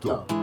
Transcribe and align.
对 0.00 0.37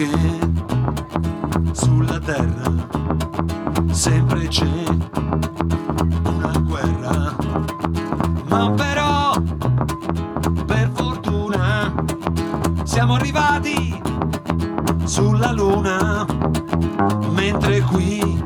che 0.00 0.08
sulla 1.72 2.18
terra 2.20 2.72
sempre 3.90 4.48
c'è 4.48 4.84
una 6.24 6.58
guerra, 6.60 7.36
ma 8.48 8.70
però 8.70 9.38
per 10.64 10.90
fortuna 10.94 11.92
siamo 12.84 13.16
arrivati 13.16 14.00
sulla 15.04 15.52
luna, 15.52 16.24
mentre 17.32 17.82
qui 17.82 18.42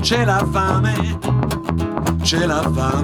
c'è 0.00 0.24
la 0.24 0.44
fame, 0.50 1.18
c'è 2.22 2.44
la 2.44 2.68
fame. 2.72 2.99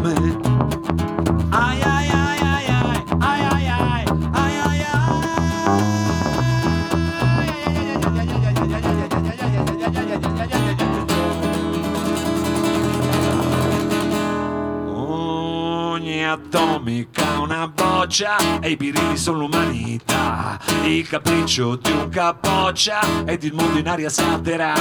E 18.66 18.71
i 18.71 18.77
birilli 18.77 19.16
sono 19.16 19.38
l'umanità. 19.38 20.59
Il 20.82 21.06
capriccio 21.06 21.77
di 21.77 21.93
un 21.93 22.09
capoccia 22.09 22.99
ed 23.25 23.44
il 23.44 23.54
mondo 23.54 23.78
in 23.78 23.87
aria 23.87 24.09
salterà. 24.09 24.75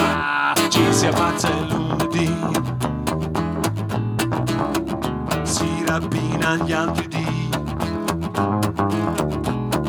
Ci 0.69 0.81
si 0.91 1.06
ammazza 1.06 1.50
il 1.50 1.68
lunedì, 1.68 2.35
si 5.44 5.84
rapina 5.85 6.56
gli 6.56 6.72
altri 6.72 7.07
dì. 7.07 7.50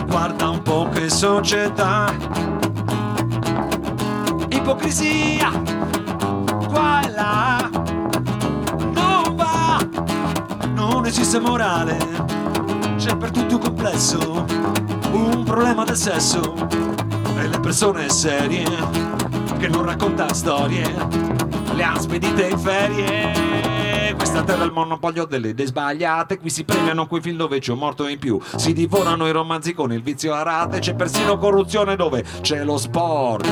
Guarda 0.07 0.51
un 0.51 0.61
po' 0.61 0.91
che 0.93 1.09
società, 1.09 2.15
ipocrisia, 4.51 5.51
qua 6.69 7.01
e 7.01 7.11
là, 7.13 7.71
non 8.93 9.35
va, 9.35 9.79
non 10.75 11.07
esiste 11.07 11.39
morale, 11.41 12.36
c'è 13.07 13.17
per 13.17 13.31
tutti 13.31 13.55
un 13.55 13.61
complesso, 13.61 14.45
un 15.13 15.45
problema 15.45 15.85
del 15.85 15.97
sesso, 15.97 16.41
e 17.39 17.47
le 17.47 17.61
persone 17.61 18.09
serie, 18.09 18.65
che 19.61 19.69
non 19.69 19.85
racconta 19.85 20.35
storie, 20.35 20.93
le 21.73 21.85
ha 21.85 21.97
spedite 22.01 22.49
in 22.49 22.59
ferie. 22.59 24.13
Questa 24.17 24.43
terra 24.43 24.65
è 24.65 24.67
il 24.67 24.73
monopolio 24.73 25.25
delle 25.25 25.51
idee 25.51 25.67
sbagliate. 25.67 26.39
Qui 26.39 26.51
si 26.51 26.65
premiano 26.65 27.07
quei 27.07 27.21
film 27.21 27.37
dove 27.37 27.61
c'è 27.61 27.71
un 27.71 27.79
morto 27.79 28.09
in 28.09 28.19
più. 28.19 28.41
Si 28.57 28.73
divorano 28.73 29.29
i 29.29 29.31
romanzi 29.31 29.73
con 29.73 29.93
il 29.93 30.03
vizio 30.03 30.35
a 30.35 30.43
rate. 30.43 30.81
C'è 30.81 30.97
persino 30.97 31.39
corruzione 31.39 31.95
dove 31.95 32.25
c'è 32.41 32.65
lo 32.65 32.77
sport. 32.77 33.47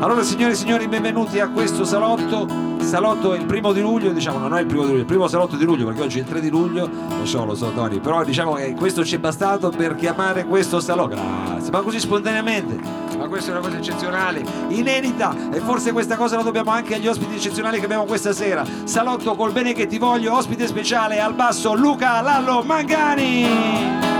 Allora, 0.00 0.22
signore 0.22 0.52
e 0.52 0.56
signori, 0.56 0.88
benvenuti 0.88 1.40
a 1.40 1.50
questo 1.50 1.84
salotto. 1.84 2.65
Salotto 2.86 3.34
il 3.34 3.44
primo 3.46 3.72
di 3.72 3.80
luglio, 3.80 4.12
diciamo, 4.12 4.38
non 4.38 4.54
è 4.54 4.60
il 4.60 4.66
primo 4.66 4.82
di 4.82 4.90
luglio, 4.90 5.00
il 5.00 5.06
primo 5.06 5.26
salotto 5.26 5.56
di 5.56 5.64
luglio 5.64 5.86
perché 5.86 6.02
oggi 6.02 6.18
è 6.18 6.22
il 6.22 6.28
3 6.28 6.40
di 6.40 6.48
luglio, 6.48 6.88
lo 7.18 7.26
so, 7.26 7.44
lo 7.44 7.56
so, 7.56 7.72
Tony, 7.74 7.98
però 7.98 8.22
diciamo 8.22 8.54
che 8.54 8.74
questo 8.74 9.04
ci 9.04 9.16
è 9.16 9.18
bastato 9.18 9.70
per 9.70 9.96
chiamare 9.96 10.46
questo 10.46 10.78
salotto. 10.78 11.16
Grazie, 11.16 11.72
ma 11.72 11.80
così 11.80 11.98
spontaneamente. 11.98 12.78
Ma 13.18 13.26
questa 13.26 13.50
è 13.50 13.54
una 13.56 13.66
cosa 13.66 13.78
eccezionale, 13.78 14.44
inedita, 14.68 15.34
e 15.52 15.58
forse 15.58 15.90
questa 15.90 16.16
cosa 16.16 16.36
la 16.36 16.42
dobbiamo 16.42 16.70
anche 16.70 16.94
agli 16.94 17.08
ospiti 17.08 17.34
eccezionali 17.34 17.80
che 17.80 17.86
abbiamo 17.86 18.04
questa 18.04 18.32
sera. 18.32 18.64
Salotto 18.84 19.34
col 19.34 19.50
bene 19.50 19.72
che 19.72 19.86
ti 19.86 19.98
voglio, 19.98 20.36
ospite 20.36 20.68
speciale 20.68 21.18
al 21.18 21.34
basso 21.34 21.74
Luca 21.74 22.20
Lallo 22.20 22.62
Mangani. 22.62 24.15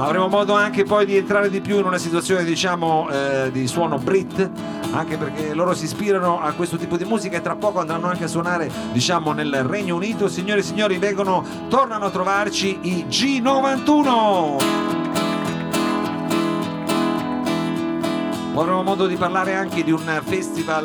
Ma 0.00 0.06
avremo 0.06 0.28
modo 0.28 0.54
anche 0.54 0.84
poi 0.84 1.04
di 1.04 1.14
entrare 1.14 1.50
di 1.50 1.60
più 1.60 1.76
in 1.76 1.84
una 1.84 1.98
situazione 1.98 2.42
diciamo 2.42 3.10
eh, 3.10 3.50
di 3.52 3.66
suono 3.66 3.98
Brit 3.98 4.50
anche 4.92 5.18
perché 5.18 5.52
loro 5.52 5.74
si 5.74 5.84
ispirano 5.84 6.40
a 6.40 6.52
questo 6.52 6.78
tipo 6.78 6.96
di 6.96 7.04
musica 7.04 7.36
e 7.36 7.42
tra 7.42 7.54
poco 7.54 7.80
andranno 7.80 8.06
anche 8.06 8.24
a 8.24 8.26
suonare 8.26 8.70
diciamo 8.92 9.32
nel 9.32 9.62
Regno 9.62 9.96
Unito. 9.96 10.26
Signore 10.28 10.60
e 10.60 10.62
signori 10.62 10.96
vengono 10.96 11.44
tornano 11.68 12.06
a 12.06 12.10
trovarci 12.10 12.78
i 12.80 13.04
G91 13.10 15.19
Avremo 18.60 18.82
modo 18.82 19.06
di 19.06 19.16
parlare 19.16 19.54
anche 19.54 19.82
di 19.82 19.90
un 19.90 20.20
festival 20.22 20.84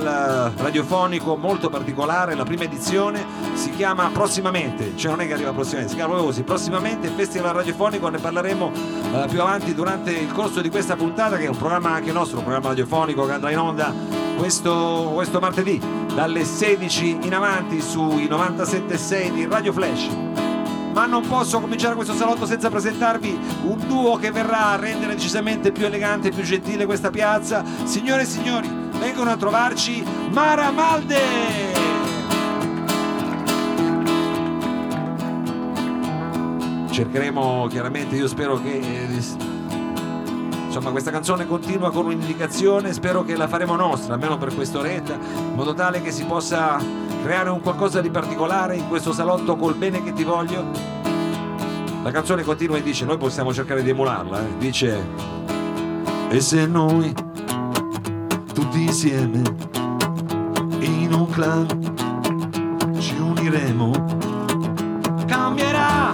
eh, 0.56 0.62
radiofonico 0.62 1.36
molto 1.36 1.68
particolare, 1.68 2.34
la 2.34 2.46
prima 2.46 2.64
edizione. 2.64 3.26
Si 3.54 3.70
chiama 3.72 4.10
Prossimamente, 4.14 4.96
cioè 4.96 5.12
non 5.12 5.20
è 5.20 5.28
che 5.28 5.34
arriva 5.34 5.52
prossimamente, 5.52 5.90
si 5.90 5.98
chiama 5.98 6.14
proprio 6.14 6.32
così, 6.32 6.44
Prossimamente 6.44 7.10
Festival 7.10 7.54
Radiofonico, 7.54 8.08
ne 8.08 8.18
parleremo 8.18 8.72
eh, 8.72 9.26
più 9.28 9.42
avanti 9.42 9.74
durante 9.74 10.12
il 10.12 10.32
corso 10.32 10.62
di 10.62 10.70
questa 10.70 10.96
puntata 10.96 11.36
che 11.36 11.44
è 11.44 11.50
un 11.50 11.58
programma 11.58 11.90
anche 11.90 12.14
nostro, 12.14 12.38
un 12.38 12.44
programma 12.44 12.70
radiofonico 12.70 13.26
che 13.26 13.34
andrà 13.34 13.52
in 13.52 13.60
onda 13.60 13.94
questo, 14.38 15.12
questo 15.14 15.42
martedì 15.42 15.78
dalle 16.14 16.46
16 16.46 17.18
in 17.24 17.34
avanti 17.36 17.82
sui 17.82 18.28
97.6 18.28 19.34
di 19.34 19.46
Radio 19.48 19.74
Flash 19.74 20.45
ma 20.96 21.06
non 21.06 21.28
posso 21.28 21.60
cominciare 21.60 21.94
questo 21.94 22.14
salotto 22.14 22.46
senza 22.46 22.70
presentarvi 22.70 23.38
un 23.64 23.86
duo 23.86 24.16
che 24.16 24.32
verrà 24.32 24.68
a 24.68 24.76
rendere 24.78 25.16
decisamente 25.16 25.74
più 25.74 25.86
elegante 25.86 26.30
e 26.30 26.32
più 26.32 26.42
gentile 26.42 26.86
questa 26.86 27.10
piazza. 27.10 27.66
Signore 27.84 28.22
e 28.22 28.26
signori, 28.26 28.70
vengono 28.98 29.30
a 29.30 29.36
trovarci 29.36 30.06
Mara 30.32 30.72
Malde! 30.72 31.74
Cercheremo 36.90 37.68
chiaramente, 37.70 38.16
io 38.16 38.30
spero 38.30 38.58
che 38.62 38.80
eh, 38.80 39.08
insomma 40.66 40.92
questa 40.92 41.12
canzone 41.12 41.46
continua 41.46 41.92
con 41.92 42.06
un'indicazione, 42.06 42.94
spero 42.94 43.26
che 43.26 43.36
la 43.36 43.50
faremo 43.50 43.76
nostra, 43.76 44.14
almeno 44.14 44.38
per 44.38 44.56
quest'oretta, 44.56 45.16
in 45.16 45.56
modo 45.56 45.74
tale 45.74 46.02
che 46.02 46.12
si 46.12 46.24
possa 46.24 47.05
creare 47.26 47.50
un 47.50 47.60
qualcosa 47.60 48.02
di 48.02 48.12
particolare 48.12 48.76
in 48.76 48.88
questo 48.88 49.12
salotto 49.12 49.56
col 49.56 49.74
bene 49.74 50.04
che 50.04 50.14
ti 50.14 50.24
voglio? 50.24 50.64
La 52.04 52.12
canzone 52.12 52.44
continua 52.44 52.78
e 52.78 52.84
dice, 52.84 53.04
noi 53.04 53.18
possiamo 53.18 53.52
cercare 53.52 53.82
di 53.82 53.90
emularla, 53.90 54.42
eh? 54.42 54.58
dice, 54.60 55.04
e 56.30 56.40
se 56.40 56.68
noi 56.68 57.12
tutti 58.54 58.84
insieme 58.84 59.42
in 60.82 61.14
un 61.14 61.28
clan 61.32 61.66
ci 63.00 63.18
uniremo, 63.18 63.92
cambierà 65.26 66.14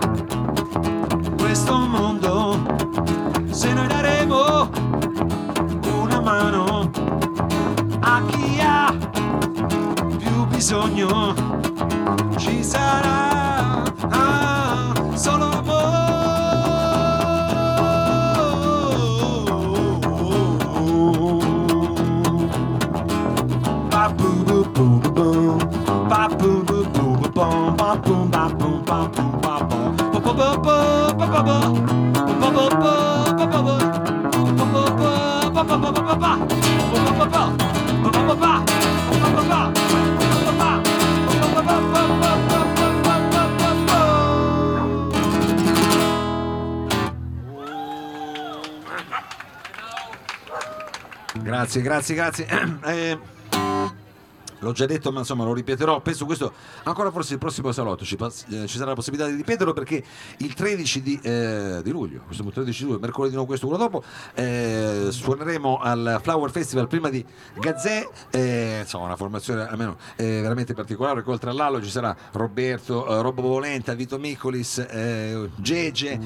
questo 1.38 1.78
mondo 1.78 2.58
se 3.50 3.74
noi 3.74 3.88
daremo 3.88 4.70
una 5.92 6.22
mano 6.22 6.90
a 8.00 8.22
chi 8.28 8.51
bisogno. 10.62 11.34
Ci 12.38 12.62
sarà 12.64 13.82
ah, 14.12 14.94
solo 15.16 15.50
amore. 15.58 15.90
ba 23.90 24.04
boom 24.18 24.44
boom 24.46 24.64
boom 24.74 25.02
boom 25.16 25.58
ba 26.08 26.28
boom 26.38 26.64
boom 26.66 26.86
boom 26.94 27.22
boom 27.34 27.76
ba 27.76 27.96
boom 28.06 28.30
ba 28.30 28.48
boom 28.60 28.84
ba 28.86 29.00
boom 29.16 29.34
ba 29.42 29.56
boom 29.66 29.92
ba 29.98 30.14
ba 30.14 30.20
ba 30.22 30.38
ba 30.38 30.78
ba 31.18 31.26
ba 31.26 31.42
ba 31.42 31.58
ba 32.40 32.50
ba 32.54 32.66
ba 32.82 33.31
Grazie, 51.34 51.82
grazie, 51.82 52.16
grazie. 52.16 52.46
Eh, 52.84 53.18
L'ho 54.62 54.72
già 54.72 54.86
detto, 54.86 55.12
ma 55.12 55.20
insomma 55.20 55.44
lo 55.44 55.54
ripeterò. 55.54 56.02
Penso 56.02 56.26
questo 56.26 56.54
ancora 56.84 57.12
forse 57.12 57.34
il 57.34 57.40
prossimo 57.40 57.72
salotto 57.72 58.06
ci, 58.06 58.16
eh, 58.16 58.68
ci 58.68 58.78
sarà 58.78 58.90
la 58.90 58.96
possibilità 58.96 59.30
di 59.30 59.36
ripeterlo 59.36 59.74
perché 59.74 60.04
il 60.38 60.54
13 60.54 61.02
di, 61.02 61.20
eh, 61.22 61.82
di 61.84 61.92
luglio, 61.92 62.22
questo 62.26 62.44
è 62.44 62.46
il 62.46 62.54
13 62.54 62.80
di 62.80 62.86
luglio, 62.86 63.00
mercoledì 63.00 63.36
no, 63.36 63.46
questo 63.46 63.68
uno 63.68 63.78
dopo, 63.78 64.04
eh, 64.34 65.08
suoneremo 65.10 65.80
al 65.80 66.20
Flower 66.22 66.52
Festival 66.52 66.88
prima 66.88 67.10
di 67.10 67.24
Gazzè, 67.60 68.08
eh, 68.32 68.80
insomma 68.82 69.06
una 69.06 69.16
formazione 69.16 69.68
almeno 69.68 69.98
eh, 70.16 70.42
veramente 70.42 70.74
particolare, 70.74 71.24
oltre 71.26 71.50
a 71.50 71.54
Lallo 71.54 71.82
ci 71.82 71.90
sarà 71.90 72.16
Roberto, 72.32 73.22
Robbo 73.22 73.42
Volenta, 73.42 73.94
Vito 73.94 74.18
Micolis, 74.18 74.86
Gege, 75.56 76.20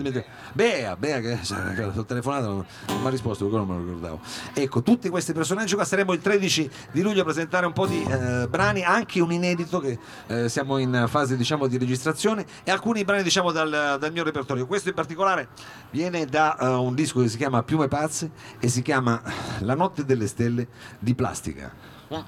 dimenticato? 0.00 0.26
Bea, 0.52 0.96
Bea 0.96 1.20
che, 1.20 1.38
ho 1.94 2.04
telefonato 2.04 2.46
non, 2.46 2.66
non 2.88 3.00
mi 3.00 3.06
ha 3.06 3.10
risposto 3.10 3.48
non 3.48 3.66
me 3.66 3.74
lo 3.74 3.80
ricordavo. 3.84 4.20
Ecco, 4.54 4.82
tutti 4.82 5.08
questi 5.08 5.32
personaggi 5.32 5.74
qua 5.74 5.84
saremo 5.84 6.12
il 6.12 6.20
13 6.20 6.59
di 6.90 7.02
luglio 7.02 7.22
presentare 7.22 7.66
un 7.66 7.72
po' 7.72 7.86
di 7.86 8.02
eh, 8.02 8.48
brani, 8.48 8.82
anche 8.82 9.20
un 9.20 9.32
inedito 9.32 9.78
che 9.78 9.98
eh, 10.26 10.48
siamo 10.48 10.78
in 10.78 11.06
fase 11.08 11.36
diciamo 11.36 11.66
di 11.66 11.78
registrazione 11.78 12.44
e 12.64 12.70
alcuni 12.70 13.04
brani 13.04 13.22
diciamo 13.22 13.52
dal, 13.52 13.96
dal 13.98 14.12
mio 14.12 14.24
repertorio. 14.24 14.66
Questo 14.66 14.88
in 14.88 14.94
particolare 14.94 15.48
viene 15.90 16.24
da 16.26 16.56
eh, 16.58 16.66
un 16.66 16.94
disco 16.94 17.20
che 17.20 17.28
si 17.28 17.36
chiama 17.36 17.62
Piume 17.62 17.88
Pazze 17.88 18.30
e 18.58 18.68
si 18.68 18.82
chiama 18.82 19.22
La 19.60 19.74
notte 19.74 20.04
delle 20.04 20.26
stelle 20.26 20.66
di 20.98 21.14
plastica. 21.14 21.72
One, 22.08 22.24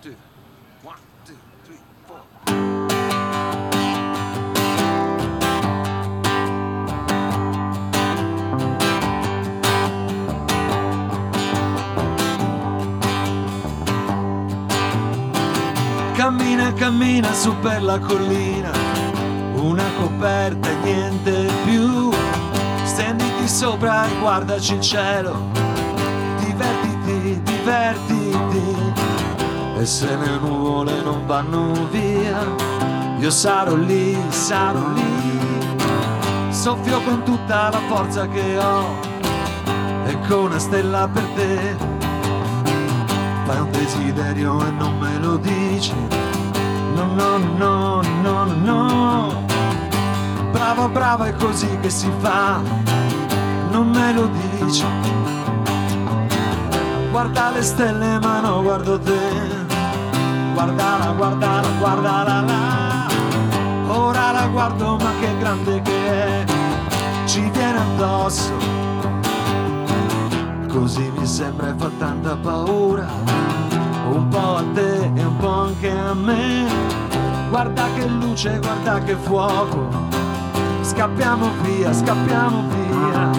two, 0.00 0.14
one, 0.82 0.98
two, 1.24 1.34
three, 1.64 2.75
Cammina, 16.26 16.72
cammina 16.72 17.32
su 17.32 17.54
per 17.60 17.84
la 17.84 18.00
collina, 18.00 18.72
una 19.54 19.84
coperta 19.96 20.68
e 20.68 20.74
niente 20.82 21.48
più. 21.64 22.10
Stenditi 22.82 23.46
sopra 23.46 24.06
e 24.08 24.18
guardaci 24.18 24.74
il 24.74 24.80
cielo, 24.80 25.40
divertiti, 26.40 27.40
divertiti. 27.44 28.92
E 29.78 29.86
se 29.86 30.16
le 30.16 30.38
nuvole 30.40 31.00
non 31.00 31.24
vanno 31.26 31.86
via, 31.92 32.44
io 33.20 33.30
sarò 33.30 33.76
lì, 33.76 34.18
sarò 34.30 34.84
lì. 34.94 35.38
Soffio 36.50 37.02
con 37.02 37.22
tutta 37.22 37.70
la 37.70 37.80
forza 37.86 38.26
che 38.26 38.58
ho 38.58 38.98
e 40.06 40.18
con 40.26 40.46
una 40.46 40.58
stella 40.58 41.06
per 41.06 41.22
te 41.36 41.95
fai 43.46 43.60
un 43.60 43.70
desiderio 43.70 44.60
e 44.60 44.70
non 44.70 44.98
me 44.98 45.18
lo 45.18 45.36
dici. 45.36 45.94
No, 46.94 47.04
no, 47.14 47.38
no, 47.56 48.02
no, 48.22 48.44
no. 48.44 49.44
Brava, 50.50 50.88
brava, 50.88 51.26
è 51.26 51.34
così 51.34 51.68
che 51.80 51.88
si 51.88 52.10
fa. 52.18 52.60
Non 53.70 53.88
me 53.90 54.12
lo 54.12 54.28
dici. 54.58 54.84
Guarda 57.10 57.50
le 57.50 57.62
stelle, 57.62 58.18
ma 58.18 58.40
no, 58.40 58.62
guardo 58.62 58.98
te. 58.98 59.64
Guardala, 60.52 61.12
guardala, 61.12 61.68
guardala 61.78 62.40
là. 62.40 63.06
Ora 63.86 64.32
la 64.32 64.46
guardo, 64.48 64.96
ma 64.96 65.10
che 65.20 65.38
grande 65.38 65.80
che 65.82 66.06
è. 66.10 66.44
Ci 67.26 67.48
viene 67.50 67.78
addosso 67.78 68.85
così 70.78 71.10
mi 71.16 71.26
sembra 71.26 71.70
e 71.70 71.74
fa 71.74 71.90
tanta 71.98 72.36
paura, 72.36 73.06
un 74.10 74.28
po' 74.28 74.56
a 74.56 74.64
te 74.74 75.10
e 75.14 75.24
un 75.24 75.36
po' 75.38 75.48
anche 75.48 75.90
a 75.90 76.12
me. 76.12 76.66
Guarda 77.48 77.84
che 77.94 78.06
luce, 78.06 78.58
guarda 78.60 78.98
che 79.00 79.16
fuoco, 79.16 79.88
scappiamo 80.82 81.48
via, 81.62 81.94
scappiamo 81.94 82.64
via. 82.68 83.30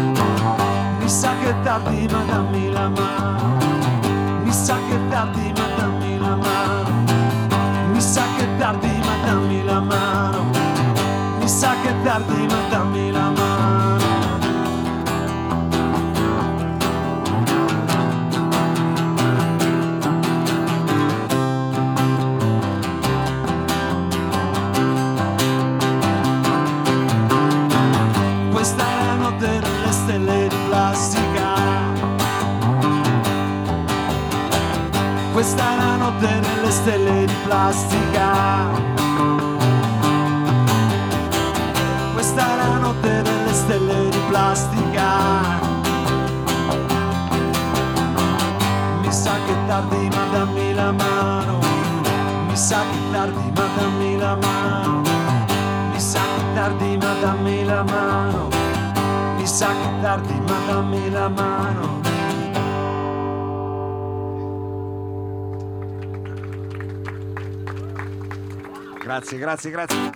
Mi 1.00 1.08
sa 1.08 1.34
che 1.40 1.50
è 1.50 1.56
tardi, 1.62 2.08
ma 2.12 2.24
dammi 2.28 2.72
la 2.72 2.90
mano. 2.90 3.58
Mi 4.44 4.52
sa 4.52 4.76
che 4.90 4.96
è 4.96 5.08
tardi, 5.10 5.54
ma 5.56 5.66
dammi 5.78 6.18
la 6.18 6.36
mano. 6.36 6.90
Mi 7.92 8.02
sa 8.02 8.24
che 8.36 8.44
è 8.44 8.58
tardi, 8.58 9.00
ma 9.06 9.26
dammi 9.26 9.64
la 9.64 9.80
mano. 9.80 10.46
Mi 11.40 11.48
sa 11.48 11.70
che 11.84 11.90
è 11.90 12.04
tardi, 12.04 12.48
ma 12.48 12.70
dammi 12.70 13.12
la 13.12 13.30
mano. 13.30 13.47
Notte 29.38 29.60
delle 29.60 29.92
stelle 29.92 30.48
di 30.48 30.56
plastica. 30.68 31.54
Questa 35.32 35.64
è 35.64 35.76
la 35.76 35.96
notte 35.96 36.40
delle 36.40 36.72
stelle 36.72 37.26
di 37.26 37.34
plastica. 37.44 38.30
Questa 42.14 42.42
è 42.42 42.56
la 42.56 42.78
notte 42.78 43.22
delle 43.22 43.54
stelle 43.54 44.10
di 44.10 44.18
plastica. 44.28 45.06
Mi 49.02 49.12
sa 49.12 49.34
che 49.46 49.54
tardi 49.68 50.10
ma 50.10 50.26
dammi 50.32 50.74
la 50.74 50.92
mano. 50.92 51.60
Mi 52.48 52.56
sa 52.58 52.82
che 52.90 53.12
tardi 53.12 53.52
ma 53.56 53.68
dammi 53.78 54.18
la 54.18 54.36
mano. 54.36 55.02
Mi 55.92 56.00
sa 56.00 56.22
che 56.22 56.44
tardi 56.56 56.98
ma 56.98 57.14
dammi 57.22 57.64
la 57.66 57.84
mano. 57.84 58.57
Sa 59.48 59.70
che 59.70 60.02
tardi 60.02 60.40
ma 60.42 60.66
dammi 60.68 61.10
la 61.10 61.30
mano. 61.30 62.02
Grazie, 69.02 69.38
grazie, 69.40 69.72
grazie. 69.72 70.12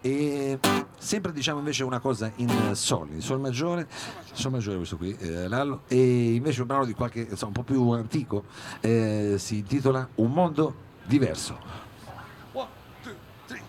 E 0.00 0.58
sempre 0.98 1.32
diciamo 1.32 1.58
invece 1.60 1.84
una 1.84 2.00
cosa 2.00 2.32
in 2.36 2.74
sol, 2.74 3.08
in 3.12 3.20
sol 3.20 3.38
maggiore, 3.38 3.86
sol 4.32 4.50
maggiore 4.50 4.78
questo 4.78 4.96
qui, 4.96 5.14
eh, 5.16 5.46
Lallo, 5.46 5.82
e 5.86 6.32
invece 6.34 6.62
un 6.62 6.66
brano 6.66 6.84
di 6.84 6.94
qualche, 6.94 7.20
insomma, 7.20 7.52
un 7.54 7.62
po' 7.62 7.62
più 7.62 7.90
antico, 7.90 8.44
eh, 8.80 9.34
si 9.38 9.58
intitola 9.58 10.08
Un 10.16 10.32
mondo 10.32 10.74
diverso. 11.04 11.56
One, 12.52 12.68
two, 13.02 13.12
three, 13.46 13.62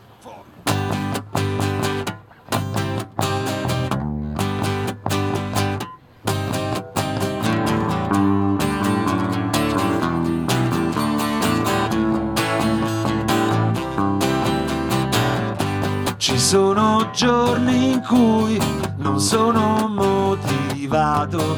sono 16.54 17.10
giorni 17.12 17.94
in 17.94 18.02
cui 18.08 18.62
non 18.98 19.20
sono 19.20 19.88
motivato. 19.88 21.58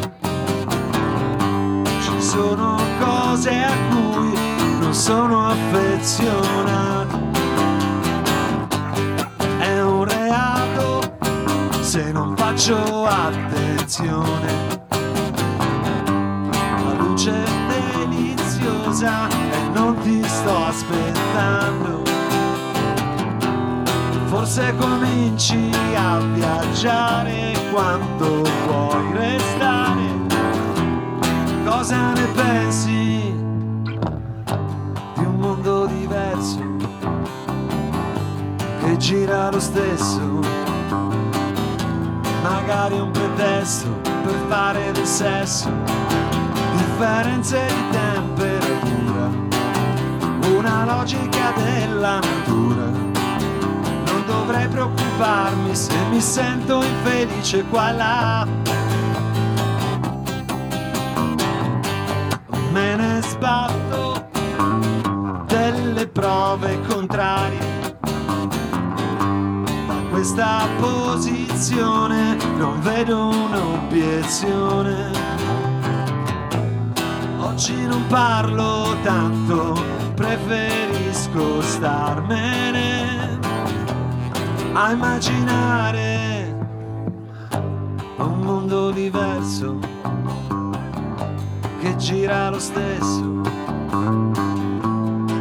Ci 1.99 2.21
sono 2.21 2.79
cose 2.97 3.61
a 3.61 3.73
cui 3.89 4.31
non 4.79 4.93
sono 4.93 5.49
affezionato. 5.49 7.19
È 9.57 9.81
un 9.81 10.05
reato 10.05 11.01
se 11.81 12.13
non 12.13 12.33
faccio 12.37 13.05
attenzione. 13.05 14.79
La 16.85 16.93
luce 16.93 17.33
è 17.33 17.49
deliziosa 18.05 19.27
e 19.27 19.67
non 19.73 19.97
ti 20.03 20.23
sto 20.23 20.55
aspettando. 20.63 22.04
Forse 24.45 24.75
cominci 24.75 25.71
a 25.95 26.19
viaggiare 26.19 27.53
quanto 27.71 28.43
vuoi 28.67 29.11
restare. 29.13 30.03
Cosa 31.65 32.13
ne 32.13 32.27
pensi 32.27 33.33
di 35.15 35.25
un 35.25 35.35
mondo 35.39 35.87
diverso 35.87 36.59
che 38.83 38.97
gira 38.97 39.49
lo 39.49 39.59
stesso? 39.59 40.39
Magari 42.43 42.99
un 42.99 43.09
pretesto 43.09 43.87
per 44.03 44.35
fare 44.47 44.91
del 44.91 45.07
sesso, 45.07 45.71
differenze 46.77 47.65
di 47.65 47.97
temperatura, 47.97 49.27
una 50.55 50.85
logica 50.85 51.51
della 51.55 52.19
natura 52.19 53.04
dovrei 54.45 54.67
preoccuparmi 54.67 55.75
se 55.75 55.95
mi 56.11 56.21
sento 56.21 56.83
infelice 56.83 57.63
qua 57.63 57.91
là. 57.91 58.47
Me 62.71 62.95
ne 62.95 63.21
sbatto 63.23 64.29
delle 65.47 66.07
prove 66.07 66.79
contrarie. 66.87 67.97
Da 69.87 69.95
questa 70.11 70.67
posizione 70.79 72.37
non 72.57 72.79
vedo 72.81 73.29
un'obiezione. 73.29 75.11
Oggi 77.39 77.87
non 77.87 78.05
parlo 78.07 78.95
tanto, 79.01 79.73
preferisco 80.13 81.61
starmene 81.61 83.04
a 84.77 84.91
immaginare 84.91 86.53
un 88.17 88.39
mondo 88.41 88.91
diverso 88.91 89.79
che 91.79 91.95
gira 91.95 92.49
lo 92.49 92.59
stesso, 92.59 93.41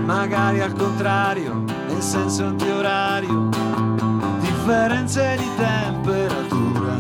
magari 0.04 0.60
al 0.60 0.72
contrario, 0.74 1.64
nel 1.88 2.00
senso 2.00 2.44
antiorario, 2.44 3.48
differenze 4.38 5.36
di 5.36 5.50
temperatura, 5.56 6.94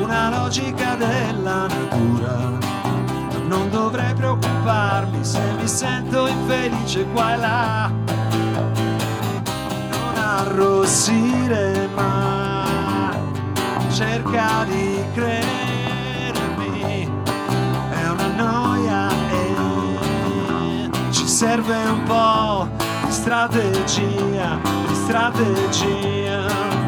una 0.00 0.30
logica 0.30 0.94
della 0.94 1.66
natura. 1.66 2.58
Non 3.48 3.68
dovrei 3.68 4.14
preoccuparmi 4.14 5.24
se 5.24 5.40
mi 5.58 5.66
sento 5.66 6.28
infelice 6.28 7.04
qua 7.06 7.34
e 7.34 7.36
là 7.36 8.09
arrossire 10.40 11.88
mai, 11.94 13.18
cerca 13.92 14.64
di 14.64 15.04
credermi, 15.12 17.08
è 17.90 18.08
una 18.08 18.26
noia 18.36 19.08
e 19.30 20.90
ci 21.10 21.26
serve 21.28 21.76
un 21.84 22.02
po' 22.04 22.68
di 23.04 23.12
strategia, 23.12 24.58
di 24.88 24.94
strategia. 24.94 26.79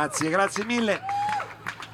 Grazie, 0.00 0.30
grazie 0.30 0.64
mille. 0.64 1.19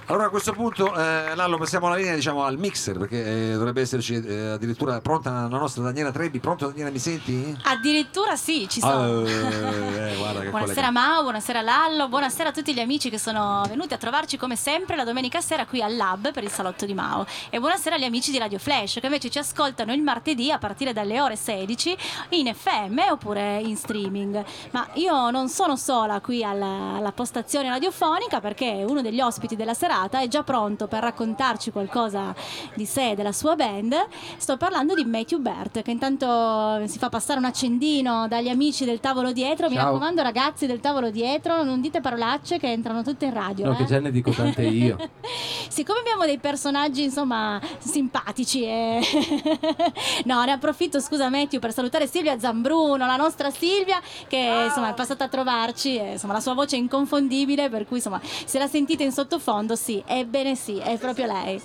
Allora 0.09 0.27
a 0.27 0.29
questo 0.29 0.53
punto, 0.53 0.95
eh, 0.95 1.35
Lallo, 1.35 1.59
passiamo 1.59 1.89
la 1.89 1.97
linea 1.97 2.15
diciamo, 2.15 2.45
al 2.45 2.59
mixer 2.59 2.97
perché 2.97 3.51
eh, 3.51 3.53
dovrebbe 3.55 3.81
esserci 3.81 4.15
eh, 4.15 4.51
addirittura 4.51 5.01
pronta 5.01 5.33
la 5.33 5.59
nostra 5.59 5.83
Daniela 5.83 6.13
Trebbi. 6.13 6.39
Pronto 6.39 6.69
Daniela, 6.69 6.91
mi 6.91 7.01
senti? 7.01 7.57
Addirittura 7.65 8.37
sì, 8.37 8.69
ci 8.69 8.79
sono. 8.79 9.23
Ah, 9.25 9.29
eh, 9.29 10.15
che 10.43 10.51
buonasera 10.51 10.93
Mao, 10.93 11.23
buonasera 11.23 11.61
Lallo, 11.61 12.07
buonasera 12.07 12.51
a 12.51 12.53
tutti 12.53 12.73
gli 12.73 12.79
amici 12.79 13.11
che 13.11 13.19
sono 13.19 13.65
venuti 13.69 13.95
a 13.95 13.97
trovarci 13.97 14.37
come 14.37 14.55
sempre 14.55 14.95
la 14.95 15.03
domenica 15.03 15.41
sera 15.41 15.67
qui 15.67 15.83
al 15.83 15.97
Lab 15.97 16.31
per 16.31 16.45
il 16.45 16.51
salotto 16.51 16.87
di 16.87 16.95
Mao 16.95 17.27
e 17.51 17.59
buonasera 17.59 17.97
agli 17.97 18.05
amici 18.05 18.31
di 18.31 18.39
Radio 18.39 18.61
Flash 18.61 19.01
che 19.01 19.07
invece 19.07 19.29
ci 19.29 19.39
ascoltano 19.39 19.93
il 19.93 20.03
martedì 20.03 20.53
a 20.53 20.59
partire 20.59 20.93
dalle 20.93 21.21
ore 21.21 21.35
16 21.35 21.97
in 22.29 22.55
FM 22.55 23.01
oppure 23.11 23.59
in 23.59 23.77
streaming. 23.77 24.45
Ma 24.71 24.87
io 24.93 25.31
non 25.31 25.49
sono 25.49 25.75
sola 25.75 26.21
qui 26.21 26.45
alla, 26.45 26.95
alla 26.95 27.11
postazione 27.11 27.71
radiofonica 27.71 28.39
perché 28.39 28.85
uno 28.87 29.03
degli 29.03 29.21
ospiti 29.21 29.57
della 29.57 29.75
serata 29.75 29.95
è 30.05 30.29
già 30.29 30.43
pronto 30.43 30.87
per 30.87 31.01
raccontarci 31.01 31.71
qualcosa 31.71 32.35
di 32.75 32.85
sé 32.85 33.11
e 33.11 33.15
della 33.15 33.33
sua 33.33 33.57
band. 33.57 33.95
Sto 34.37 34.57
parlando 34.57 34.95
di 34.95 35.05
Matthew 35.05 35.41
Bert 35.41 35.83
che 35.83 35.91
intanto 35.91 36.87
si 36.87 36.99
fa 36.99 37.09
passare 37.09 37.39
un 37.39 37.47
accendino 37.47 38.29
dagli 38.29 38.49
amici 38.49 38.85
del 38.85 39.01
tavolo 39.01 39.33
dietro. 39.33 39.69
Mi 39.69 39.77
Ciao. 39.77 39.87
raccomando 39.87 40.23
ragazzi 40.23 40.67
del 40.67 40.81
tavolo 40.81 41.11
dietro, 41.11 41.63
non 41.63 41.81
dite 41.81 42.01
parolacce 42.01 42.59
che 42.59 42.71
entrano 42.71 43.03
tutte 43.03 43.25
in 43.25 43.33
radio. 43.33 43.67
No, 43.67 43.73
eh. 43.73 43.77
che 43.77 43.85
già 43.87 43.99
ne 43.99 44.11
dico 44.11 44.31
tante 44.31 44.63
io. 44.63 44.97
Siccome 45.69 46.01
abbiamo 46.01 46.25
dei 46.25 46.39
personaggi 46.39 47.03
insomma 47.03 47.61
simpatici 47.79 48.65
e... 48.65 49.01
no 50.25 50.45
ne 50.45 50.53
approfitto 50.53 51.01
scusa 51.01 51.29
Matthew 51.29 51.61
per 51.61 51.73
salutare 51.73 52.07
Silvia 52.07 52.39
Zambruno 52.39 53.07
la 53.07 53.17
nostra 53.17 53.51
Silvia 53.51 54.01
che 54.29 54.65
insomma 54.67 54.91
è 54.91 54.95
passata 54.95 55.25
a 55.25 55.29
trovarci 55.29 55.97
e, 55.97 56.13
insomma 56.13 56.35
la 56.35 56.41
sua 56.41 56.55
voce 56.55 56.77
è 56.77 56.79
inconfondibile 56.79 57.69
per 57.69 57.87
cui 57.87 57.97
insomma 57.97 58.21
se 58.23 58.59
la 58.59 58.67
sentite 58.67 59.03
in 59.03 59.13
sottofondo 59.13 59.75
sì 59.87 60.03
ebbene 60.05 60.57
sì 60.57 60.79
è 60.79 60.99
proprio 60.99 61.27
lei 61.27 61.63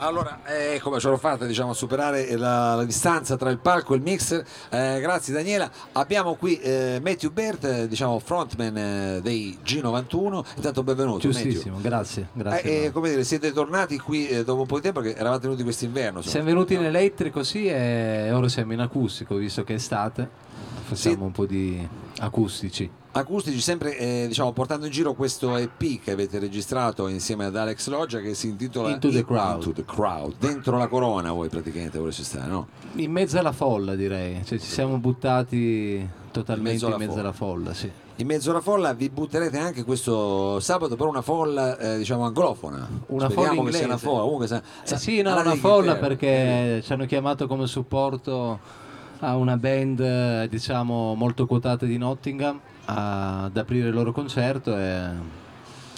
Allora, 0.00 0.42
eh, 0.44 0.78
come 0.80 1.00
ce 1.00 1.08
l'ho 1.08 1.16
fatta 1.16 1.44
diciamo, 1.44 1.72
a 1.72 1.74
superare 1.74 2.36
la, 2.36 2.76
la 2.76 2.84
distanza 2.84 3.36
tra 3.36 3.50
il 3.50 3.58
palco 3.58 3.94
e 3.94 3.96
il 3.96 4.02
mixer, 4.02 4.46
eh, 4.70 5.00
grazie 5.00 5.34
Daniela. 5.34 5.68
Abbiamo 5.94 6.36
qui 6.36 6.56
eh, 6.60 7.00
Matthew 7.02 7.32
Bert, 7.32 7.64
eh, 7.64 7.88
diciamo 7.88 8.20
frontman 8.20 8.76
eh, 8.76 9.20
dei 9.20 9.58
G91. 9.60 10.44
Intanto 10.54 10.84
benvenuto. 10.84 11.18
Giustissimo, 11.18 11.78
grazie. 11.80 12.28
Matthew. 12.30 12.42
grazie 12.44 12.70
Eh, 12.70 12.84
eh, 12.84 12.92
come 12.92 13.08
dire, 13.08 13.24
siete 13.24 13.52
tornati 13.52 13.98
qui 13.98 14.28
eh, 14.28 14.44
dopo 14.44 14.60
un 14.60 14.66
po' 14.68 14.76
di 14.76 14.82
tempo 14.82 15.00
perché 15.00 15.18
eravate 15.18 15.48
venuti 15.48 15.64
quest'inverno. 15.64 16.22
Siamo 16.22 16.46
venuti 16.46 16.74
in 16.74 16.84
elettrico, 16.84 17.42
sì, 17.42 17.66
e 17.66 18.30
ora 18.30 18.48
siamo 18.48 18.74
in 18.74 18.80
acustico, 18.80 19.34
visto 19.34 19.64
che 19.64 19.72
è 19.72 19.76
estate. 19.76 20.46
Facciamo 20.88 21.14
Sì. 21.16 21.20
un 21.22 21.32
po' 21.32 21.46
di 21.46 21.88
acustici. 22.20 22.90
Acustici, 23.12 23.60
sempre 23.60 23.96
eh, 23.98 24.24
diciamo, 24.28 24.52
portando 24.52 24.86
in 24.86 24.92
giro 24.92 25.12
questo 25.14 25.56
EP 25.56 26.00
che 26.02 26.12
avete 26.12 26.38
registrato 26.38 27.08
insieme 27.08 27.46
ad 27.46 27.56
Alex 27.56 27.88
Loggia 27.88 28.20
che 28.20 28.34
si 28.34 28.48
intitola 28.48 28.90
Into 28.90 29.10
the 29.10 29.24
Crowd. 29.24 29.54
Into 29.56 29.72
the 29.72 29.84
Crowd. 29.84 30.34
Dentro 30.38 30.76
la 30.78 30.86
corona 30.86 31.32
voi 31.32 31.48
praticamente 31.48 31.98
volete 31.98 32.22
stare, 32.22 32.48
no? 32.48 32.68
In 32.94 33.10
mezzo 33.10 33.38
alla 33.38 33.52
folla, 33.52 33.94
direi. 33.96 34.42
Cioè, 34.44 34.58
ci 34.58 34.66
siamo 34.66 34.98
buttati 34.98 36.06
totalmente 36.30 36.84
In 36.84 36.92
in 36.92 36.96
mezzo 36.96 36.98
mezzo 36.98 37.12
alla 37.14 37.22
alla 37.28 37.32
folla, 37.32 37.74
sì. 37.74 37.90
In 38.16 38.26
mezzo 38.26 38.50
alla 38.50 38.60
folla 38.60 38.92
vi 38.94 39.08
butterete 39.10 39.58
anche 39.58 39.84
questo 39.84 40.58
sabato 40.60 40.96
per 40.96 41.06
una 41.06 41.22
folla 41.22 41.76
eh, 41.78 41.98
diciamo 41.98 42.24
anglofona. 42.24 42.88
Una 43.08 43.28
Speriamo 43.30 43.56
folla 43.56 43.70
che 43.70 43.76
sia 43.76 43.84
una 43.86 43.94
inglese. 43.94 44.06
folla. 44.06 44.22
Comunque 44.22 44.46
sa- 44.46 44.58
Eh 44.58 44.62
sa- 44.86 44.96
sì, 44.96 45.22
no, 45.22 45.30
alla 45.32 45.40
una 45.42 45.54
folla 45.56 45.96
perché 45.96 46.80
ci 46.84 46.92
hanno 46.92 47.06
chiamato 47.06 47.46
come 47.46 47.66
supporto 47.66 48.86
a 49.20 49.36
una 49.36 49.56
band 49.56 50.44
diciamo 50.44 51.14
molto 51.14 51.46
quotata 51.46 51.86
di 51.86 51.98
Nottingham 51.98 52.60
a- 52.86 53.44
ad 53.44 53.56
aprire 53.56 53.88
il 53.88 53.94
loro 53.94 54.12
concerto 54.12 54.76
e 54.76 55.06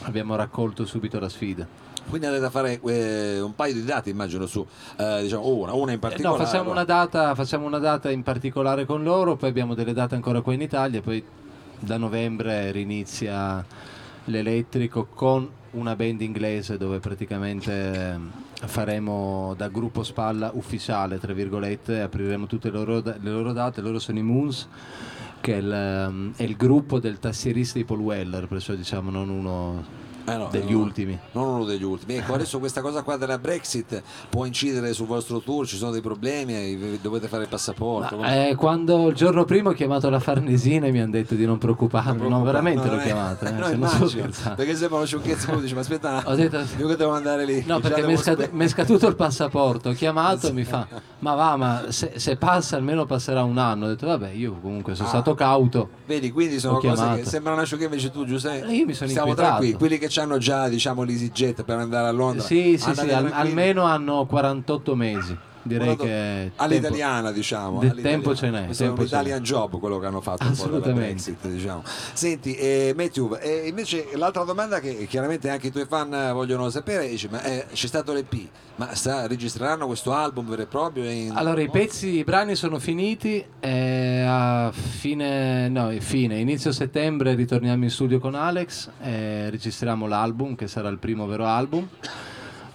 abbiamo 0.04 0.34
raccolto 0.36 0.86
subito 0.86 1.18
la 1.20 1.28
sfida. 1.28 1.66
Quindi 2.08 2.26
andate 2.26 2.46
a 2.46 2.50
fare 2.50 2.80
eh, 2.82 3.40
un 3.40 3.54
paio 3.54 3.74
di 3.74 3.84
date, 3.84 4.10
immagino, 4.10 4.46
su 4.46 4.66
eh, 4.96 5.20
diciamo 5.22 5.46
una, 5.46 5.72
una 5.74 5.92
in 5.92 5.98
Eh, 5.98 6.00
particolare. 6.00 6.38
No, 6.38 6.44
facciamo 6.44 6.70
una, 6.70 6.84
data, 6.84 7.34
facciamo 7.34 7.66
una 7.66 7.78
data 7.78 8.10
in 8.10 8.22
particolare 8.22 8.84
con 8.86 9.02
loro, 9.04 9.36
poi 9.36 9.50
abbiamo 9.50 9.74
delle 9.74 9.92
date 9.92 10.14
ancora 10.16 10.40
qua 10.40 10.52
in 10.54 10.62
Italia, 10.62 11.00
poi 11.02 11.22
da 11.78 11.98
novembre 11.98 12.72
rinizia 12.72 13.64
l'elettrico 14.24 15.06
con 15.06 15.48
una 15.72 15.94
band 15.94 16.20
inglese 16.20 16.76
dove 16.76 16.98
praticamente 16.98 18.12
ehm, 18.12 18.30
faremo 18.64 19.54
da 19.56 19.68
gruppo 19.68 20.02
spalla 20.02 20.50
ufficiale, 20.54 21.18
tra 21.18 21.32
virgolette, 21.32 22.00
apriremo 22.00 22.46
tutte 22.46 22.70
le 22.70 22.76
loro, 22.76 23.02
le 23.04 23.30
loro 23.30 23.52
date, 23.52 23.80
loro 23.80 23.98
sono 23.98 24.18
i 24.18 24.22
Moons 24.22 24.68
che 25.40 25.54
è 25.54 25.56
il, 25.58 25.72
ehm, 25.72 26.32
è 26.36 26.42
il 26.42 26.56
gruppo 26.56 26.98
del 26.98 27.18
tassierista 27.18 27.78
di 27.78 27.84
Paul 27.84 28.00
Weller, 28.00 28.46
perciò 28.46 28.74
diciamo 28.74 29.10
non 29.10 29.28
uno 29.28 30.00
Eh 30.24 30.36
no, 30.36 30.48
degli 30.50 30.72
no, 30.72 30.78
ultimi. 30.78 31.18
Non 31.32 31.46
uno 31.48 31.64
degli 31.64 31.82
ultimi. 31.82 32.16
Ecco, 32.18 32.34
adesso 32.34 32.58
questa 32.58 32.80
cosa 32.80 33.02
qua 33.02 33.16
della 33.16 33.38
Brexit 33.38 34.02
può 34.28 34.44
incidere 34.44 34.92
sul 34.92 35.06
vostro 35.06 35.40
tour, 35.40 35.66
ci 35.66 35.76
sono 35.76 35.90
dei 35.90 36.00
problemi, 36.00 36.54
eh, 36.54 36.98
dovete 37.00 37.26
fare 37.28 37.42
il 37.44 37.48
passaporto. 37.48 38.16
come- 38.16 38.50
Eh, 38.50 38.54
quando 38.54 39.08
il 39.08 39.14
giorno 39.14 39.44
prima 39.44 39.70
ho 39.70 39.72
chiamato 39.72 40.08
la 40.10 40.20
Farnesina 40.20 40.86
e 40.86 40.90
mi 40.92 41.00
hanno 41.00 41.10
detto 41.12 41.34
di 41.34 41.44
non 41.46 41.58
preoccuparmi, 41.58 42.28
no, 42.28 42.42
veramente 42.42 42.84
l'ho 42.84 42.90
non 42.92 43.00
è- 43.00 43.04
chiamata, 43.04 43.48
eh, 43.48 43.50
no, 43.52 43.64
se 43.66 43.76
non 43.76 43.90
immagino. 43.90 44.28
Perché 44.56 44.76
sembra 44.76 44.96
una 44.98 45.06
sciocchezza, 45.06 45.50
poi 45.52 45.60
dici, 45.62 45.74
ma 45.74 45.80
aspetta, 45.80 46.22
Ho 46.26 46.34
detto- 46.34 46.62
io 46.78 46.86
che 46.86 46.96
devo 46.96 47.12
andare 47.12 47.44
lì. 47.44 47.64
No, 47.66 47.80
perché 47.80 48.06
mi 48.06 48.14
è, 48.14 48.48
è 48.64 48.68
scaduto 48.68 49.06
il 49.06 49.16
passaporto, 49.16 49.90
ho 49.90 49.92
chiamato 49.92 50.48
e 50.48 50.52
mi 50.52 50.64
fa, 50.64 50.86
ma 51.20 51.34
va, 51.34 51.56
ma 51.56 51.84
se, 51.88 52.12
se 52.16 52.36
passa 52.36 52.76
almeno 52.76 53.06
passerà 53.06 53.42
un 53.42 53.58
anno. 53.58 53.86
Ho 53.86 53.88
detto, 53.88 54.06
vabbè, 54.06 54.30
io 54.30 54.58
comunque 54.60 54.94
sono 54.94 55.08
Ah. 55.08 55.10
stato 55.10 55.34
cauto. 55.34 55.88
Vedi, 56.06 56.30
quindi 56.30 56.58
sono 56.60 56.78
cose 56.78 57.16
che 57.16 57.24
sembrano 57.24 57.56
una 57.56 57.64
sciocchezza, 57.66 57.88
invece 57.90 58.10
tu 58.10 58.24
Giuseppe. 58.24 58.66
Eh, 58.68 58.74
io 58.74 58.84
mi 58.86 58.94
sono 58.94 59.10
inquietato. 59.10 59.34
tranquilli, 59.46 59.72
quelli 59.74 59.98
che 59.98 60.08
hanno 60.19 60.38
già, 60.38 60.69
diciamo, 60.69 61.05
l'EasyJet 61.05 61.62
per 61.62 61.79
andare 61.79 62.09
a 62.09 62.11
Londra. 62.11 62.43
Sì, 62.45 62.76
sì, 62.76 62.93
sì, 62.95 63.11
al- 63.11 63.31
almeno 63.33 63.85
hanno 63.85 64.26
48 64.26 64.97
mesi. 64.97 65.37
Direi 65.62 65.97
che... 65.97 66.52
all'italiana 66.57 67.33
diciamo 67.33 67.81
del 67.81 67.90
all'italiana. 67.90 68.23
tempo 68.23 68.37
ce 68.37 68.50
n'è, 68.50 68.64
questo 68.64 68.85
è 68.85 68.88
un 68.88 68.95
tempo. 68.95 69.09
Italian 69.09 69.43
job 69.43 69.79
quello 69.79 69.99
che 69.99 70.07
hanno 70.07 70.21
fatto 70.21 70.45
Assolutamente. 70.45 70.93
Brexit 71.00 71.47
diciamo 71.49 71.83
senti 72.12 72.55
eh, 72.55 72.95
Matthew 72.97 73.37
eh, 73.40 73.69
invece 73.69 74.09
l'altra 74.14 74.45
domanda 74.45 74.81
che 74.81 75.07
chiaramente 75.07 75.50
anche 75.50 75.67
i 75.67 75.71
tuoi 75.71 75.87
fan 75.87 76.12
eh, 76.14 76.33
vogliono 76.33 76.71
sapere 76.71 77.09
dice, 77.09 77.29
ma 77.31 77.43
eh, 77.43 77.67
c'è 77.73 77.87
stato 77.87 78.12
l'EP 78.12 78.49
ma 78.81 78.95
sta, 78.95 79.26
registreranno 79.26 79.87
questo 79.87 80.14
album 80.14 80.49
vero 80.49 80.62
e 80.62 80.67
proprio 80.67 81.05
in- 81.05 81.37
Allora, 81.37 81.61
i 81.61 81.69
pezzi, 81.69 82.17
i 82.17 82.25
brani 82.25 82.55
sono 82.55 82.79
finiti. 82.79 83.45
e 83.61 84.25
a 84.26 84.73
fine, 84.73 85.69
no, 85.69 85.95
fine, 85.99 86.38
inizio 86.38 86.73
settembre 86.73 87.35
ritorniamo 87.35 87.85
in 87.85 87.90
studio 87.90 88.19
con 88.21 88.35
Alex. 88.35 88.88
E 89.02 89.50
registriamo 89.50 90.07
l'album, 90.07 90.55
che 90.55 90.67
sarà 90.67 90.88
il 90.88 90.97
primo 90.97 91.26
vero 91.26 91.45
album. 91.45 91.87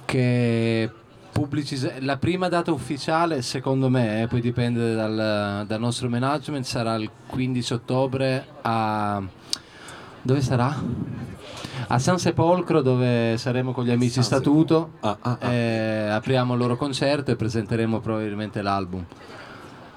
Che 0.06 0.92
pubblicis- 1.36 2.00
la 2.00 2.15
prima 2.15 2.48
data 2.48 2.72
ufficiale, 2.72 3.42
secondo 3.42 3.89
me, 3.89 4.22
eh, 4.22 4.27
poi 4.27 4.39
dipende 4.39 4.96
dal, 4.96 5.65
dal 5.68 5.80
nostro 5.82 6.08
management, 6.08 6.63
sarà 6.63 6.96
il 6.96 7.10
15 7.27 7.74
ottobre 7.74 8.46
a. 8.62 9.22
Dove 10.22 10.42
sarà? 10.42 10.74
A 11.88 12.00
San 12.00 12.18
Sepolcro, 12.20 12.82
dove 12.82 13.36
saremo 13.38 13.74
con 13.74 13.84
gli 13.84 13.92
amici 13.92 14.24
Statuto. 14.24 14.94
Ah, 15.01 15.18
ah, 15.20 15.38
ah. 15.42 15.51
Eh, 15.51 16.08
apriamo 16.08 16.54
il 16.54 16.60
loro 16.60 16.77
concerto 16.77 17.32
e 17.32 17.36
presenteremo 17.36 18.00
probabilmente 18.00 18.62
l'album 18.62 19.04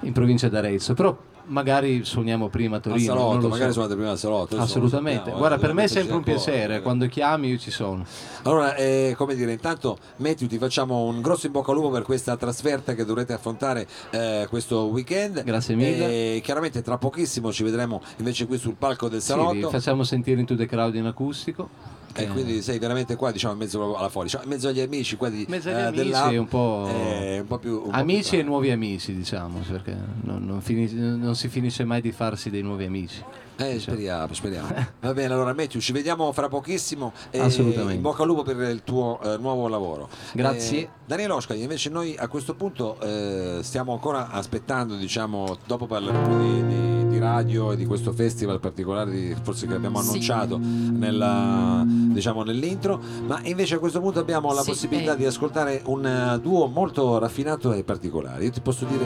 in 0.01 0.11
provincia 0.11 0.49
d'Arezzo. 0.49 0.93
Però 0.93 1.17
magari 1.49 2.03
suoniamo 2.05 2.47
prima 2.49 2.77
a 2.77 2.79
Torino. 2.79 3.05
salotto 3.13 3.33
non 3.33 3.41
lo 3.41 3.47
magari 3.49 3.71
suonate 3.73 3.95
prima 3.95 4.11
al 4.11 4.17
salotto 4.17 4.57
Assolutamente. 4.57 5.31
Guarda, 5.31 5.55
eh, 5.57 5.59
per 5.59 5.73
me 5.73 5.83
è 5.83 5.87
sempre 5.87 6.15
un 6.15 6.23
c'è 6.23 6.29
ancora, 6.31 6.45
piacere. 6.51 6.75
eh. 6.77 6.81
Quando 6.81 7.07
chiami, 7.07 7.49
io 7.49 7.57
ci 7.57 7.71
sono. 7.71 8.05
Allora, 8.43 8.75
eh, 8.75 9.13
come 9.17 9.35
dire, 9.35 9.51
intanto 9.51 9.97
Matthew 10.17 10.47
ti 10.47 10.57
facciamo 10.57 11.03
un 11.03 11.21
grosso 11.21 11.45
in 11.47 11.51
bocca 11.51 11.71
al 11.71 11.77
lupo 11.77 11.89
per 11.89 12.03
questa 12.03 12.37
trasferta 12.37 12.93
che 12.95 13.03
dovrete 13.05 13.33
affrontare 13.33 13.87
eh, 14.11 14.47
questo 14.49 14.85
weekend. 14.85 15.43
Grazie 15.43 15.75
mille. 15.75 16.35
E 16.35 16.41
chiaramente 16.41 16.81
tra 16.81 16.97
pochissimo 16.97 17.51
ci 17.51 17.63
vedremo 17.63 18.01
invece 18.17 18.45
qui 18.47 18.57
sul 18.57 18.75
palco 18.75 19.09
del 19.09 19.21
Sì, 19.21 19.33
vi 19.33 19.39
salotto. 19.39 19.69
facciamo 19.69 20.03
sentire 20.03 20.39
in 20.39 20.45
to 20.45 20.55
the 20.55 20.65
crowd 20.65 20.95
in 20.95 21.05
acustico. 21.05 21.97
E 22.19 22.23
Eh, 22.23 22.27
quindi 22.27 22.61
sei 22.61 22.79
veramente 22.79 23.15
qua, 23.15 23.31
diciamo, 23.31 23.53
in 23.53 23.59
mezzo 23.59 23.95
alla 23.97 24.09
fuori, 24.09 24.27
diciamo, 24.27 24.43
in 24.43 24.49
mezzo 24.49 24.67
agli 24.67 24.79
amici 24.81 25.15
qua 25.15 25.29
di 25.29 25.45
mezzo 25.47 25.69
agli 25.69 25.75
eh, 25.99 26.13
amici 26.15 26.35
un 26.37 26.47
po', 26.47 26.87
eh, 26.91 27.39
un 27.39 27.47
po' 27.47 27.57
più 27.59 27.75
un 27.85 27.91
po' 27.91 27.95
amici 27.97 28.31
più 28.31 28.39
e 28.39 28.43
nuovi 28.43 28.71
amici, 28.71 29.15
diciamo, 29.15 29.59
perché 29.69 29.95
non, 30.21 30.45
non 30.45 30.61
finis- 30.61 30.91
non 30.93 31.35
si 31.35 31.47
finisce 31.47 31.83
mai 31.85 32.01
di 32.01 32.11
farsi 32.11 32.49
dei 32.49 32.61
nuovi 32.61 32.85
amici. 32.85 33.23
Eh, 33.61 33.77
speriamo, 33.77 34.33
speriamo. 34.33 34.69
Va 35.01 35.13
bene, 35.13 35.33
allora 35.33 35.53
Matthew, 35.53 35.81
ci 35.81 35.91
vediamo 35.91 36.31
fra 36.31 36.47
pochissimo. 36.47 37.11
e 37.29 37.39
Assolutamente. 37.39 37.93
In 37.95 38.01
bocca 38.01 38.21
al 38.21 38.27
lupo 38.29 38.43
per 38.43 38.57
il 38.69 38.83
tuo 38.85 39.19
eh, 39.21 39.37
nuovo 39.37 39.67
lavoro. 39.67 40.07
Grazie. 40.31 40.79
Eh, 40.79 40.89
Daniele 41.05 41.33
Oscar, 41.33 41.57
invece 41.57 41.89
noi 41.89 42.15
a 42.17 42.27
questo 42.29 42.55
punto 42.55 42.97
eh, 43.01 43.59
stiamo 43.61 43.91
ancora 43.91 44.29
aspettando, 44.29 44.95
diciamo, 44.95 45.57
dopo 45.65 45.87
parleremo 45.87 46.39
di, 46.39 46.67
di- 46.67 46.98
di 47.09 47.19
radio 47.19 47.71
e 47.71 47.75
di 47.75 47.85
questo 47.85 48.11
festival 48.13 48.59
particolare, 48.59 49.11
di- 49.11 49.35
forse 49.41 49.67
che 49.67 49.73
abbiamo 49.73 50.01
Sì. 50.01 50.09
annunciato 50.09 50.57
nella, 50.59 51.83
diciamo, 51.85 52.43
nell'intro, 52.43 52.99
ma 53.25 53.39
invece 53.43 53.75
a 53.75 53.79
questo 53.79 53.99
punto 53.99 54.19
abbiamo 54.19 54.53
la 54.53 54.61
Sì, 54.61 54.69
possibilità 54.69 55.13
eh. 55.13 55.17
di 55.17 55.25
ascoltare 55.25 55.81
un 55.85 56.05
eh, 56.05 56.39
duo 56.41 56.67
molto 56.67 57.17
raffinato 57.17 57.73
e 57.73 57.83
particolare. 57.83 58.43
Io 58.45 58.51
ti 58.51 58.61
posso 58.61 58.85
dire 58.85 59.05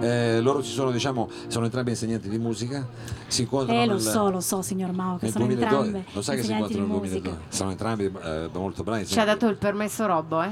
che 0.00 0.36
eh, 0.36 0.40
loro 0.40 0.62
ci 0.62 0.70
sono, 0.72 0.90
diciamo, 0.90 1.28
sono 1.46 1.64
entrambi 1.64 1.90
insegnanti 1.90 2.28
di 2.28 2.38
musica, 2.38 2.86
si 3.26 3.42
incontrano 3.42 3.80
Eh, 3.82 3.86
lo 3.86 3.92
nel- 3.94 4.02
so, 4.02 4.30
lo 4.30 4.40
so, 4.40 4.62
signor 4.62 4.92
Mao, 4.92 5.16
che 5.16 5.24
nel 5.26 5.32
sono 5.32 5.46
2012, 5.46 5.86
entrambe 5.86 6.12
lo 6.12 6.22
sai 6.22 6.36
che 6.36 6.42
si 6.42 6.48
insegnanti 6.50 6.74
di 6.74 6.80
incontrano 6.80 7.02
nel 7.02 7.10
musica. 7.10 7.28
2012 7.30 7.56
sono 7.56 7.70
entrambi 7.70 8.04
eh, 8.04 8.48
molto 8.58 8.82
bravi 8.82 9.06
Ci 9.06 9.18
ha 9.20 9.24
dato 9.24 9.46
il 9.48 9.56
permesso 9.56 10.06
Robbo, 10.06 10.42
eh? 10.42 10.50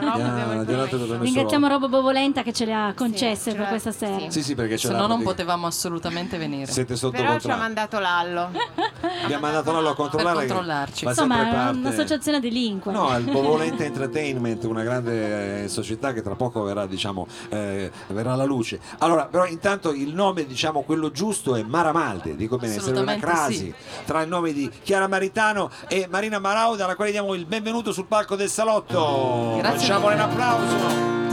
Robbo 0.00 1.22
Ringraziamo 1.22 1.66
Robo 1.68 1.88
Bovolenta 1.88 2.42
che 2.42 2.52
ce 2.52 2.64
le 2.64 2.72
ha 2.74 2.92
concesse 2.94 3.50
ce 3.50 3.56
per 3.56 3.68
questa 3.68 3.92
sera. 3.92 4.18
sì. 4.18 4.26
sì 4.30 4.42
sì 4.42 4.54
perché 4.54 4.76
Se 4.78 4.90
no 4.92 5.06
non 5.06 5.22
potevamo 5.22 5.66
assolutamente 5.66 6.12
venire. 6.22 6.70
siete 6.70 6.96
sotto 6.96 7.12
Però 7.12 7.24
ci 7.24 7.28
ha 7.28 7.30
controllo 7.32 7.56
mandato 7.58 7.98
Lallo. 7.98 8.50
abbiamo 9.24 9.46
mandato 9.46 9.72
loro 9.72 9.90
a 9.90 9.94
controllare 9.94 10.36
Per 10.38 10.46
che 10.46 10.52
controllarci. 10.52 11.04
Insomma, 11.04 11.48
è 11.48 11.52
parte- 11.52 11.78
un'associazione 11.78 12.40
delinquente. 12.40 13.00
No, 13.00 13.16
il 13.16 13.24
Bovolente 13.24 13.84
Entertainment, 13.86 14.64
una 14.64 14.82
grande 14.82 15.64
eh, 15.64 15.68
società 15.68 16.12
che 16.12 16.22
tra 16.22 16.34
poco 16.34 16.62
verrà, 16.62 16.86
diciamo, 16.86 17.26
eh, 17.48 17.90
verrà 18.08 18.32
alla 18.32 18.44
luce. 18.44 18.80
Allora, 18.98 19.26
però 19.26 19.46
intanto 19.46 19.92
il 19.92 20.14
nome, 20.14 20.46
diciamo, 20.46 20.82
quello 20.82 21.10
giusto 21.10 21.56
è 21.56 21.62
Mara 21.62 21.92
Malde, 21.92 22.36
dico 22.36 22.56
bene, 22.56 22.74
serve 22.74 23.00
una 23.00 23.12
Assolutamente 23.12 23.26
crasi 23.26 23.54
sì. 23.56 23.74
tra 24.04 24.22
il 24.22 24.28
nome 24.28 24.52
di 24.52 24.70
Chiara 24.82 25.08
Maritano 25.08 25.70
e 25.88 26.06
Marina 26.10 26.38
Marauda, 26.38 26.84
alla 26.84 26.96
quale 26.96 27.10
diamo 27.10 27.34
il 27.34 27.46
benvenuto 27.46 27.92
sul 27.92 28.06
palco 28.06 28.36
del 28.36 28.48
salotto. 28.48 29.56
Grazie 29.58 29.78
Facciamole 29.78 30.14
un 30.14 30.20
applauso. 30.20 30.76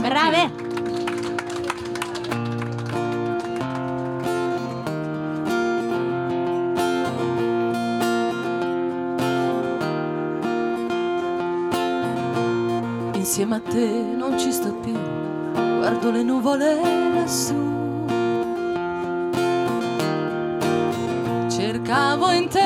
Brave! 0.00 0.71
Insieme 13.32 13.56
a 13.56 13.60
te 13.60 13.88
non 14.14 14.38
ci 14.38 14.52
sto 14.52 14.74
più, 14.82 14.92
guardo 15.52 16.10
le 16.10 16.22
nuvole 16.22 17.14
lassù. 17.14 17.54
Cercavo 21.48 22.30
in 22.30 22.48
te 22.48 22.60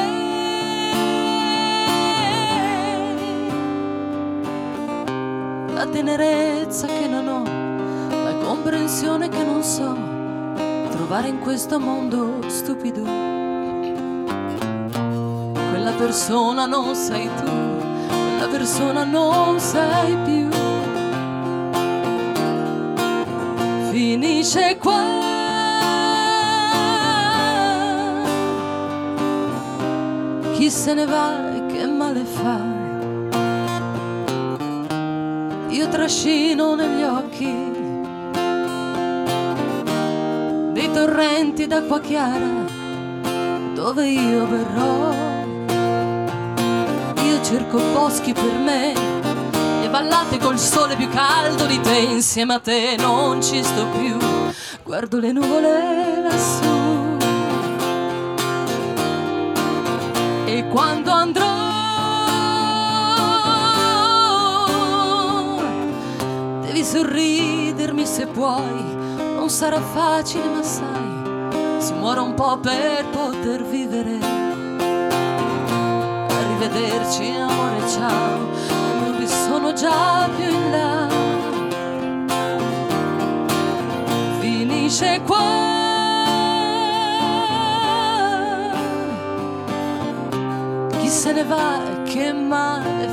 la 5.72 5.86
tenerezza 5.86 6.88
che 6.88 7.06
non 7.06 7.28
ho, 7.28 7.44
la 8.24 8.34
comprensione 8.44 9.28
che 9.28 9.44
non 9.44 9.62
so 9.62 9.96
trovare 10.90 11.28
in 11.28 11.38
questo 11.38 11.78
mondo 11.78 12.40
stupido. 12.48 13.04
Quella 15.70 15.92
persona 15.96 16.66
non 16.66 16.96
sei 16.96 17.30
tu, 17.36 17.52
quella 18.08 18.48
persona 18.50 19.04
non 19.04 19.60
sei 19.60 20.16
più. 20.24 20.45
Finisce 24.18 24.78
qua. 24.78 25.04
Chi 30.54 30.70
se 30.70 30.94
ne 30.94 31.04
va 31.04 31.54
e 31.54 31.66
che 31.66 31.86
male 31.86 32.24
fa? 32.24 32.58
Io 35.68 35.88
trascino 35.88 36.74
negli 36.76 37.02
occhi 37.02 37.54
dei 40.72 40.90
torrenti 40.92 41.66
d'acqua 41.66 42.00
chiara 42.00 42.64
dove 43.74 44.08
io 44.08 44.46
verrò. 44.46 45.12
Io 47.22 47.42
cerco 47.42 47.78
boschi 47.92 48.32
per 48.32 48.54
me 48.64 49.05
ballate 49.96 50.36
col 50.36 50.58
sole 50.58 50.94
più 50.94 51.08
caldo 51.08 51.64
di 51.64 51.80
te, 51.80 51.96
insieme 51.96 52.52
a 52.52 52.58
te 52.58 52.96
non 52.98 53.42
ci 53.42 53.62
sto 53.64 53.86
più, 53.96 54.18
guardo 54.82 55.18
le 55.18 55.32
nuvole 55.32 56.20
lassù. 56.20 57.16
E 60.44 60.66
quando 60.68 61.10
andrò 61.10 61.44
devi 66.60 66.84
sorridermi 66.84 68.04
se 68.04 68.26
puoi, 68.26 68.96
non 69.34 69.48
sarà 69.48 69.80
facile 69.80 70.46
ma 70.46 70.62
sai, 70.62 71.80
si 71.80 71.94
muore 71.94 72.20
un 72.20 72.34
po' 72.34 72.58
per 72.58 73.02
poter 73.06 73.64
vivere. 73.64 74.18
Arrivederci 76.28 77.34
amore, 77.34 77.88
ciao 77.88 78.75
sono 79.56 79.72
già 79.72 80.28
più 80.36 80.44
in 80.44 80.70
là. 80.70 81.08
Finisce 84.38 85.20
qua. 85.24 85.44
Chi 90.98 91.08
se 91.08 91.32
ne 91.32 91.44
va 91.44 91.82
e 91.84 92.02
che 92.02 92.32
male 92.34 93.08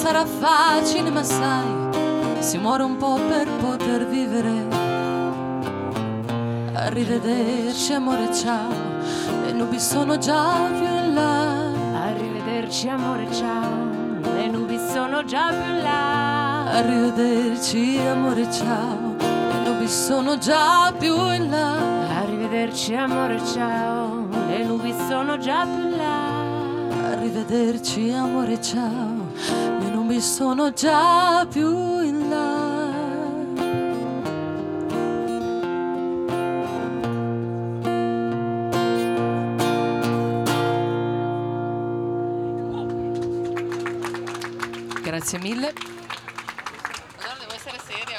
sarà 0.00 0.24
facile 0.24 1.10
ma 1.10 1.22
sai, 1.22 2.38
si 2.38 2.56
muore 2.56 2.84
un 2.84 2.96
po' 2.96 3.18
per 3.28 3.46
poter 3.60 4.06
vivere. 4.06 4.66
Arrivederci 6.72 7.92
amore 7.92 8.32
ciao, 8.32 8.72
le 9.44 9.52
nubi 9.52 9.78
sono 9.78 10.16
già 10.16 10.54
più 10.72 10.86
in 10.86 11.12
là. 11.12 11.98
Arrivederci 12.06 12.88
amore 12.88 13.28
ciao, 13.30 13.68
le 14.22 14.46
nubi 14.46 14.78
sono 14.90 15.22
già 15.22 15.50
più 15.50 15.66
in 15.66 15.82
là. 15.82 16.64
Arrivederci 16.78 17.98
amore 17.98 18.50
ciao, 18.50 19.16
le 19.18 19.60
nubi 19.68 19.86
sono 19.86 20.38
già 20.38 20.90
più 20.98 21.14
in 21.30 21.50
là. 21.50 21.74
Arrivederci 22.22 22.94
amore 22.94 23.38
ciao, 23.44 24.26
le 24.48 24.64
nubi 24.64 24.94
sono 25.08 25.36
già 25.36 25.66
più 25.66 25.88
in 25.88 25.96
là. 25.98 26.48
Arrivederci 27.10 28.12
amore 28.12 28.62
ciao, 28.62 29.28
nubi 30.10 30.20
sono 30.20 30.72
già 30.72 31.46
più 31.48 32.00
in 32.00 32.28
là. 32.28 32.98
Grazie 45.00 45.38
mille. 45.38 45.72
Allora 47.18 47.38
devo 47.38 47.54
essere 47.54 47.78
seria? 47.86 48.18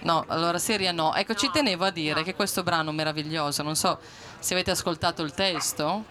No, 0.00 0.24
allora 0.26 0.58
seria 0.58 0.90
no. 0.90 1.14
Ecco, 1.14 1.34
ci 1.34 1.50
tenevo 1.52 1.84
a 1.84 1.90
dire 1.90 2.24
che 2.24 2.34
questo 2.34 2.64
brano 2.64 2.90
meraviglioso, 2.90 3.62
non 3.62 3.76
so 3.76 4.00
se 4.40 4.54
avete 4.54 4.72
ascoltato 4.72 5.22
il 5.22 5.32
testo, 5.32 6.04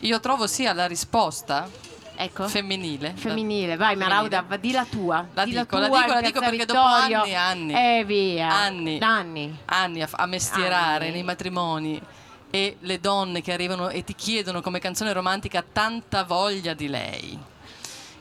io 0.00 0.20
trovo 0.20 0.46
sia 0.46 0.74
la 0.74 0.86
risposta 0.86 1.89
Ecco. 2.22 2.46
femminile. 2.48 3.14
Femminile, 3.16 3.76
vai 3.76 3.96
Femminile. 3.96 4.08
Marauda, 4.08 4.44
va- 4.46 4.56
di 4.58 4.72
la 4.72 4.84
tua. 4.84 5.26
La 5.32 5.44
di 5.44 5.52
dico, 5.52 5.78
la 5.78 5.86
tua 5.86 6.00
dico, 6.00 6.12
la 6.12 6.20
dico 6.20 6.40
perché 6.40 6.64
dopo 6.66 6.80
anni 6.80 7.30
e 7.30 7.34
anni. 7.34 7.72
Eh 7.72 8.04
via. 8.04 8.52
Anni. 8.52 8.98
Anni. 9.00 9.58
anni 9.64 10.02
a, 10.02 10.08
a 10.10 10.26
mestierare 10.26 11.04
Anni. 11.06 11.14
nei 11.14 11.22
matrimoni 11.22 12.00
e 12.50 12.76
le 12.80 13.00
donne 13.00 13.40
che 13.40 13.52
arrivano 13.52 13.88
e 13.88 14.04
ti 14.04 14.14
chiedono 14.14 14.60
come 14.60 14.80
canzone 14.80 15.12
romantica 15.14 15.64
tanta 15.72 16.24
voglia 16.24 16.74
di 16.74 16.88
lei 16.88 17.38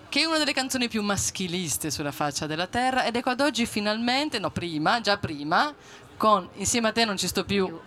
che 0.07 0.21
è 0.21 0.25
una 0.25 0.37
delle 0.37 0.53
canzoni 0.53 0.87
più 0.87 1.03
maschiliste 1.03 1.91
sulla 1.91 2.11
faccia 2.11 2.47
della 2.47 2.67
terra 2.67 3.05
ed 3.05 3.15
ecco 3.15 3.29
ad 3.29 3.41
oggi 3.41 3.65
finalmente, 3.67 4.39
no 4.39 4.49
prima, 4.49 5.01
già 5.01 5.17
prima, 5.17 5.73
con 6.17 6.47
Insieme 6.55 6.87
a 6.87 6.91
te 6.91 7.05
non 7.05 7.15
ci 7.17 7.27
sto 7.27 7.43
più, 7.45 7.79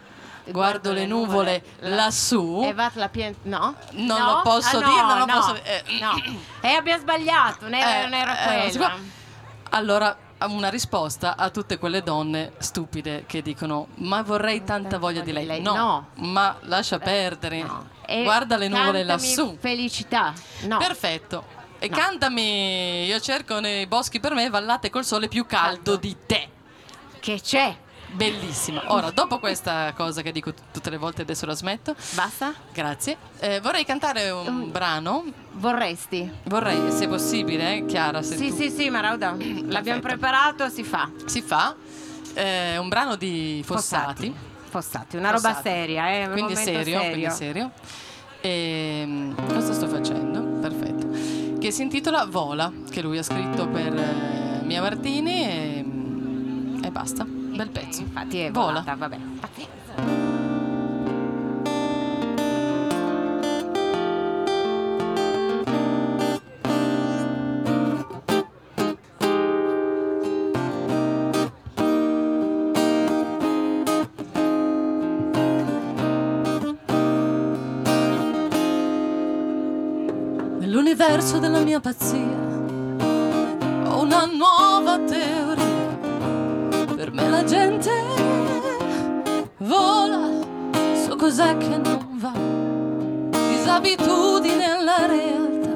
guardo 0.46 0.92
le 0.92 1.06
nuvole 1.06 1.62
lassù, 1.80 2.62
E 2.64 2.72
va 2.72 2.90
la 2.94 3.08
pien... 3.08 3.34
No? 3.42 3.74
Non 3.92 4.18
No? 4.18 4.32
lo 4.34 4.40
posso 4.42 4.78
Ah, 4.78 4.80
no, 4.80 4.88
dire, 4.90 5.02
non 5.02 5.18
lo 5.18 5.24
no, 5.26 5.34
posso- 5.34 5.62
eh. 5.62 5.82
No. 6.00 6.12
E 6.60 6.68
abbiamo 6.68 7.00
sbagliato, 7.00 7.58
non 7.62 7.74
era, 7.74 7.98
Eh, 7.98 8.02
non 8.02 8.14
era 8.14 8.38
eh, 8.64 8.68
quella. 8.70 8.96
Allora, 9.70 10.16
una 10.48 10.68
risposta 10.68 11.36
a 11.36 11.50
tutte 11.50 11.78
quelle 11.78 12.02
donne 12.02 12.52
stupide 12.58 13.24
che 13.26 13.42
dicono: 13.42 13.86
Ma 13.96 14.22
vorrei 14.22 14.64
tanta 14.64 14.98
voglia 14.98 15.20
di 15.22 15.32
lei. 15.32 15.60
No, 15.62 15.74
No. 15.74 16.06
ma 16.16 16.56
lascia 16.62 16.98
perdere. 16.98 17.62
No. 17.62 17.88
Guarda 18.22 18.56
le 18.56 18.68
nuvole 18.68 19.04
lassù. 19.04 19.56
Felicità. 19.58 20.32
No. 20.62 20.76
Perfetto. 20.78 21.60
E 21.78 21.88
No. 21.88 21.96
cantami, 21.96 23.04
io 23.06 23.18
cerco 23.20 23.58
nei 23.60 23.86
boschi 23.86 24.20
per 24.20 24.34
me 24.34 24.48
vallate 24.50 24.90
col 24.90 25.04
sole 25.04 25.28
più 25.28 25.46
caldo 25.46 25.96
di 25.96 26.14
te. 26.26 26.48
Che 27.18 27.40
c'è? 27.40 27.74
Bellissima. 28.12 28.82
Ora, 28.92 29.10
dopo 29.10 29.38
questa 29.38 29.92
cosa 29.96 30.22
che 30.22 30.32
dico 30.32 30.52
t- 30.52 30.60
tutte 30.72 30.90
le 30.90 30.98
volte, 30.98 31.22
adesso 31.22 31.46
la 31.46 31.54
smetto. 31.54 31.94
Basta? 32.14 32.52
Grazie. 32.72 33.16
Eh, 33.40 33.60
vorrei 33.60 33.84
cantare 33.84 34.30
un 34.30 34.46
Um, 34.46 34.70
brano. 34.70 35.24
Vorresti? 35.52 36.30
Vorrei, 36.44 36.92
se 36.92 37.08
possibile, 37.08 37.84
Chiara, 37.86 38.22
se 38.22 38.36
Sì, 38.36 38.48
tu 38.48 38.56
sì, 38.56 38.70
sì, 38.70 38.90
Marauda. 38.90 39.34
L'abbiamo 39.66 40.00
preparato, 40.00 40.68
si 40.68 40.82
fa. 40.84 41.10
si 41.24 41.40
fa. 41.42 41.74
eh, 42.34 42.78
un 42.78 42.88
brano 42.88 43.16
di 43.16 43.62
Fossati. 43.64 44.32
Fossati, 44.68 45.16
una 45.16 45.30
roba 45.30 45.48
Fossati. 45.50 45.68
seria, 45.68 46.08
eh? 46.10 46.24
quindi 46.30 46.54
momento 46.54 46.60
serio, 46.62 46.98
quindi 47.00 47.30
serio. 47.30 47.70
E, 48.40 49.32
cosa 49.48 49.72
sto 49.74 49.86
facendo? 49.86 50.40
Perfetto. 50.60 51.58
Che 51.58 51.70
si 51.70 51.82
intitola 51.82 52.24
Vola, 52.26 52.72
che 52.90 53.02
lui 53.02 53.18
ha 53.18 53.22
scritto 53.22 53.68
per 53.68 53.94
eh, 53.94 54.60
Mia 54.64 54.80
Martini 54.80 55.44
e, 55.44 55.84
e 56.82 56.90
basta. 56.90 57.26
Bel 57.54 57.68
pezzo. 57.70 58.00
Infatti 58.00 58.38
è 58.38 58.50
Vola. 58.50 58.80
volata, 58.80 58.94
vabbè. 58.94 59.16
Pazienza. 59.40 60.20
Nell'universo 80.58 81.38
della 81.38 81.60
mia 81.60 81.80
pazzia 81.80 82.18
ho 83.84 84.00
una 84.02 84.24
nuova 84.26 84.98
teoria. 84.98 85.31
Cos'è 91.32 91.56
che 91.56 91.78
non 91.78 92.06
va. 92.18 92.32
Disabitudine 93.48 94.70
alla 94.70 95.06
realtà. 95.06 95.70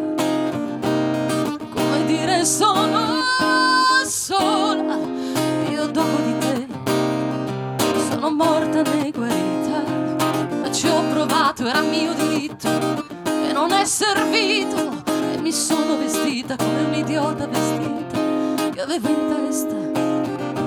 Come 1.70 2.04
dire 2.04 2.44
sono 2.44 3.22
sola, 4.04 4.98
io 5.70 5.86
dopo 5.86 6.16
di 6.26 6.38
te 6.40 6.66
sono 8.10 8.30
morta 8.32 8.82
né 8.82 9.10
guarita, 9.10 9.82
ma 10.60 10.70
ci 10.70 10.88
ho 10.88 11.02
provato, 11.10 11.66
era 11.66 11.80
mio 11.80 12.12
diritto. 12.12 12.68
E 13.24 13.52
non 13.54 13.72
è 13.72 13.86
servito. 13.86 15.04
E 15.32 15.38
mi 15.38 15.52
sono 15.52 15.96
vestita 15.96 16.56
come 16.56 16.82
un'idiota 16.82 17.46
vestita 17.46 18.70
che 18.72 18.80
avevo 18.82 19.08
in 19.08 19.46
testa. 19.46 19.74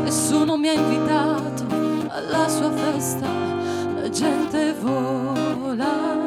Nessuno 0.02 0.58
mi 0.58 0.68
ha 0.68 0.74
invitato 0.74 1.64
alla 2.10 2.48
sua 2.50 2.72
festa 2.72 3.59
la 4.10 4.16
gente 4.16 4.74
vola 4.82 6.18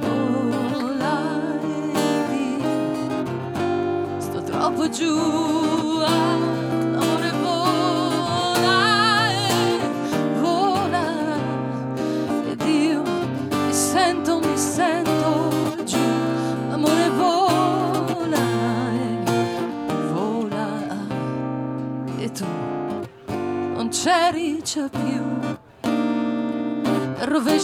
vola 0.00 1.16
e 1.62 2.24
via. 2.30 4.20
Sto 4.20 4.42
troppo 4.42 4.88
giù 4.88 5.98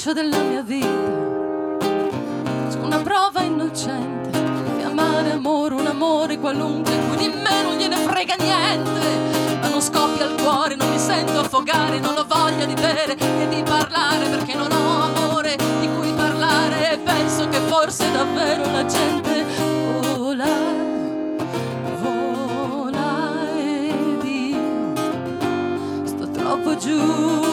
goccia 0.06 0.12
della 0.12 0.38
mia 0.38 0.62
vita. 0.62 0.86
Su 2.68 2.78
una 2.78 2.98
prova 2.98 3.42
innocente 3.42 4.30
di 4.76 4.82
amare 4.82 5.32
amore, 5.32 5.74
un 5.74 5.86
amore 5.86 6.38
qualunque, 6.38 6.96
cui 7.08 7.16
di 7.16 7.28
me 7.28 7.62
non 7.62 7.76
gliene 7.76 7.96
frega 7.96 8.36
niente. 8.38 9.58
Ma 9.60 9.68
non 9.68 9.80
scoppia 9.80 10.26
il 10.26 10.40
cuore, 10.40 10.76
non 10.76 10.88
mi 10.90 10.98
sento 10.98 11.40
affogare, 11.40 11.98
non 11.98 12.16
ho 12.16 12.24
voglia 12.24 12.66
di 12.66 12.74
bere 12.74 13.16
e 13.16 13.48
di 13.48 13.62
parlare 13.62 14.28
perché 14.28 14.54
non 14.54 14.70
ho 14.70 15.02
amore 15.02 15.56
di 15.80 15.88
cui 15.96 16.12
parlare. 16.12 16.92
E 16.92 16.98
penso 16.98 17.48
che 17.48 17.58
forse 17.58 18.10
davvero 18.12 18.70
la 18.70 18.84
gente 18.84 19.44
vola. 20.14 20.46
vola 22.00 23.48
ed 23.58 24.24
io 24.24 24.94
sto 26.04 26.30
troppo 26.30 26.76
giù 26.76 27.45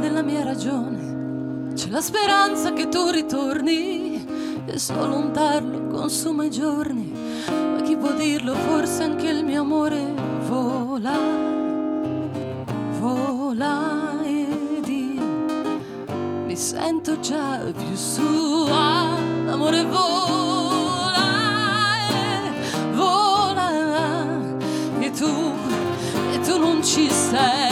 della 0.00 0.22
mia 0.22 0.42
ragione. 0.42 1.72
C'è 1.74 1.88
la 1.90 2.00
speranza 2.00 2.72
che 2.72 2.88
tu 2.88 3.10
ritorni 3.10 4.26
e 4.66 4.78
solo 4.78 5.16
un 5.16 5.30
tarlo 5.30 5.86
consuma 5.88 6.44
i 6.44 6.50
giorni. 6.50 7.12
Ma 7.46 7.80
chi 7.82 7.96
può 7.96 8.12
dirlo? 8.12 8.54
Forse 8.54 9.02
anche 9.04 9.28
il 9.28 9.44
mio 9.44 9.60
amore 9.60 10.12
vola, 10.48 11.16
vola 12.98 14.22
e 14.24 14.80
di 14.82 15.20
mi 16.46 16.56
sento 16.56 17.20
già 17.20 17.58
più 17.58 17.94
su 17.94 18.66
amore 18.68 19.84
vola, 19.84 21.26
e 22.08 22.92
vola 22.94 23.68
e 24.98 25.10
tu, 25.10 25.52
e 26.32 26.40
tu 26.40 26.58
non 26.58 26.82
ci 26.82 27.08
sei. 27.10 27.69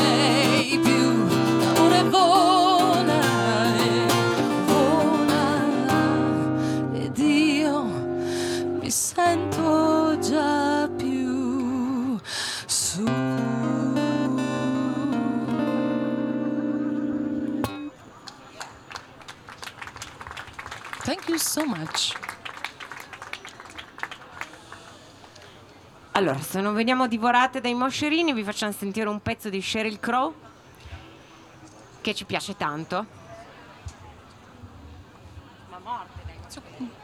se 26.41 26.61
non 26.61 26.75
veniamo 26.75 27.07
divorate 27.07 27.61
dai 27.61 27.75
moscerini, 27.75 28.33
vi 28.33 28.43
facciamo 28.43 28.73
sentire 28.73 29.09
un 29.09 29.21
pezzo 29.21 29.49
di 29.49 29.61
Sheryl 29.61 30.01
Crow 30.01 30.35
che 32.01 32.15
ci 32.15 32.25
piace 32.25 32.57
tanto. 32.57 33.17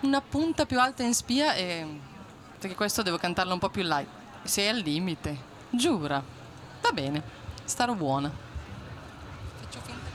Una 0.01 0.21
punta 0.21 0.67
più 0.67 0.81
alta 0.81 1.03
in 1.03 1.15
spia 1.15 1.55
e 1.55 2.01
perché 2.59 2.75
questo 2.75 3.03
devo 3.03 3.17
cantarlo 3.17 3.53
un 3.53 3.59
po' 3.59 3.69
più 3.69 3.83
light. 3.83 4.09
Sei 4.43 4.69
al 4.69 4.79
limite, 4.79 5.37
giura. 5.71 6.23
Va 6.81 6.93
bene, 6.93 7.23
starò 7.65 7.95
buona. 7.95 8.31
Faccio 9.61 9.81
finta. 9.81 10.13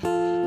thank 0.00 0.37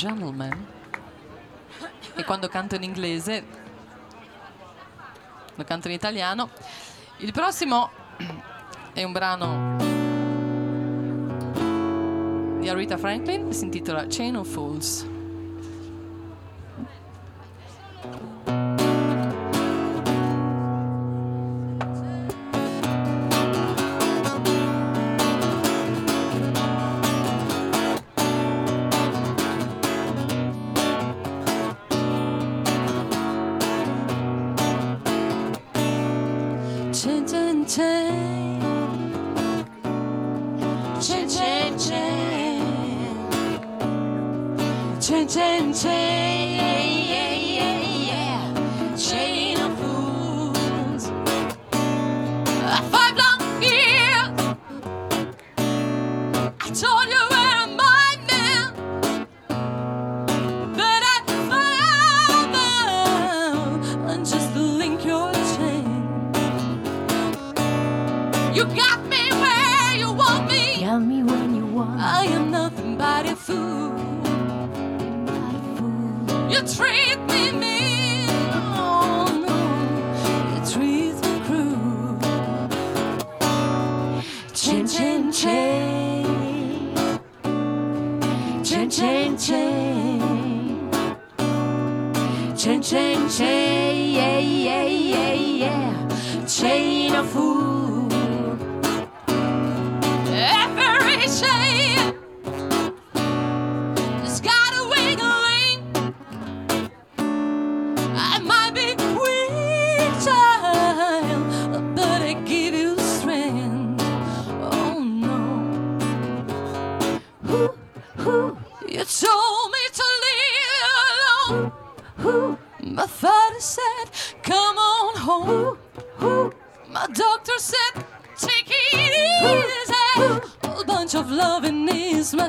gentlemen. 0.00 0.66
E 2.14 2.24
quando 2.24 2.48
canto 2.48 2.74
in 2.74 2.82
inglese, 2.82 3.44
lo 5.54 5.64
canto 5.64 5.88
in 5.88 5.94
italiano. 5.94 6.48
Il 7.18 7.32
prossimo 7.32 7.90
è 8.94 9.02
un 9.02 9.12
brano 9.12 9.76
di 12.60 12.68
Aretha 12.68 12.96
Franklin, 12.96 13.52
si 13.52 13.64
intitola 13.64 14.06
Chain 14.08 14.36
of 14.36 14.48
Fools. 14.48 15.09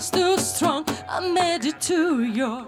was 0.02 0.10
too 0.10 0.38
strong. 0.40 0.84
I 1.08 1.20
made 1.32 1.64
it 1.66 1.80
to 1.82 2.24
your 2.24 2.66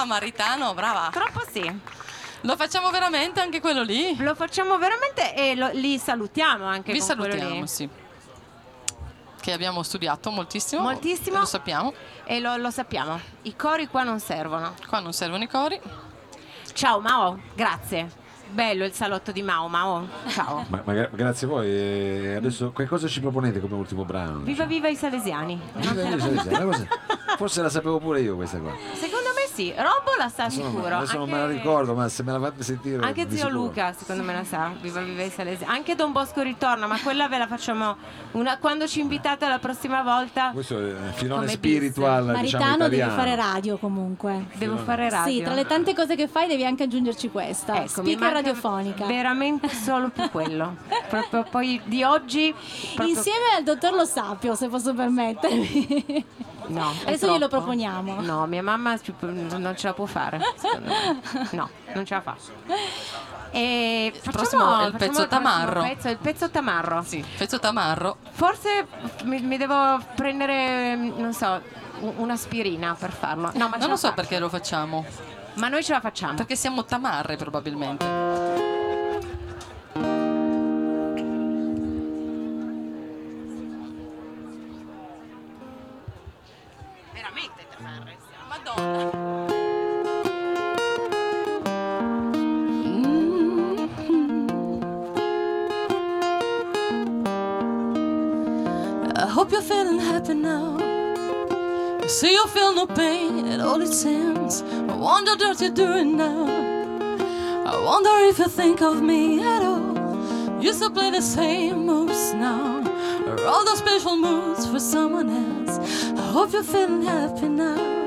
Brava 0.00 0.04
Maritano, 0.06 0.72
brava. 0.72 1.08
Troppo 1.12 1.42
sì. 1.50 1.80
Lo 2.42 2.56
facciamo 2.56 2.88
veramente 2.90 3.40
anche 3.40 3.60
quello 3.60 3.82
lì? 3.82 4.16
Lo 4.16 4.34
facciamo 4.34 4.78
veramente 4.78 5.34
e 5.34 5.54
lo- 5.54 5.70
li 5.74 5.98
salutiamo 5.98 6.64
anche 6.64 6.92
Vi 6.92 7.00
salutiamo, 7.02 7.60
lì. 7.60 7.66
sì. 7.66 7.86
Che 9.40 9.52
abbiamo 9.52 9.82
studiato 9.82 10.30
moltissimo. 10.30 10.80
Moltissimo. 10.82 11.38
Lo 11.40 11.44
sappiamo. 11.44 11.92
E 12.24 12.40
lo, 12.40 12.56
lo 12.56 12.70
sappiamo. 12.70 13.20
I 13.42 13.54
cori 13.56 13.88
qua 13.88 14.02
non 14.02 14.20
servono. 14.20 14.74
Qua 14.88 15.00
non 15.00 15.12
servono 15.12 15.42
i 15.42 15.48
cori. 15.48 15.78
Ciao 16.72 17.00
Mao, 17.00 17.38
grazie. 17.54 18.18
Bello 18.50 18.84
il 18.84 18.92
salotto 18.92 19.30
di 19.32 19.42
Mao, 19.42 19.68
Mao. 19.68 20.08
Ciao. 20.28 20.64
Ma, 20.68 20.80
ma 20.84 20.92
gra- 20.94 21.10
grazie 21.12 21.46
a 21.46 21.50
voi. 21.50 22.34
Adesso 22.36 22.72
che 22.72 22.86
cosa 22.86 23.06
ci 23.06 23.20
proponete 23.20 23.60
come 23.60 23.74
ultimo 23.74 24.04
brano? 24.04 24.38
Viva 24.40 24.64
viva 24.64 24.88
i 24.88 24.96
salesiani. 24.96 25.60
Viva 25.74 25.94
Salesiano, 25.94 26.48
una 26.48 26.64
cosa- 26.64 26.86
Forse 27.36 27.62
la 27.62 27.68
sapevo 27.70 27.98
pure 27.98 28.20
io 28.20 28.34
questa 28.34 28.58
qua. 28.58 28.74
Secondo 28.94 29.28
me 29.36 29.39
sì. 29.60 29.74
Robbo 29.76 30.10
la 30.18 30.28
sa 30.28 30.42
non- 30.44 30.50
sicuro. 30.50 30.96
adesso 30.96 31.16
non 31.18 31.28
me 31.30 31.36
la 31.38 31.42
anche- 31.44 31.56
ricordo, 31.56 31.94
ma 31.94 32.08
se 32.08 32.22
me 32.22 32.32
la 32.32 32.40
fate 32.40 32.62
sentire. 32.62 33.02
Anche 33.04 33.26
zio 33.28 33.36
sicuro. 33.46 33.54
Luca, 33.54 33.92
secondo 33.92 34.22
me 34.22 34.32
la 34.34 34.44
sa. 34.44 34.70
Viva 34.80 35.00
Viva 35.00 35.22
i 35.22 35.30
Salesi. 35.30 35.64
Anche 35.64 35.94
Don 35.94 36.12
Bosco 36.12 36.42
ritorna, 36.42 36.86
ma 36.86 36.98
quella 37.00 37.28
ve 37.28 37.38
la 37.38 37.46
facciamo 37.46 37.96
una- 38.32 38.58
quando 38.58 38.86
ci 38.86 39.00
invitate 39.00 39.46
la 39.48 39.58
prossima 39.58 40.02
volta. 40.02 40.50
Questo 40.52 40.78
è 40.78 40.82
il 40.90 40.96
filone 41.14 41.48
spiritual, 41.48 42.36
diciamo 42.40 42.64
Maritano 42.64 42.88
devi 42.88 42.96
italiano. 43.02 43.14
fare 43.22 43.34
radio 43.36 43.76
comunque. 43.78 44.46
Devo 44.54 44.76
fare 44.78 45.08
radio. 45.10 45.32
Sì, 45.32 45.42
tra 45.42 45.54
le 45.54 45.66
tante 45.66 45.94
cose 45.94 46.16
che 46.16 46.28
fai 46.28 46.46
devi 46.48 46.64
anche 46.64 46.84
aggiungerci 46.84 47.30
questa. 47.30 47.76
Ecco, 47.76 48.02
Speaker 48.02 48.32
radiofonica. 48.32 49.06
Veramente 49.06 49.68
solo 49.68 50.08
più 50.10 50.28
quello. 50.30 50.76
Proprio 51.08 51.44
poi 51.50 51.80
di 51.84 52.02
oggi. 52.02 52.54
proprio- 52.94 53.14
Insieme 53.16 53.46
al 53.56 53.62
dottor 53.64 53.92
Lo 53.94 54.04
Sapio, 54.04 54.54
se 54.54 54.68
posso 54.68 54.94
permettermi. 54.94 56.24
No, 56.72 56.92
Adesso 57.04 57.26
glielo 57.28 57.48
proponiamo. 57.48 58.20
No, 58.20 58.46
mia 58.46 58.62
mamma 58.62 58.98
ci- 58.98 59.14
non 59.20 59.74
ce 59.76 59.86
la 59.88 59.92
può 59.94 60.06
fare. 60.06 60.40
secondo 60.56 60.88
me. 60.88 61.48
No, 61.52 61.68
non 61.94 62.04
ce 62.04 62.14
la 62.14 62.20
fa. 62.20 62.36
E 63.52 64.12
facciamo, 64.14 64.32
prossimo 64.36 64.62
il 64.62 64.70
facciamo 64.70 64.90
pezzo 64.98 65.12
prossimo 65.12 65.26
tamarro. 65.26 65.82
Pezzo, 65.82 66.08
il 66.08 66.18
pezzo 66.18 66.50
tamarro. 66.50 67.02
Sì, 67.04 67.24
pezzo 67.36 67.58
tamarro. 67.58 68.16
Forse 68.30 68.86
mi, 69.24 69.40
mi 69.40 69.56
devo 69.56 69.98
prendere, 70.14 70.94
non 70.94 71.32
so, 71.32 71.60
u- 72.00 72.14
un'aspirina 72.18 72.94
per 72.98 73.10
farlo. 73.10 73.50
No, 73.54 73.66
ma 73.68 73.72
ce 73.72 73.78
Non 73.78 73.80
la 73.80 73.86
lo 73.88 73.96
so 73.96 74.08
fa. 74.08 74.14
perché 74.14 74.38
lo 74.38 74.48
facciamo. 74.48 75.04
Ma 75.54 75.68
noi 75.68 75.82
ce 75.82 75.92
la 75.92 76.00
facciamo. 76.00 76.34
Perché 76.34 76.54
siamo 76.54 76.84
tamarre 76.84 77.36
probabilmente. 77.36 78.79
I 88.70 88.76
hope 99.28 99.50
you're 99.50 99.62
feeling 99.62 99.98
happy 99.98 100.34
now. 100.34 100.78
See, 102.06 102.32
you 102.32 102.46
feel 102.48 102.74
no 102.74 102.86
pain 102.86 103.46
at 103.46 103.60
all, 103.60 103.80
it 103.82 103.92
seems. 103.92 104.62
I 104.62 104.94
wonder 104.94 105.32
what 105.32 105.60
you're 105.60 105.70
doing 105.70 106.16
now. 106.16 106.46
I 107.66 107.84
wonder 107.84 108.10
if 108.28 108.38
you 108.38 108.48
think 108.48 108.82
of 108.82 109.02
me 109.02 109.40
at 109.40 109.62
all. 109.62 110.62
You 110.62 110.72
still 110.72 110.90
play 110.90 111.10
the 111.10 111.22
same 111.22 111.86
moves 111.86 112.34
now. 112.34 112.82
Or 113.26 113.44
all 113.46 113.64
those 113.64 113.78
special 113.78 114.16
moves 114.16 114.66
for 114.66 114.78
someone 114.78 115.28
else. 115.30 115.78
I 116.12 116.32
hope 116.32 116.52
you're 116.52 116.62
feeling 116.62 117.02
happy 117.02 117.48
now. 117.48 117.99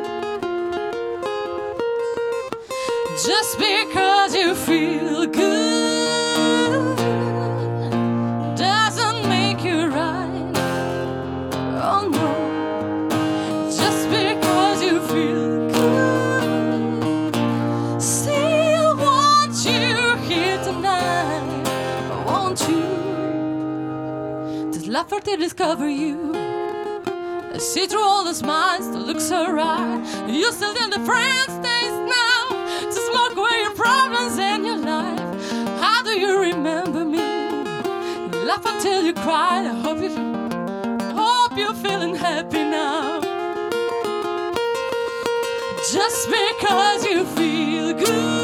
Just 3.22 3.60
because 3.60 4.34
you 4.36 4.56
feel 4.56 5.28
good 5.28 6.98
doesn't 8.58 9.30
make 9.30 9.64
you 9.64 9.86
right. 9.88 10.52
Oh 11.80 12.10
no, 12.12 13.08
just 13.70 14.10
because 14.10 14.82
you 14.82 15.00
feel 15.08 15.70
good, 15.72 17.36
still 18.02 18.98
want 18.98 19.64
you 19.64 20.16
here 20.28 20.58
tonight. 20.64 21.64
Want 22.26 22.60
you 22.68 22.82
to 24.74 24.90
laugh 24.92 25.12
or 25.12 25.20
to 25.22 25.38
discover 25.38 25.88
you. 25.88 26.34
See 27.60 27.86
through 27.86 28.04
all 28.04 28.24
the 28.26 28.34
smiles 28.34 28.90
that 28.92 28.98
look 28.98 29.20
so 29.22 29.52
right. 29.52 30.02
You're 30.28 30.52
still 30.52 30.76
in 30.84 30.90
the 30.90 31.00
friends 31.06 31.60
laugh 38.54 38.66
until 38.66 39.04
you 39.04 39.14
cry. 39.14 39.60
I 39.60 39.74
hope 39.86 40.00
you 40.00 40.10
hope 41.16 41.58
you're 41.58 41.74
feeling 41.74 42.16
happy 42.16 42.64
now. 42.64 43.22
Just 45.92 46.30
because 46.30 47.06
you 47.06 47.26
feel 47.26 47.94
good 47.94 48.43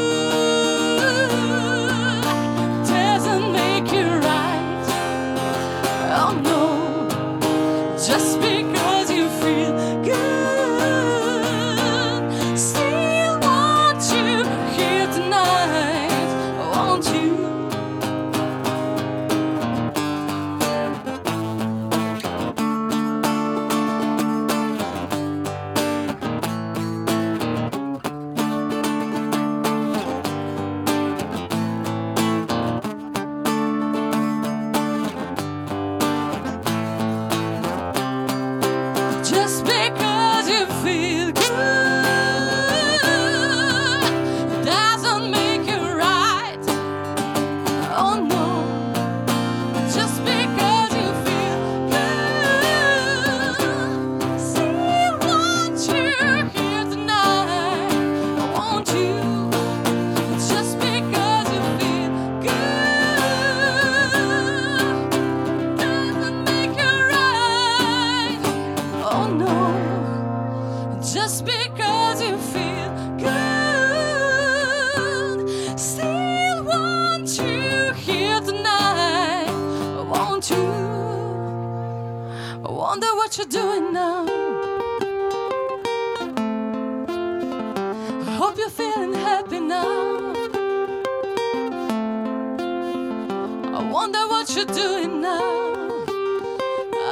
what 94.52 94.56
you're 94.56 94.66
doing 94.74 95.20
now. 95.20 95.68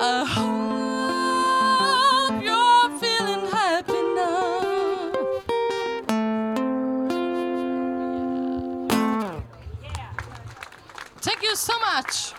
I 0.01 0.25
hope 0.35 0.53
you're 2.43 2.91
feeling 2.99 3.47
happy 3.51 4.03
now. 4.15 4.59
Thank 11.21 11.43
you 11.43 11.55
so 11.57 11.73
much. 11.79 12.33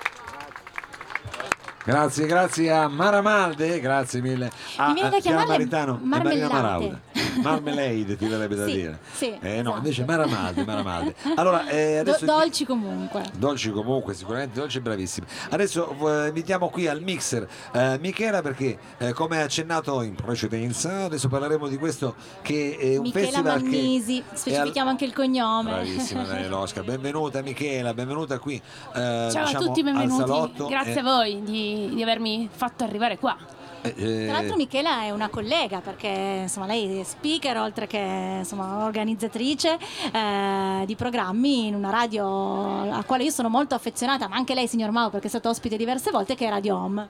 Grazie, 1.86 2.26
grazie 2.28 2.72
a 2.72 2.88
Maramalde, 2.88 3.80
grazie 3.80 4.22
mille. 4.22 4.52
A, 4.78 4.88
Mi 4.90 4.94
viene 4.94 5.10
da 5.10 5.18
a- 5.18 5.22
si 5.22 5.28
chiama 5.28 5.44
chiamarle 5.44 5.66
Maritano, 5.66 6.00
marmellate. 6.04 6.48
Marina 6.48 6.62
Marauda. 6.62 7.00
Marmalade 7.42 8.16
ti 8.18 8.28
verrebbe 8.28 8.56
da 8.56 8.66
Sì, 8.66 8.72
dire. 8.74 9.00
sì, 9.12 9.38
Eh, 9.42 9.56
no, 9.56 9.60
esatto. 9.72 9.78
invece 9.78 10.06
Maramalde, 10.06 10.64
Maramalde. 10.66 11.16
Allora, 11.36 11.68
eh, 11.68 12.02
Do- 12.04 12.18
dolci 12.22 12.66
comunque. 12.66 13.24
Dolci 13.38 13.72
comunque, 13.72 14.14
sicuramente 14.14 14.60
dolci 14.60 14.80
bravissimi. 14.80 15.26
Adesso 15.50 16.24
eh, 16.24 16.28
invitiamo 16.28 16.70
qui 16.70 16.88
al 16.88 17.02
mixer 17.02 17.48
eh, 17.74 17.98
Michela 18.00 18.42
perché 18.42 18.78
eh, 18.98 19.14
come 19.14 19.42
accennato 19.42 20.02
in 20.02 20.16
precedenza, 20.16 21.04
adesso 21.06 21.28
parleremo 21.28 21.68
di 21.68 21.78
questo 21.78 22.16
che 22.42 22.78
è 22.80 22.96
un 22.98 23.04
Michela 23.04 23.26
festival 23.28 23.62
Mannisi, 23.64 24.24
che... 24.30 24.36
specifichiamo 24.38 24.88
al- 24.90 24.96
anche 24.96 25.06
il 25.06 25.14
cognome. 25.14 25.72
Bravissima 25.72 26.24
Daniela 26.24 26.58
Oscar, 26.58 26.84
benvenuta 26.84 27.42
Michela, 27.42 27.94
benvenuta 27.94 28.40
qui. 28.40 28.56
eh, 28.56 28.62
Ciao 28.94 29.28
diciamo, 29.46 29.48
a 29.48 29.68
tutti, 29.68 29.84
benvenuti. 29.84 30.18
salotto. 30.20 30.66
Grazie 30.68 30.94
Eh, 30.96 31.00
a 31.00 31.04
voi 31.04 31.42
di, 31.44 31.92
di 31.94 32.02
avermi 32.02 32.50
fatto 32.52 32.84
arrivare 32.84 33.18
qua. 33.18 33.36
Eh, 33.82 33.94
eh, 33.96 34.26
Tra 34.26 34.34
l'altro 34.34 34.56
Michela 34.56 35.04
è 35.04 35.12
una 35.12 35.30
collega 35.30 35.80
perché 35.80 36.40
insomma, 36.42 36.66
lei 36.66 37.00
è 37.00 37.04
speaker 37.04 37.58
oltre 37.58 37.88
che 37.88 38.36
insomma, 38.40 38.86
organizzatrice 38.86 39.78
eh, 40.12 40.84
di 40.86 40.96
programmi 40.96 41.68
in 41.68 41.76
una 41.76 41.90
radio 41.90 42.92
a 42.92 43.04
quale 43.04 43.24
io 43.24 43.32
sono 43.32 43.50
molto 43.50 43.76
affezionata, 43.76 44.28
ma 44.28 44.36
anche 44.36 44.54
lei 44.54 44.68
signor 44.68 44.92
Mao 44.92 45.10
perché 45.10 45.28
è 45.28 45.30
stata 45.30 45.50
ospite 45.50 45.78
diverse 45.78 46.12
volte 46.12 46.36
che 46.36 46.46
è 46.46 46.50
Radio 46.50 46.76
Home. 46.76 47.08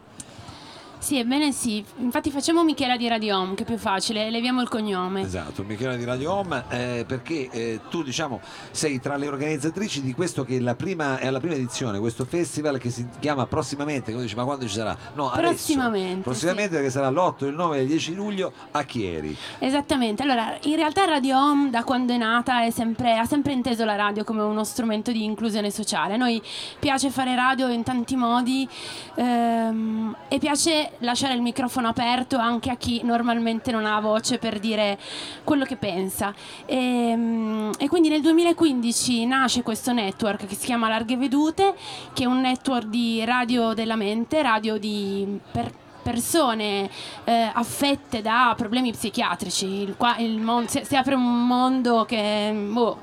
Sì, 1.00 1.18
ebbene 1.18 1.54
sì. 1.54 1.84
Infatti 2.00 2.30
facciamo 2.30 2.62
Michela 2.64 2.98
di 2.98 3.08
Radio 3.08 3.38
Home, 3.38 3.56
che 3.56 3.64
è 3.64 3.66
più 3.66 3.78
facile, 3.78 4.30
leviamo 4.30 4.62
il 4.62 4.68
cognome. 4.68 5.22
Esatto, 5.22 5.64
Michela 5.64 5.96
di 5.96 6.04
Radio 6.04 6.34
Home, 6.34 6.66
eh, 6.70 7.06
perché 7.08 7.50
eh, 7.50 7.80
tu 7.90 8.04
diciamo 8.04 8.42
sei 8.72 9.00
tra 9.00 9.16
le 9.16 9.28
organizzatrici 9.28 10.02
di 10.02 10.14
questo 10.14 10.44
che 10.44 10.58
è 10.58 10.60
la 10.60 10.76
prima, 10.76 11.18
è 11.18 11.30
la 11.30 11.40
prima 11.40 11.56
edizione, 11.56 12.00
questo 12.00 12.26
festival 12.26 12.78
che 12.78 12.90
si 12.90 13.08
chiama 13.20 13.48
prossimamente, 13.48 14.12
come 14.12 14.24
dici, 14.24 14.36
ma 14.36 14.44
quando 14.44 14.68
ci 14.68 14.74
sarà? 14.74 14.96
No, 15.16 15.32
adesso. 15.32 15.48
Prossimamente, 15.48 16.22
Prossimamente 16.22 16.76
perché 16.76 16.90
sarà 16.90 17.10
l'8, 17.10 17.46
il 17.46 17.54
9 17.54 17.78
e 17.78 17.82
il 17.82 17.88
10 17.88 18.14
luglio 18.14 18.52
a 18.72 18.84
Chieri. 18.84 19.36
Esattamente, 19.60 20.24
allora 20.24 20.58
in 20.64 20.76
realtà 20.76 21.06
Radio 21.06 21.38
Home 21.38 21.70
da 21.70 21.84
quando 21.86 22.14
è 22.14 22.18
nata 22.18 22.64
è 22.66 22.72
sempre- 22.72 23.18
ha 23.18 23.26
sempre 23.26 23.54
inteso 23.54 23.86
la 23.86 23.96
radio 23.96 24.26
come 24.26 24.42
uno 24.42 24.66
strumento 24.66 25.14
di 25.14 25.24
inclusione 25.24 25.72
sociale. 25.72 26.16
A 26.16 26.18
noi 26.18 26.42
piace 26.78 27.10
fare 27.10 27.36
radio 27.36 27.70
in 27.70 27.84
tanti 27.84 28.18
modi 28.18 28.68
ehm, 29.16 30.16
e 30.28 30.38
piace 30.40 30.89
lasciare 31.00 31.34
il 31.34 31.42
microfono 31.42 31.88
aperto 31.88 32.38
anche 32.38 32.70
a 32.70 32.76
chi 32.76 33.02
normalmente 33.04 33.72
non 33.72 33.86
ha 33.86 34.00
voce 34.00 34.38
per 34.38 34.60
dire 34.60 34.98
quello 35.44 35.66
che 35.66 35.76
pensa. 35.76 36.34
Ehm, 36.66 37.72
E, 37.78 37.88
quindi 37.88 38.10
nel 38.10 38.22
2015 38.22 39.26
nasce 39.26 39.64
questo 39.64 39.94
network 39.94 40.46
che 40.46 40.56
si 40.56 40.66
chiama 40.66 40.90
Larghe 40.90 41.18
Vedute, 41.18 41.76
che 42.14 42.24
è 42.24 42.26
un 42.26 42.42
network 42.42 42.88
di 42.88 43.24
radio 43.26 43.74
della 43.74 43.96
mente, 43.96 44.42
radio 44.42 44.78
di... 44.78 45.40
Per, 45.52 45.72
persone 46.02 46.90
eh, 47.26 47.52
affette 47.54 48.22
da 48.22 48.54
problemi 48.58 48.92
psichiatrici, 48.92 49.66
il 49.66 49.96
qua- 49.98 50.18
il 50.18 50.40
mon- 50.40 50.68
si, 50.68 50.82
si 50.84 50.96
apre 50.96 51.14
un 51.14 51.46
mondo 51.46 52.06
che 52.06 52.52
boh, 52.54 52.98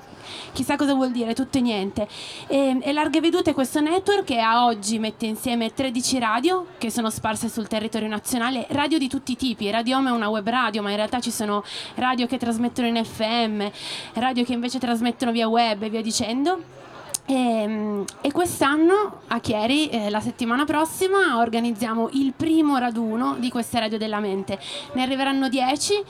chissà 0.52 0.76
cosa 0.76 0.94
vuol 0.94 1.10
dire, 1.10 1.34
tutto 1.34 1.58
e 1.58 1.60
niente. 1.60 2.08
E, 2.46 2.78
e 2.80 2.92
Larghe 2.92 3.20
Vedute 3.20 3.50
è 3.50 3.54
questo 3.54 3.80
network 3.80 4.24
che 4.24 4.40
a 4.40 4.64
oggi 4.64 4.98
mette 4.98 5.26
insieme 5.26 5.72
13 5.72 6.18
radio 6.18 6.66
che 6.78 6.90
sono 6.90 7.10
sparse 7.10 7.48
sul 7.48 7.68
territorio 7.68 8.08
nazionale, 8.08 8.66
radio 8.70 8.98
di 8.98 9.08
tutti 9.08 9.32
i 9.32 9.36
tipi, 9.36 9.70
Radio 9.70 9.96
Home 9.96 10.10
è 10.10 10.12
una 10.12 10.28
web 10.28 10.48
radio, 10.48 10.82
ma 10.82 10.90
in 10.90 10.96
realtà 10.96 11.20
ci 11.20 11.30
sono 11.30 11.62
radio 11.94 12.26
che 12.26 12.38
trasmettono 12.38 12.88
in 12.88 13.04
FM, 13.04 13.66
radio 14.14 14.44
che 14.44 14.52
invece 14.52 14.78
trasmettono 14.78 15.32
via 15.32 15.48
web 15.48 15.82
e 15.82 15.90
via 15.90 16.02
dicendo. 16.02 16.84
E, 17.28 18.04
e 18.20 18.30
quest'anno 18.30 19.22
a 19.26 19.40
Chieri, 19.40 19.88
eh, 19.88 20.10
la 20.10 20.20
settimana 20.20 20.64
prossima, 20.64 21.38
organizziamo 21.38 22.10
il 22.12 22.32
primo 22.36 22.78
raduno 22.78 23.34
di 23.38 23.50
queste 23.50 23.80
radio 23.80 23.98
della 23.98 24.20
mente. 24.20 24.60
Ne 24.92 25.02
arriveranno 25.02 25.48
10 25.48 26.04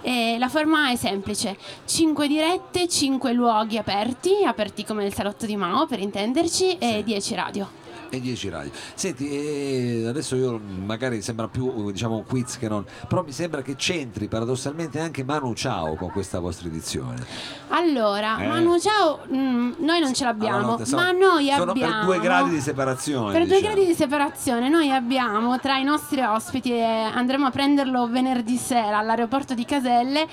e 0.00 0.36
la 0.38 0.48
forma 0.48 0.90
è 0.90 0.96
semplice: 0.96 1.58
5 1.84 2.26
dirette, 2.26 2.88
5 2.88 3.32
luoghi 3.32 3.76
aperti, 3.76 4.44
aperti 4.44 4.84
come 4.84 5.04
il 5.04 5.12
salotto 5.12 5.44
di 5.44 5.56
Mao 5.56 5.86
per 5.86 6.00
intenderci, 6.00 6.78
e 6.78 7.02
10 7.04 7.34
radio. 7.34 7.81
E 8.12 8.20
10 8.20 8.48
radio. 8.50 8.70
Senti, 8.94 9.26
eh, 9.30 10.06
adesso 10.06 10.36
io 10.36 10.60
magari 10.84 11.22
sembra 11.22 11.48
più 11.48 11.90
diciamo 11.90 12.16
un 12.16 12.24
quiz 12.26 12.58
che 12.58 12.68
non, 12.68 12.84
però 13.08 13.22
mi 13.24 13.32
sembra 13.32 13.62
che 13.62 13.74
c'entri 13.74 14.28
paradossalmente 14.28 15.00
anche 15.00 15.24
Manu 15.24 15.54
Ciao 15.54 15.94
con 15.94 16.10
questa 16.10 16.38
vostra 16.38 16.68
edizione. 16.68 17.24
Allora, 17.68 18.38
Eh. 18.38 18.46
Manu 18.46 18.78
Ciao, 18.78 19.20
mm, 19.32 19.72
noi 19.78 20.00
non 20.00 20.12
ce 20.12 20.24
l'abbiamo, 20.24 20.58
Allora, 20.58 20.84
sono- 20.84 21.02
ma 21.02 21.10
noi 21.12 21.50
sono 21.56 21.70
abbiamo... 21.70 21.92
per 21.94 22.04
due 22.04 22.20
gradi 22.20 22.50
di 22.50 22.60
separazione. 22.60 23.32
Per 23.32 23.46
due 23.46 23.56
diciamo. 23.56 23.74
gradi 23.74 23.86
di 23.88 23.94
separazione 23.94 24.68
noi 24.68 24.90
abbiamo 24.90 25.58
tra 25.58 25.78
i 25.78 25.84
nostri 25.84 26.20
ospiti 26.20 26.70
e 26.72 26.82
andremo 26.82 27.46
a 27.46 27.50
prenderlo 27.50 28.06
venerdì 28.08 28.56
sera 28.58 28.98
all'aeroporto 28.98 29.54
di 29.54 29.64
Caselle 29.64 30.26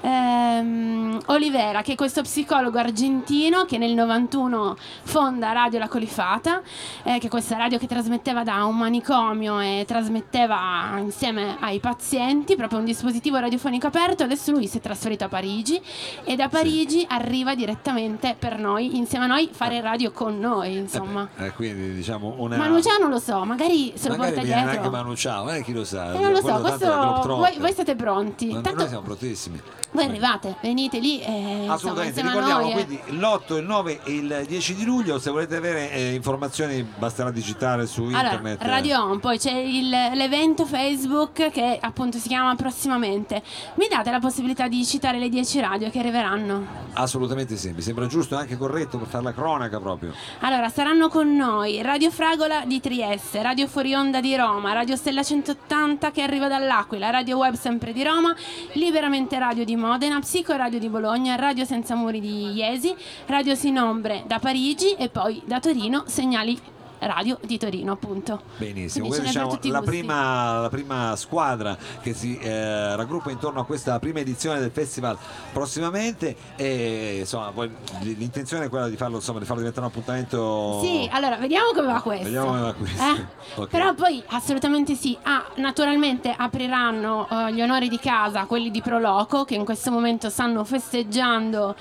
ehm, 0.00 1.20
Olivera 1.26 1.82
che 1.82 1.92
è 1.92 1.94
questo 1.94 2.22
psicologo 2.22 2.76
argentino 2.78 3.64
che 3.66 3.78
nel 3.78 3.92
91 3.94 4.76
fonda 5.04 5.52
Radio 5.52 5.78
La 5.78 5.86
Colifata 5.88 6.60
eh, 7.04 7.18
che 7.20 7.28
questa 7.28 7.56
radio 7.56 7.78
che 7.78 7.86
trasmetteva 7.86 8.42
da 8.42 8.64
un 8.64 8.76
manicomio 8.76 9.60
e 9.60 9.84
trasmetteva 9.86 10.96
insieme 10.98 11.56
ai 11.60 11.78
pazienti 11.78 12.56
proprio 12.56 12.78
un 12.78 12.84
dispositivo 12.84 13.38
radiofonico 13.38 13.86
aperto 13.86 14.24
adesso 14.24 14.50
lui 14.50 14.66
si 14.66 14.78
è 14.78 14.80
trasferito 14.80 15.24
a 15.24 15.28
Parigi 15.28 15.80
e 16.24 16.34
da 16.34 16.48
Parigi 16.48 17.04
arriva 17.08 17.54
direttamente 17.54 18.34
per 18.38 18.58
noi 18.58 18.96
insieme 18.96 19.26
a 19.26 19.28
noi 19.28 19.48
fare 19.52 19.80
radio 19.80 20.10
con 20.12 20.38
noi 20.40 20.76
insomma 20.76 21.28
Eh, 21.36 21.52
quindi 21.52 21.92
diciamo 21.94 22.34
una 22.38 22.56
Manu 22.56 22.80
Ciao 22.80 22.98
non 22.98 23.10
lo 23.10 23.18
so, 23.20 23.44
magari 23.44 23.92
se 23.96 24.08
lo 24.08 24.16
magari 24.16 24.34
porta 24.36 24.46
dietro. 24.46 24.70
anche 24.70 24.88
Manu 24.90 25.14
Ciao, 25.14 25.50
eh, 25.50 25.62
chi 25.62 25.72
lo 25.72 25.84
sa. 25.84 26.14
Eh, 26.14 26.18
non 26.18 26.32
lo 26.32 26.40
so, 26.40 26.60
questo 26.60 27.36
voi, 27.36 27.56
voi 27.58 27.72
siete 27.74 27.94
pronti. 27.94 28.46
Ma 28.46 28.60
Tanto 28.60 28.80
Noi 28.80 28.88
siamo 28.88 29.02
prontissimi. 29.02 29.60
voi 29.92 30.04
arrivate, 30.04 30.56
venite 30.62 30.98
lì 30.98 31.20
e 31.20 31.30
insomma, 31.30 31.74
Assolutamente, 31.74 32.20
insieme 32.20 32.28
a 32.30 32.32
ricordiamo 32.32 32.60
noi. 32.60 32.70
eh. 32.70 32.84
quindi 32.84 33.18
l'8, 33.20 33.56
il 33.58 33.64
9 33.64 34.00
e 34.04 34.12
il 34.12 34.44
10 34.46 34.74
di 34.74 34.84
luglio, 34.84 35.18
se 35.18 35.30
volete 35.30 35.56
avere 35.56 35.90
eh, 35.92 36.14
informazioni 36.14 36.82
basterà 37.10 37.30
digitare 37.32 37.86
su 37.86 38.02
Allora, 38.04 38.18
internet. 38.34 38.62
Radio 38.62 39.02
On, 39.02 39.18
poi 39.18 39.36
c'è 39.36 39.50
il- 39.52 39.88
l'evento 39.88 40.64
Facebook 40.64 41.50
che 41.50 41.78
appunto 41.80 42.18
si 42.18 42.28
chiama 42.28 42.54
prossimamente. 42.54 43.42
Mi 43.74 43.88
date 43.90 44.10
la 44.12 44.20
possibilità 44.20 44.68
di 44.68 44.84
citare 44.86 45.18
le 45.18 45.28
10 45.28 45.60
radio 45.60 45.90
che 45.90 45.98
arriveranno? 45.98 46.64
Assolutamente 46.94 47.56
sì, 47.56 47.72
mi 47.72 47.82
sembra 47.82 48.06
giusto 48.06 48.36
e 48.36 48.38
anche 48.38 48.56
corretto 48.56 48.96
per 48.98 49.08
fare 49.08 49.24
la 49.24 49.32
cronaca 49.34 49.80
proprio. 49.80 50.12
Allora, 50.40 50.68
saranno 50.68 51.08
con 51.08 51.34
noi 51.34 51.82
Radio 51.82 52.10
Fragola 52.10 52.62
di 52.64 52.80
Trieste, 52.80 53.42
Radio 53.42 53.66
Fuori 53.66 53.92
Onda 53.94 54.20
di 54.20 54.36
Roma, 54.36 54.72
Radio 54.72 54.94
Stella 54.94 55.22
180 55.24 56.12
che 56.12 56.22
arriva 56.22 56.46
dall'Aquila, 56.46 57.10
Radio 57.10 57.38
Web 57.38 57.54
sempre 57.54 57.92
di 57.92 58.04
Roma, 58.04 58.34
Liberamente 58.74 59.36
Radio 59.38 59.64
di 59.64 59.74
Modena, 59.74 60.20
Psico 60.20 60.54
Radio 60.54 60.78
di 60.78 60.88
Bologna, 60.88 61.34
Radio 61.34 61.64
Senza 61.64 61.96
Muri 61.96 62.20
di 62.20 62.52
Iesi, 62.52 62.94
Radio 63.26 63.54
Sinombre 63.56 64.22
da 64.26 64.38
Parigi 64.38 64.92
e 64.92 65.08
poi 65.08 65.42
da 65.44 65.58
Torino, 65.58 66.04
Segnali 66.06 66.58
Radio 67.00 67.38
di 67.42 67.58
Torino, 67.58 67.92
appunto. 67.92 68.42
Benissimo, 68.56 69.06
questa 69.06 69.24
diciamo 69.24 69.58
la 69.62 69.82
prima, 69.82 70.60
la 70.60 70.68
prima 70.68 71.16
squadra 71.16 71.76
che 72.02 72.12
si 72.12 72.38
eh, 72.38 72.94
raggruppa 72.96 73.30
intorno 73.30 73.60
a 73.60 73.64
questa 73.64 73.98
prima 73.98 74.20
edizione 74.20 74.60
del 74.60 74.70
festival 74.70 75.16
prossimamente 75.52 76.36
e 76.56 77.18
insomma 77.20 77.50
poi 77.52 77.68
l- 77.68 78.16
l'intenzione 78.16 78.66
è 78.66 78.68
quella 78.68 78.88
di 78.88 78.96
farlo, 78.96 79.16
insomma, 79.16 79.38
di 79.38 79.44
farlo 79.44 79.62
diventare 79.62 79.86
un 79.86 79.92
appuntamento 79.92 80.80
Sì, 80.82 81.08
allora 81.12 81.36
vediamo 81.36 81.72
come 81.72 81.86
va 81.92 82.00
questo. 82.00 82.24
Vediamo 82.24 82.46
come 82.46 82.60
va 82.60 82.72
questo. 82.74 83.02
Eh? 83.02 83.38
Ok. 83.60 83.68
Però 83.68 83.94
poi 83.94 84.22
assolutamente 84.28 84.94
sì. 84.94 85.16
Ah, 85.22 85.44
naturalmente 85.56 86.32
apriranno 86.36 87.26
eh, 87.28 87.52
gli 87.52 87.60
onori 87.60 87.88
di 87.88 87.98
casa 87.98 88.44
quelli 88.44 88.70
di 88.70 88.80
Proloco 88.80 89.44
che 89.44 89.54
in 89.54 89.64
questo 89.64 89.90
momento 89.90 90.30
stanno 90.30 90.62
festeggiando 90.64 91.74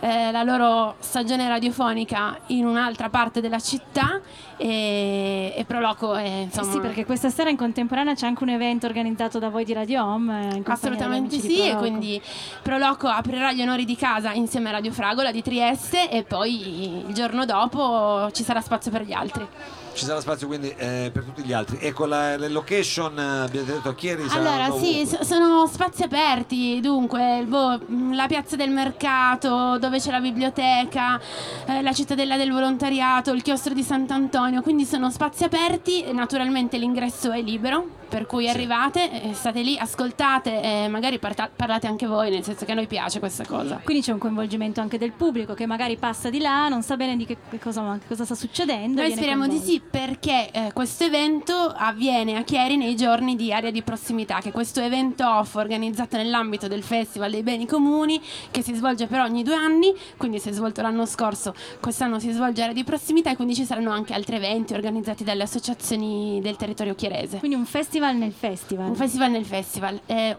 eh, 0.00 0.30
la 0.30 0.42
loro 0.42 0.96
stagione 0.98 1.48
radiofonica 1.48 2.38
in 2.48 2.66
un'altra 2.66 3.08
parte 3.08 3.40
della 3.40 3.58
città 3.58 4.20
e, 4.66 5.52
e 5.54 5.64
Proloco 5.66 6.14
è 6.14 6.24
Eh 6.24 6.40
insomma 6.44 6.72
sì, 6.72 6.80
perché 6.80 7.04
questa 7.04 7.28
sera 7.28 7.50
in 7.50 7.56
contemporanea 7.56 8.14
c'è 8.14 8.26
anche 8.26 8.44
un 8.44 8.48
evento 8.48 8.86
organizzato 8.86 9.38
da 9.38 9.50
voi 9.50 9.62
di 9.64 9.74
Radio 9.74 10.02
Home. 10.02 10.56
eh, 10.56 10.62
Assolutamente 10.64 11.38
sì, 11.38 11.68
e 11.68 11.76
quindi 11.76 12.18
Proloco 12.62 13.06
aprirà 13.06 13.52
gli 13.52 13.60
onori 13.60 13.84
di 13.84 13.94
casa 13.94 14.32
insieme 14.32 14.70
a 14.70 14.72
Radio 14.72 14.90
Fragola 14.90 15.30
di 15.32 15.42
Trieste 15.42 16.10
e 16.10 16.22
poi 16.22 17.06
il 17.06 17.12
giorno 17.12 17.44
dopo 17.44 18.30
ci 18.32 18.42
sarà 18.42 18.62
spazio 18.62 18.90
per 18.90 19.02
gli 19.02 19.12
altri. 19.12 19.46
Ci 19.94 20.04
sarà 20.04 20.20
spazio 20.20 20.48
quindi 20.48 20.74
eh, 20.76 21.10
per 21.12 21.22
tutti 21.22 21.42
gli 21.44 21.52
altri. 21.52 21.78
Ecco 21.80 22.04
la, 22.04 22.36
le 22.36 22.48
location, 22.48 23.16
eh, 23.16 23.44
abbiate 23.44 23.72
detto 23.74 23.88
a 23.90 23.94
Chieri 23.94 24.24
Allora, 24.30 24.64
sì, 24.76 25.00
ovunque. 25.00 25.06
so- 25.06 25.24
sono 25.24 25.66
spazi 25.68 26.02
aperti, 26.02 26.80
dunque, 26.80 27.44
boh, 27.46 27.80
la 28.12 28.26
piazza 28.26 28.56
del 28.56 28.70
mercato, 28.70 29.78
dove 29.78 30.00
c'è 30.00 30.10
la 30.10 30.20
biblioteca, 30.20 31.20
eh, 31.66 31.80
la 31.80 31.92
cittadella 31.92 32.36
del 32.36 32.50
volontariato, 32.50 33.30
il 33.30 33.42
chiostro 33.42 33.72
di 33.72 33.84
Sant'Antonio, 33.84 34.62
quindi 34.62 34.84
sono 34.84 35.10
spazi 35.10 35.44
aperti, 35.44 36.04
naturalmente 36.12 36.76
l'ingresso 36.76 37.30
è 37.30 37.40
libero, 37.40 37.86
per 38.08 38.26
cui 38.26 38.48
arrivate, 38.48 39.22
eh, 39.22 39.32
state 39.32 39.62
lì, 39.62 39.78
ascoltate 39.78 40.60
e 40.60 40.88
magari 40.88 41.20
parta- 41.20 41.50
parlate 41.54 41.86
anche 41.86 42.06
voi, 42.06 42.30
nel 42.30 42.42
senso 42.42 42.64
che 42.64 42.72
a 42.72 42.74
noi 42.74 42.86
piace 42.88 43.20
questa 43.20 43.44
cosa. 43.46 43.80
Quindi 43.82 44.02
c'è 44.02 44.12
un 44.12 44.18
coinvolgimento 44.18 44.80
anche 44.80 44.98
del 44.98 45.12
pubblico 45.12 45.54
che 45.54 45.66
magari 45.66 45.96
passa 45.96 46.30
di 46.30 46.40
là, 46.40 46.68
non 46.68 46.82
sa 46.82 46.96
bene 46.96 47.16
di 47.16 47.24
che, 47.24 47.36
cosa, 47.60 47.96
che 48.00 48.08
cosa 48.08 48.24
sta 48.24 48.34
succedendo. 48.34 49.00
Noi 49.00 49.12
speriamo 49.12 49.46
di 49.46 49.58
sì 49.58 49.82
perché 49.90 50.50
eh, 50.50 50.72
questo 50.72 51.04
evento 51.04 51.54
avviene 51.54 52.36
a 52.36 52.42
Chieri 52.42 52.76
nei 52.76 52.96
giorni 52.96 53.36
di 53.36 53.52
area 53.52 53.70
di 53.70 53.82
prossimità, 53.82 54.40
che 54.40 54.48
è 54.48 54.52
questo 54.52 54.80
evento 54.80 55.26
off 55.26 55.54
organizzato 55.54 56.16
nell'ambito 56.16 56.68
del 56.68 56.82
Festival 56.82 57.30
dei 57.30 57.42
Beni 57.42 57.66
Comuni 57.66 58.20
che 58.50 58.62
si 58.62 58.74
svolge 58.74 59.06
per 59.06 59.20
ogni 59.20 59.42
due 59.42 59.54
anni, 59.54 59.94
quindi 60.16 60.38
si 60.38 60.48
è 60.48 60.52
svolto 60.52 60.82
l'anno 60.82 61.06
scorso, 61.06 61.54
quest'anno 61.80 62.18
si 62.18 62.30
svolge 62.32 62.62
area 62.62 62.74
di 62.74 62.84
prossimità 62.84 63.30
e 63.30 63.36
quindi 63.36 63.54
ci 63.54 63.64
saranno 63.64 63.90
anche 63.90 64.14
altri 64.14 64.36
eventi 64.36 64.74
organizzati 64.74 65.24
dalle 65.24 65.44
associazioni 65.44 66.40
del 66.42 66.56
territorio 66.56 66.94
chierese. 66.94 67.38
Quindi 67.38 67.56
un 67.56 67.66
festival 67.66 68.16
nel 68.16 68.32
festival. 68.32 68.88
Un 68.88 68.96
festival 68.96 69.30
nel 69.30 69.44
festival. 69.44 70.00
eh, 70.06 70.36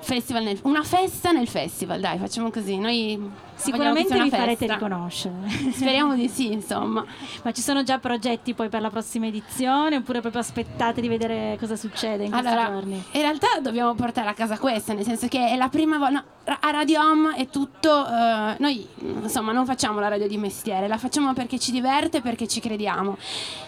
festival 0.00 0.44
nel- 0.44 0.60
una 0.62 0.82
festa 0.82 1.32
nel 1.32 1.48
festival, 1.48 2.00
dai, 2.00 2.18
facciamo 2.18 2.50
così. 2.50 2.78
Noi 2.78 3.20
Sicuramente 3.58 4.20
vi 4.20 4.30
farete 4.30 4.66
riconoscere. 4.66 5.34
Speriamo 5.72 6.14
di 6.14 6.28
sì, 6.28 6.52
insomma. 6.52 7.04
Ma 7.42 7.52
ci 7.52 7.60
sono 7.60 7.82
già 7.82 7.98
progetti 7.98 8.54
poi 8.54 8.68
per 8.68 8.80
la 8.80 8.90
prossima 8.90 9.26
edizione 9.26 9.96
oppure 9.96 10.20
proprio 10.20 10.40
aspettate 10.40 11.00
di 11.00 11.08
vedere 11.08 11.56
cosa 11.58 11.76
succede 11.76 12.24
in 12.24 12.30
questi 12.30 12.46
Allora, 12.46 12.70
giorni? 12.70 13.02
in 13.12 13.20
realtà 13.20 13.58
dobbiamo 13.60 13.94
portare 13.94 14.28
a 14.28 14.34
casa 14.34 14.58
questa, 14.58 14.92
nel 14.94 15.04
senso 15.04 15.26
che 15.28 15.48
è 15.48 15.56
la 15.56 15.68
prima 15.68 15.98
volta. 15.98 16.24
a 16.60 16.70
Radio 16.70 17.00
Home 17.00 17.34
è 17.36 17.48
tutto. 17.48 18.06
eh, 18.06 18.54
noi 18.58 18.86
insomma 19.22 19.52
non 19.52 19.66
facciamo 19.66 20.00
la 20.00 20.08
radio 20.08 20.26
di 20.28 20.36
mestiere, 20.38 20.88
la 20.88 20.96
facciamo 20.98 21.32
perché 21.32 21.58
ci 21.58 21.72
diverte, 21.72 22.20
perché 22.20 22.46
ci 22.46 22.60
crediamo. 22.60 23.16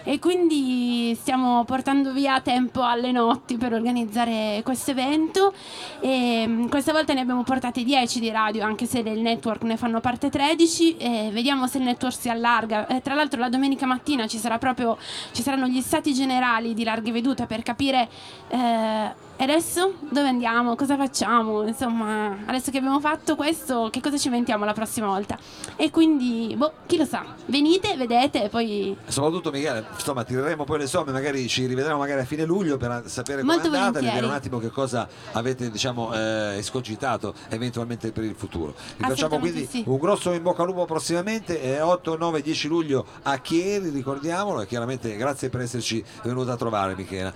E 0.04 0.18
quindi 0.18 1.14
stiamo 1.14 1.64
portando 1.64 2.12
via 2.12 2.40
tempo 2.40 2.82
alle 2.82 3.12
notti 3.12 3.56
per 3.56 3.72
organizzare 3.72 4.60
questo 4.64 4.92
evento. 4.92 5.52
E 6.00 6.44
mm, 6.46 6.68
questa 6.68 6.92
volta 6.92 7.12
ne 7.12 7.20
abbiamo 7.20 7.42
portate 7.42 7.82
10 7.82 8.20
di 8.20 8.30
radio, 8.30 8.64
anche 8.64 8.86
se 8.86 9.02
del 9.02 9.18
network 9.20 9.62
ne 9.62 9.76
fanno 9.80 10.00
parte 10.00 10.28
13. 10.28 10.96
E 10.98 11.30
vediamo 11.32 11.66
se 11.66 11.78
il 11.78 11.84
network 11.84 12.14
si 12.14 12.28
allarga. 12.28 12.86
Eh, 12.86 13.00
tra 13.00 13.14
l'altro, 13.14 13.40
la 13.40 13.48
domenica 13.48 13.86
mattina 13.86 14.26
ci 14.26 14.36
sarà 14.36 14.58
proprio 14.58 14.98
ci 15.32 15.42
saranno 15.42 15.66
gli 15.66 15.80
stati 15.80 16.12
generali 16.12 16.74
di 16.74 16.84
larghe 16.84 17.10
vedute 17.10 17.46
per 17.46 17.62
capire. 17.62 18.08
eh, 18.48 19.28
e 19.40 19.44
adesso 19.44 19.94
dove 20.10 20.28
andiamo? 20.28 20.76
Cosa 20.76 20.98
facciamo? 20.98 21.66
Insomma, 21.66 22.40
adesso 22.44 22.70
che 22.70 22.76
abbiamo 22.76 23.00
fatto 23.00 23.36
questo, 23.36 23.88
che 23.90 24.02
cosa 24.02 24.18
ci 24.18 24.26
inventiamo 24.26 24.66
la 24.66 24.74
prossima 24.74 25.06
volta? 25.06 25.38
E 25.76 25.90
quindi, 25.90 26.54
boh, 26.58 26.72
chi 26.84 26.98
lo 26.98 27.06
sa? 27.06 27.24
Venite, 27.46 27.96
vedete 27.96 28.44
e 28.44 28.48
poi. 28.50 28.94
Soprattutto 29.06 29.50
Michele, 29.50 29.86
insomma, 29.94 30.24
tireremo 30.24 30.64
poi 30.64 30.80
le 30.80 30.86
somme, 30.86 31.12
magari 31.12 31.48
ci 31.48 31.64
rivedremo 31.64 31.96
magari 31.96 32.20
a 32.20 32.26
fine 32.26 32.44
luglio 32.44 32.76
per 32.76 33.04
sapere 33.06 33.40
come 33.40 33.54
è 33.54 33.66
andata 33.66 34.00
e 34.00 34.02
vedere 34.02 34.26
un 34.26 34.32
attimo 34.32 34.58
che 34.58 34.68
cosa 34.68 35.08
avete 35.32 35.70
diciamo 35.70 36.12
eh, 36.12 36.58
escogitato 36.58 37.32
eventualmente 37.48 38.12
per 38.12 38.24
il 38.24 38.34
futuro. 38.34 38.74
Vi 38.98 39.04
facciamo 39.04 39.38
quindi 39.38 39.64
sì. 39.64 39.82
un 39.86 39.96
grosso 39.96 40.32
in 40.32 40.42
bocca 40.42 40.60
al 40.60 40.68
lupo 40.68 40.84
prossimamente, 40.84 41.62
eh, 41.62 41.80
8, 41.80 42.18
9, 42.18 42.42
10 42.42 42.68
luglio 42.68 43.06
a 43.22 43.38
Chieri, 43.38 43.88
ricordiamolo, 43.88 44.60
e 44.60 44.66
chiaramente 44.66 45.16
grazie 45.16 45.48
per 45.48 45.62
esserci 45.62 46.04
venuta 46.24 46.52
a 46.52 46.56
trovare 46.56 46.94
Michela. 46.94 47.32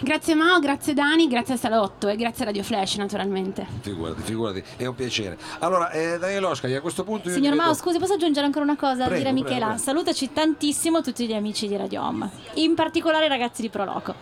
Grazie 0.00 0.34
Mao, 0.34 0.58
grazie 0.58 0.92
Dani, 0.92 1.26
grazie 1.26 1.45
a 1.54 1.56
Salotto 1.56 2.08
e 2.08 2.16
grazie 2.16 2.44
a 2.44 2.46
Radio 2.46 2.62
Flash, 2.62 2.96
naturalmente. 2.96 3.66
Figurati, 3.80 4.22
figurati, 4.22 4.62
è 4.76 4.86
un 4.86 4.94
piacere. 4.94 5.36
Allora, 5.60 5.90
eh, 5.90 6.18
Daniele 6.18 6.46
Oscari, 6.46 6.74
a 6.74 6.80
questo 6.80 7.04
punto 7.04 7.28
Signor 7.30 7.54
Mao, 7.54 7.66
vedo- 7.68 7.78
scusi, 7.78 7.98
posso 7.98 8.14
aggiungere 8.14 8.46
ancora 8.46 8.64
una 8.64 8.76
cosa 8.76 9.04
a 9.04 9.08
Prego, 9.08 9.14
dire 9.16 9.28
a 9.28 9.32
prego, 9.32 9.48
Michela? 9.48 9.66
prego. 9.66 9.82
Salutaci 9.82 10.32
tantissimo 10.32 11.00
tutti 11.02 11.26
gli 11.26 11.32
amici 11.34 11.68
di 11.68 11.76
Radio 11.76 12.02
Home, 12.02 12.30
in 12.54 12.74
particolare 12.74 13.26
i 13.26 13.28
ragazzi 13.28 13.62
di 13.62 13.68
Proloco. 13.68 14.14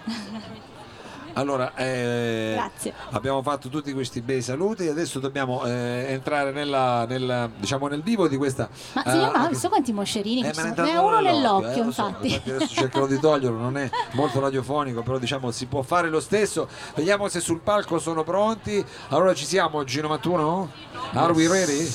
Allora, 1.34 1.72
eh, 1.74 2.52
Grazie. 2.54 2.94
abbiamo 3.10 3.42
fatto 3.42 3.68
tutti 3.68 3.92
questi 3.92 4.20
bei 4.20 4.40
saluti 4.40 4.86
e 4.86 4.90
adesso 4.90 5.18
dobbiamo 5.18 5.64
eh, 5.64 6.06
entrare 6.08 6.52
nella, 6.52 7.04
nella- 7.06 7.50
diciamo 7.56 7.88
nel 7.88 8.02
vivo 8.02 8.28
di 8.28 8.36
questa... 8.36 8.68
Ma 8.94 9.02
eh, 9.04 9.10
signor 9.10 9.34
anche- 9.36 9.54
so 9.56 9.68
quanti 9.68 9.92
moscerini 9.92 10.42
Eh, 10.46 10.54
sono? 10.54 10.72
Ne 10.76 10.96
uno 10.96 11.20
nell'occhio, 11.20 11.82
eh, 11.82 11.84
lo 11.84 11.90
so, 11.92 12.06
infatti. 12.06 12.40
adesso 12.50 12.74
cercherò 12.74 13.06
di 13.06 13.18
toglierlo, 13.18 13.58
non 13.58 13.76
è 13.76 13.90
molto 14.12 14.38
radiofonico, 14.40 15.02
però 15.02 15.18
diciamo 15.18 15.50
si 15.50 15.66
può 15.66 15.82
fare 15.82 16.08
lo 16.08 16.20
stesso. 16.20 16.68
Vediamo 16.94 17.28
se 17.28 17.40
sul 17.40 17.60
palco 17.60 17.98
sono 17.98 18.22
pronti. 18.22 18.84
Allora 19.08 19.34
ci 19.34 19.44
siamo, 19.44 19.82
G91? 19.82 20.66
Are 21.14 21.32
we 21.32 21.48
ready? 21.48 21.90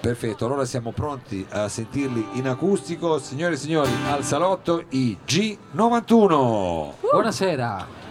Perfetto, 0.00 0.46
allora 0.46 0.64
siamo 0.64 0.92
pronti 0.92 1.44
a 1.50 1.68
sentirli 1.68 2.24
in 2.34 2.46
acustico. 2.46 3.18
Signore 3.18 3.54
e 3.54 3.56
signori, 3.56 3.90
al 4.08 4.22
salotto 4.22 4.84
i 4.90 5.18
G91. 5.26 6.92
Buonasera. 7.10 8.04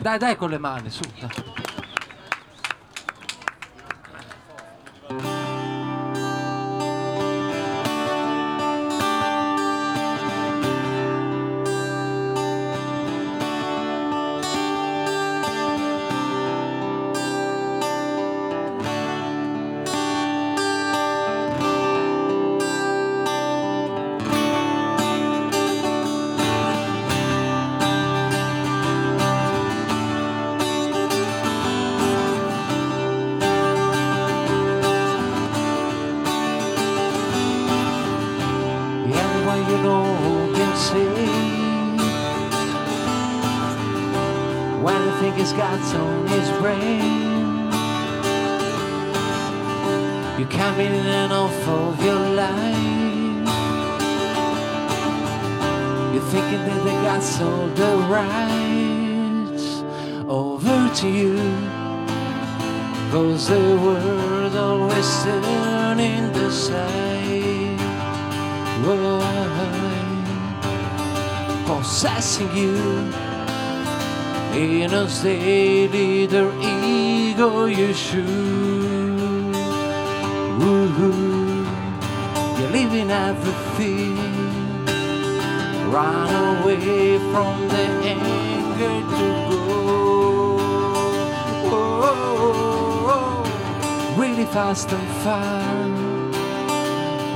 Dai, 0.00 0.18
dai 0.18 0.36
con 0.36 0.50
le 0.50 0.58
mani, 0.58 0.90
su. 0.90 1.02
dai. 1.18 1.75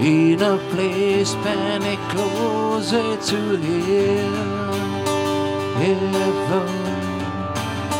In 0.01 0.41
a 0.41 0.57
place 0.71 1.35
many 1.45 1.97
closer 2.09 3.17
to 3.17 3.57
him 3.57 4.33
heaven. 5.81 6.69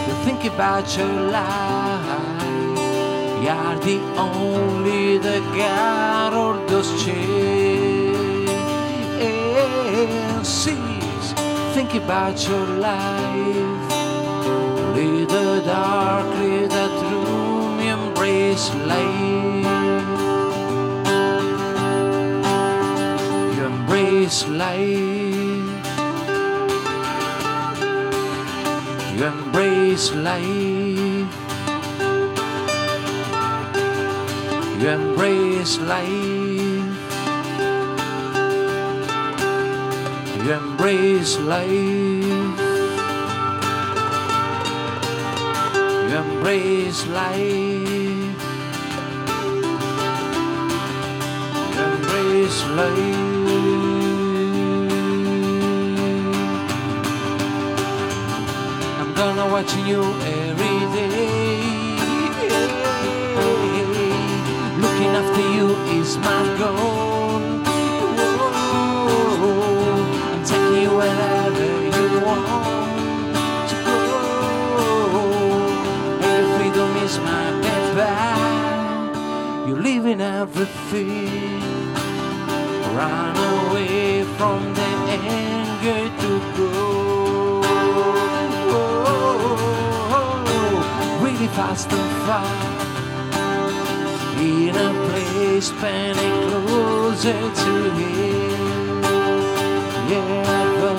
You 0.07 0.15
think 0.25 0.45
about 0.45 0.97
your 0.97 1.15
life. 1.31 2.41
You're 3.45 3.79
the 3.81 3.99
only 4.17 5.19
the 5.19 5.41
god 5.57 6.33
of 6.35 6.71
those 6.71 6.91
chances 7.05 7.51
think 11.75 11.95
about 11.95 12.37
your 12.49 12.67
life. 12.67 13.93
Lead 14.95 15.29
the 15.29 15.63
dark 15.65 16.27
lead 16.39 16.71
the 16.71 16.87
room 17.11 17.81
embrace 17.81 18.67
light 18.87 19.20
embrace 24.01 24.49
life. 24.49 24.79
You 29.15 29.27
embrace 29.27 30.15
life. 30.15 31.33
You 34.81 34.89
embrace 34.89 35.79
life. 35.81 36.09
You 40.45 40.53
embrace 40.53 41.39
life. 41.39 41.69
You 46.09 46.17
embrace 46.17 47.07
life. 47.07 48.41
You 51.75 51.83
embrace 51.93 52.65
life. 52.79 53.30
Gonna 59.21 59.47
watching 59.53 59.87
you 59.87 60.03
every 60.41 60.79
day. 60.97 61.99
Looking 64.83 65.13
after 65.21 65.45
you 65.57 65.67
is 65.99 66.17
my 66.29 66.43
goal. 66.61 67.43
I'm 70.27 70.43
taking 70.51 70.83
you 70.85 70.93
wherever 71.01 71.71
you 71.97 72.07
want 72.29 73.69
to 73.71 73.77
go. 73.87 73.99
Your 76.25 76.43
freedom 76.55 76.91
is 77.05 77.15
my 77.29 77.47
baby. 77.65 78.13
You're 79.69 79.83
living 79.91 80.21
everything. 80.23 81.61
Run 82.97 83.37
away 83.53 84.25
from 84.39 84.61
fast 91.55 91.89
and 91.93 92.11
far. 92.27 92.47
In 94.41 94.75
a 94.89 94.91
place 95.07 95.71
penny 95.81 96.31
closer 96.49 97.43
to 97.63 97.73
him. 97.99 99.03
Yeah, 100.11 100.69
but 100.81 100.99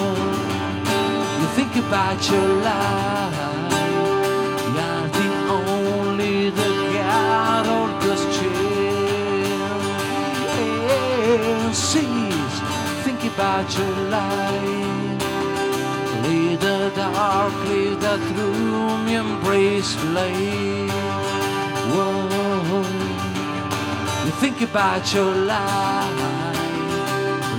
you 1.39 1.47
think 1.57 1.73
about 1.85 2.19
your 2.31 2.49
life. 2.69 3.49
You're 4.75 5.07
the 5.17 5.29
only 5.59 6.35
the 6.59 6.69
God 6.95 7.65
of 7.79 7.89
this 8.03 8.23
chill. 8.35 8.71
Cease, 11.73 12.57
think 13.05 13.21
about 13.33 13.67
your 13.77 13.95
life. 14.17 15.21
Lead 16.23 16.57
the 16.59 16.79
dark, 16.95 17.55
lead 17.69 17.97
the 18.05 18.15
room, 18.35 18.60
embrace 19.13 19.95
light. 20.15 20.89
Whoa, 21.93 22.83
you 24.25 24.31
think 24.41 24.61
about 24.61 25.13
your 25.13 25.33
life. 25.33 26.61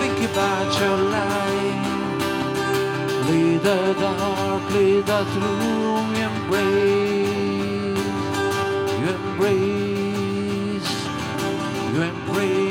Think 0.00 0.18
about 0.30 0.70
your 0.80 0.98
life. 1.16 1.90
Lead 3.28 3.60
the 3.62 3.94
dark, 4.00 4.64
lead 4.74 5.06
the 5.06 5.24
room, 5.36 6.14
embrace. 6.14 7.09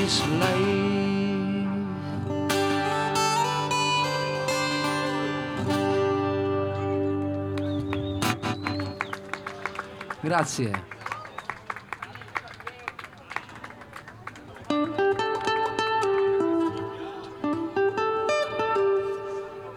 Life. 0.10 0.89
Grazie. 10.22 10.97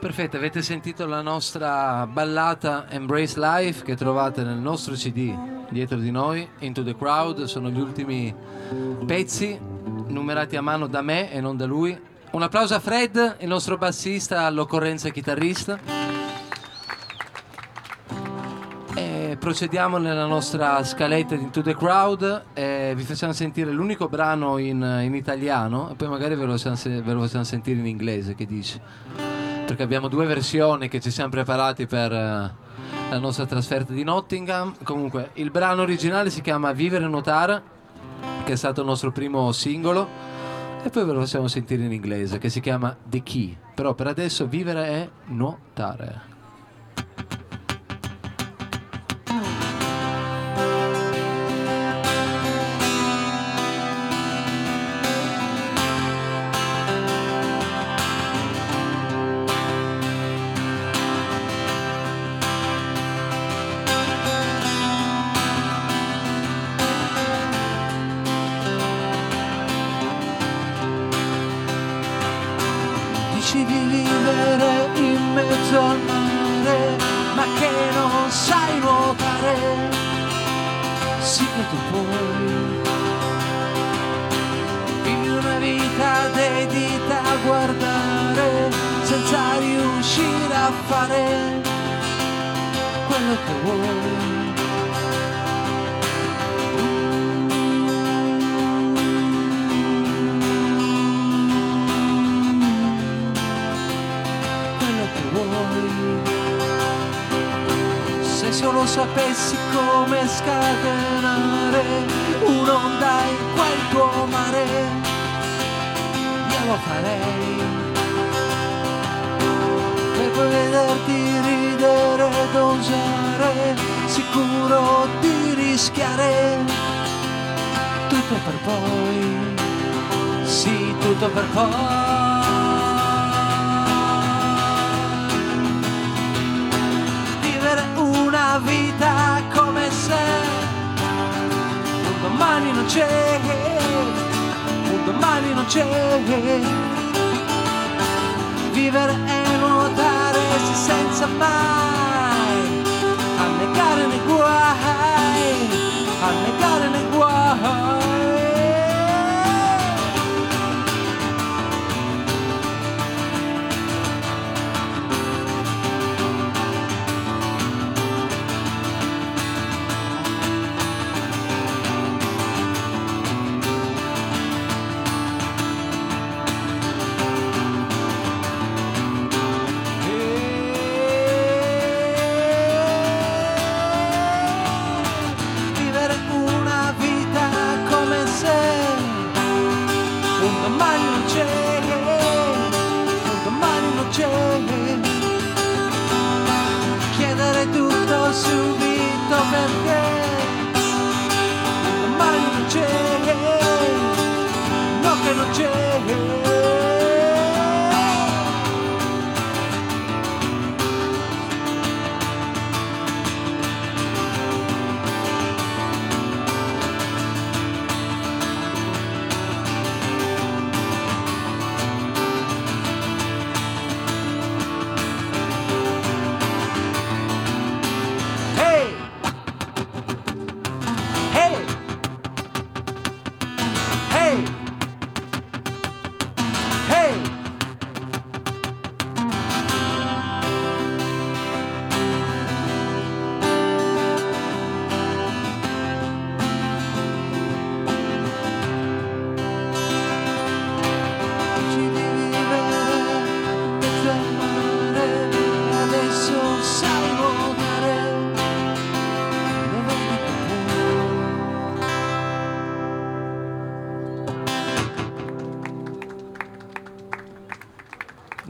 Perfetto, 0.01 0.37
avete 0.37 0.63
sentito 0.63 1.07
la 1.07 1.23
nostra 1.23 2.07
ballata 2.07 2.91
Embrace 2.91 3.39
Life 3.39 3.85
che 3.85 3.97
trovate 3.97 4.43
nel 4.43 4.59
nostro 4.59 4.95
CD 4.95 5.35
dietro 5.71 5.97
di 5.97 6.11
noi, 6.11 6.47
Into 6.59 6.83
the 6.83 6.95
Crowd, 6.97 7.45
sono 7.45 7.71
gli 7.71 7.81
ultimi 7.81 8.35
pezzi 9.07 9.72
numerati 10.13 10.57
a 10.57 10.63
mano 10.63 10.87
da 10.87 11.03
me 11.03 11.33
e 11.33 11.41
non 11.41 11.57
da 11.57 11.67
lui. 11.67 11.99
Un 12.33 12.43
applauso 12.43 12.75
a 12.75 12.81
Fred, 12.81 13.37
il 13.41 13.49
nostro 13.49 13.77
bassista 13.77 14.43
all'occorrenza 14.47 15.09
chitarrista. 15.09 15.79
E 18.95 19.37
procediamo 19.39 19.99
nella 19.99 20.27
nostra 20.27 20.83
scaletta 20.85 21.35
di 21.35 21.43
Into 21.43 21.63
the 21.63 21.75
Crowd 21.75 22.45
e 22.53 22.93
vi 22.95 23.03
facciamo 23.03 23.33
sentire 23.33 23.71
l'unico 23.71 24.09
brano 24.09 24.59
in, 24.59 25.01
in 25.03 25.15
italiano 25.15 25.91
e 25.91 25.95
poi 25.95 26.09
magari 26.09 26.35
ve 26.35 26.45
lo, 26.45 26.57
facciamo, 26.57 27.03
ve 27.03 27.13
lo 27.13 27.21
facciamo 27.21 27.45
sentire 27.45 27.79
in 27.81 27.87
inglese, 27.87 28.35
che 28.35 28.47
dici? 28.47 28.81
Perché 29.67 29.83
abbiamo 29.83 30.09
due 30.09 30.27
versioni 30.27 30.89
che 30.89 31.01
ci 31.01 31.11
siamo 31.11 31.31
preparati 31.31 31.87
per 31.87 32.13
eh, 32.13 32.55
la 33.11 33.19
nostra 33.19 33.47
trasferta 33.47 33.93
di 33.93 34.05
Nottingham. 34.05 34.75
Comunque, 34.83 35.31
il 35.35 35.51
brano 35.51 35.83
originale 35.83 36.31
si 36.31 36.41
chiama 36.41 36.73
Vivere 36.73 37.05
e 37.05 37.09
nuotare, 37.09 37.63
che 38.43 38.53
è 38.53 38.57
stato 38.57 38.81
il 38.81 38.87
nostro 38.87 39.13
primo 39.13 39.53
singolo, 39.53 40.09
e 40.83 40.91
poi 40.91 41.05
ve 41.05 41.13
lo 41.13 41.21
facciamo 41.21 41.49
sentire 41.49 41.85
in 41.85 41.93
inglese, 41.93 42.39
che 42.39 42.49
si 42.49 42.61
chiama 42.61 42.97
The 43.05 43.23
Key. 43.23 43.57
Però 43.75 43.95
per 43.95 44.09
adesso 44.09 44.47
vivere 44.47 44.89
e 44.89 45.11
nuotare. 45.27 46.32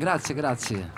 Grazie, 0.03 0.35
grazie. 0.35 0.93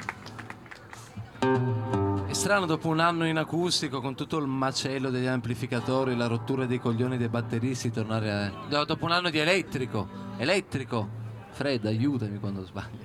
È 2.26 2.32
strano 2.32 2.64
dopo 2.64 2.88
un 2.88 3.00
anno 3.00 3.26
in 3.26 3.36
acustico 3.36 4.00
con 4.00 4.14
tutto 4.14 4.38
il 4.38 4.46
macello 4.46 5.10
degli 5.10 5.26
amplificatori, 5.26 6.16
la 6.16 6.26
rottura 6.26 6.64
dei 6.64 6.80
coglioni 6.80 7.18
dei 7.18 7.28
batteristi, 7.28 7.90
tornare 7.90 8.32
a... 8.32 8.50
do- 8.66 8.86
dopo 8.86 9.04
un 9.04 9.12
anno 9.12 9.28
di 9.28 9.36
elettrico, 9.36 10.08
elettrico, 10.38 11.06
Fred 11.50 11.84
aiutami 11.84 12.38
quando 12.38 12.64
sbaglio. 12.64 13.04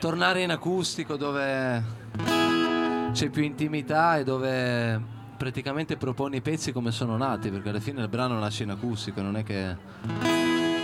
Tornare 0.00 0.42
in 0.42 0.50
acustico 0.50 1.16
dove 1.16 1.82
c'è 3.12 3.30
più 3.30 3.42
intimità 3.42 4.18
e 4.18 4.24
dove 4.24 5.02
praticamente 5.38 5.96
proponi 5.96 6.36
i 6.36 6.42
pezzi 6.42 6.72
come 6.72 6.90
sono 6.90 7.16
nati, 7.16 7.48
perché 7.48 7.70
alla 7.70 7.80
fine 7.80 8.02
il 8.02 8.08
brano 8.10 8.38
nasce 8.38 8.64
in 8.64 8.70
acustico, 8.70 9.22
non 9.22 9.38
è 9.38 9.44
che 9.44 9.74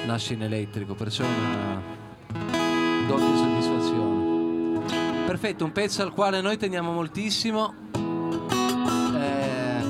nasce 0.06 0.32
in 0.32 0.42
elettrico, 0.42 0.94
perciò 0.94 1.22
è 1.22 1.26
una 1.26 1.82
doppia 3.06 3.36
soddisfazione. 3.36 3.85
Perfetto, 5.26 5.64
un 5.64 5.72
pezzo 5.72 6.02
al 6.02 6.12
quale 6.12 6.40
noi 6.40 6.56
teniamo 6.56 6.92
moltissimo, 6.92 7.74
eh, 9.12 9.82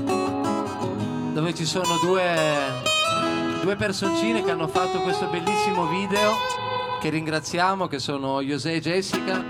dove 1.34 1.54
ci 1.54 1.66
sono 1.66 1.98
due, 2.02 2.24
due 3.60 3.76
personcine 3.76 4.42
che 4.42 4.50
hanno 4.50 4.66
fatto 4.66 5.02
questo 5.02 5.26
bellissimo 5.26 5.88
video, 5.88 6.32
che 7.02 7.10
ringraziamo, 7.10 7.86
che 7.86 7.98
sono 7.98 8.40
José 8.40 8.76
e 8.76 8.80
Jessica. 8.80 9.44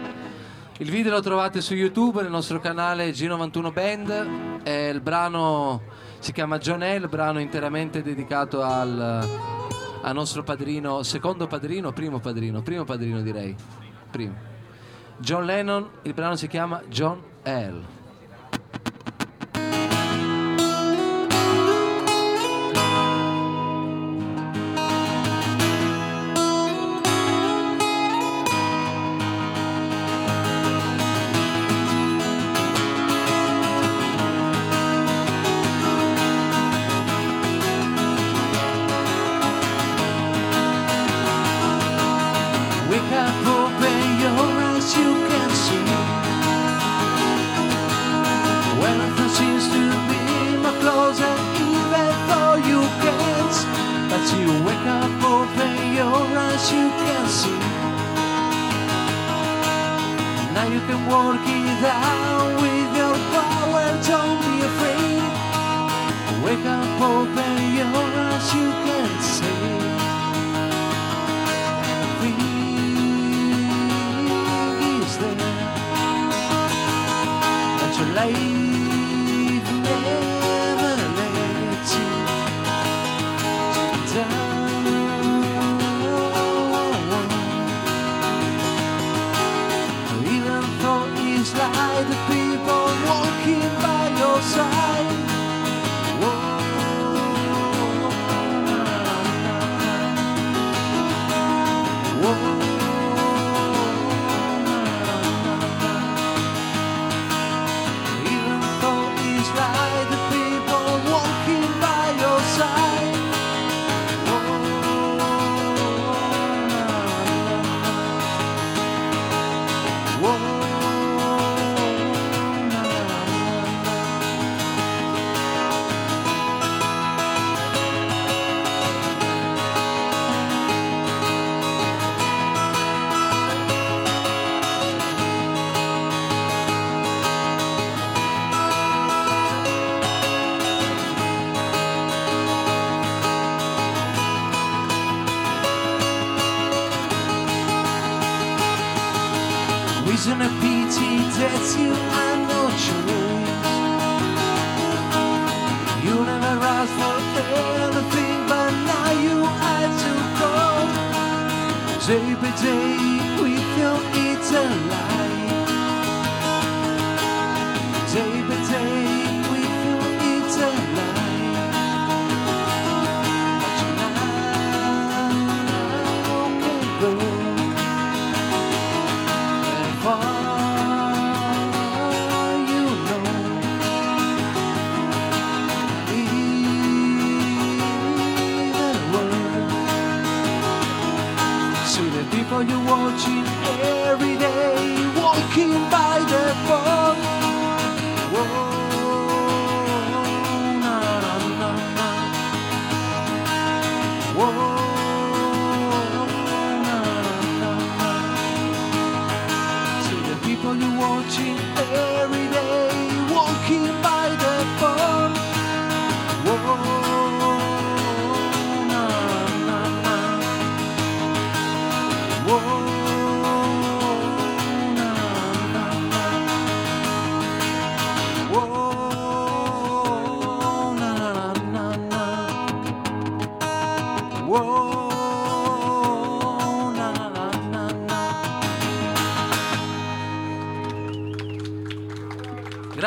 Il 0.78 0.90
video 0.90 1.12
lo 1.12 1.20
trovate 1.20 1.60
su 1.60 1.74
YouTube 1.74 2.20
nel 2.20 2.32
nostro 2.32 2.58
canale 2.58 3.10
G91 3.10 3.72
Band. 3.72 4.60
e 4.64 4.88
il 4.88 5.00
brano 5.00 5.82
si 6.18 6.32
chiama 6.32 6.58
John 6.58 6.80
L, 6.80 7.02
il 7.02 7.08
brano 7.08 7.38
interamente 7.38 8.02
dedicato 8.02 8.60
al, 8.60 9.28
al 10.02 10.14
nostro 10.14 10.42
padrino, 10.42 11.04
secondo 11.04 11.46
padrino, 11.46 11.92
primo 11.92 12.18
padrino, 12.18 12.60
primo 12.60 12.82
padrino 12.82 13.22
direi, 13.22 13.54
primo. 14.10 14.55
John 15.18 15.44
Lennon, 15.44 15.88
il 16.02 16.12
brano 16.12 16.36
si 16.36 16.46
chiama 16.46 16.82
John 16.88 17.22
L. 17.44 17.95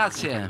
Grazie. 0.10 0.50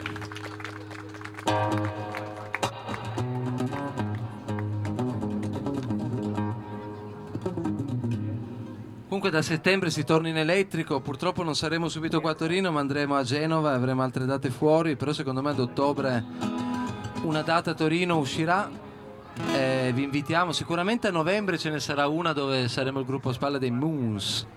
Comunque 9.03 9.29
da 9.31 9.41
settembre 9.41 9.89
si 9.89 10.05
torna 10.05 10.29
in 10.29 10.37
elettrico, 10.37 11.01
purtroppo 11.01 11.43
non 11.43 11.55
saremo 11.55 11.89
subito 11.89 12.21
qua 12.21 12.31
a 12.31 12.35
Torino, 12.35 12.71
ma 12.71 12.79
andremo 12.79 13.17
a 13.17 13.23
Genova, 13.23 13.73
avremo 13.73 14.01
altre 14.01 14.25
date 14.25 14.49
fuori, 14.49 14.95
però 14.95 15.11
secondo 15.11 15.41
me 15.41 15.49
ad 15.49 15.59
ottobre 15.59 16.23
una 17.23 17.41
data 17.41 17.71
a 17.71 17.73
Torino 17.73 18.17
uscirà. 18.17 18.69
E 19.53 19.91
vi 19.93 20.03
invitiamo, 20.03 20.53
sicuramente 20.53 21.07
a 21.07 21.11
novembre 21.11 21.57
ce 21.57 21.69
ne 21.69 21.81
sarà 21.81 22.07
una 22.07 22.31
dove 22.31 22.69
saremo 22.69 22.99
il 22.99 23.05
gruppo 23.05 23.27
a 23.27 23.33
spalle 23.33 23.59
dei 23.59 23.71
Moons, 23.71 24.47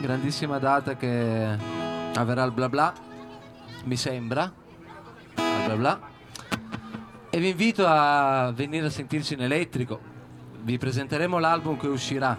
grandissima 0.00 0.60
data 0.60 0.94
che 0.94 1.58
avverrà 2.14 2.44
al 2.44 2.52
bla 2.52 2.68
bla, 2.68 2.94
mi 3.84 3.96
sembra, 3.96 4.52
al 5.34 5.64
bla 5.64 5.76
bla. 5.76 6.00
E 7.30 7.38
vi 7.38 7.48
invito 7.48 7.84
a 7.86 8.52
venire 8.52 8.86
a 8.86 8.90
sentirci 8.90 9.34
in 9.34 9.42
elettrico, 9.42 10.00
vi 10.62 10.78
presenteremo 10.78 11.38
l'album 11.38 11.76
che 11.76 11.88
uscirà, 11.88 12.36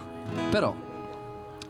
però 0.50 0.74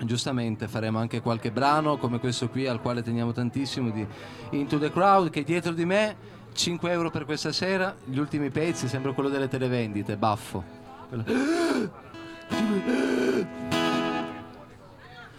giustamente 0.02 0.68
faremo 0.68 0.98
anche 0.98 1.20
qualche 1.20 1.50
brano 1.50 1.98
come 1.98 2.18
questo 2.18 2.48
qui 2.48 2.66
al 2.66 2.80
quale 2.80 3.02
teniamo 3.02 3.32
tantissimo 3.32 3.90
di 3.90 4.06
Into 4.50 4.78
the 4.78 4.90
Crowd 4.90 5.30
che 5.30 5.40
è 5.40 5.44
dietro 5.44 5.72
di 5.72 5.84
me 5.84 6.16
5 6.52 6.90
euro 6.90 7.10
per 7.10 7.24
questa 7.24 7.52
sera. 7.52 7.94
Gli 8.04 8.18
ultimi 8.18 8.50
pezzi 8.50 8.88
sembra 8.88 9.12
quello 9.12 9.28
delle 9.28 9.48
televendite 9.48 10.16
baffo. 10.16 10.64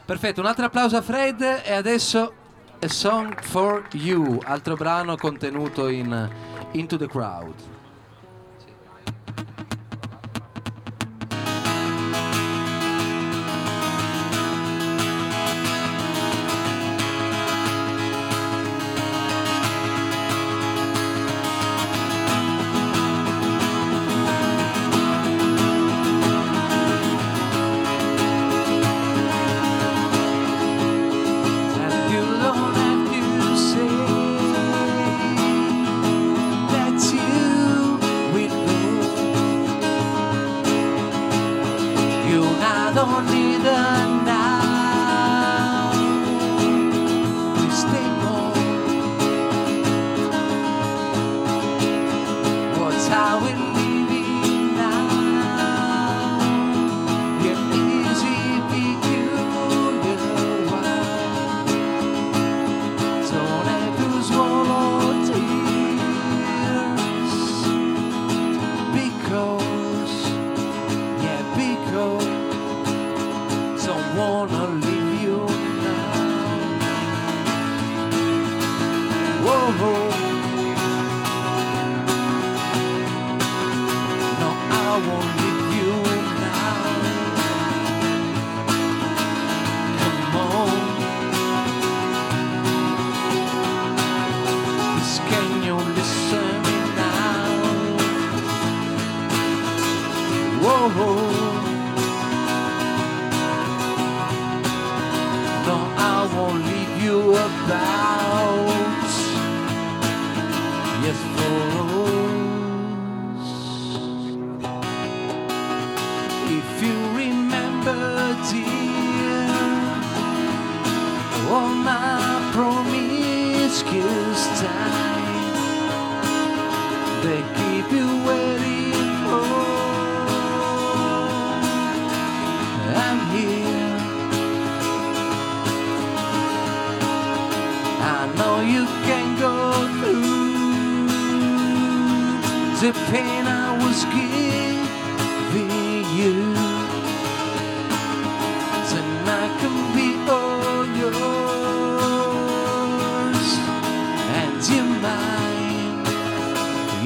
Perfetto 0.05 0.41
un 0.41 0.47
altro 0.47 0.65
applauso 0.65 0.97
a 0.97 1.01
Fred 1.01 1.41
e 1.63 1.73
adesso 1.73 2.33
A 2.83 2.89
Song 2.89 3.35
for 3.41 3.85
You 3.91 4.39
altro 4.43 4.75
brano 4.75 5.15
contenuto 5.15 5.87
in 5.87 6.27
Into 6.71 6.97
the 6.97 7.07
Crowd 7.07 7.53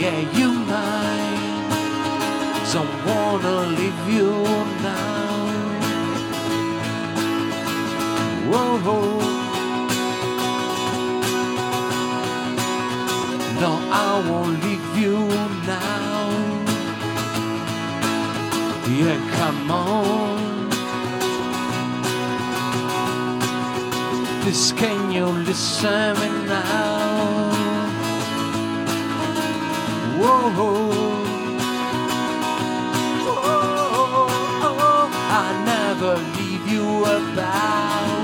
Yeah, 0.05 0.19
you 0.37 0.49
mine. 0.71 1.69
Don't 2.71 2.95
wanna 3.07 3.55
leave 3.77 4.03
you 4.15 4.31
now. 4.85 5.33
Whoa. 8.51 8.99
No, 13.61 13.71
I 14.03 14.11
won't 14.29 14.63
leave 14.63 14.89
you 15.01 15.17
now. 15.71 16.25
Yeah, 18.99 19.19
come 19.37 19.71
on. 19.71 20.69
Please, 24.41 24.71
can 24.71 25.11
you 25.11 25.25
listen 25.49 26.45
now? 26.45 27.04
Whoa. 30.25 30.41
Oh, 33.27 35.07
I 35.29 35.63
never 35.65 36.15
leave 36.35 36.67
you 36.67 37.03
about. 37.05 38.14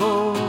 oh. 0.00 0.41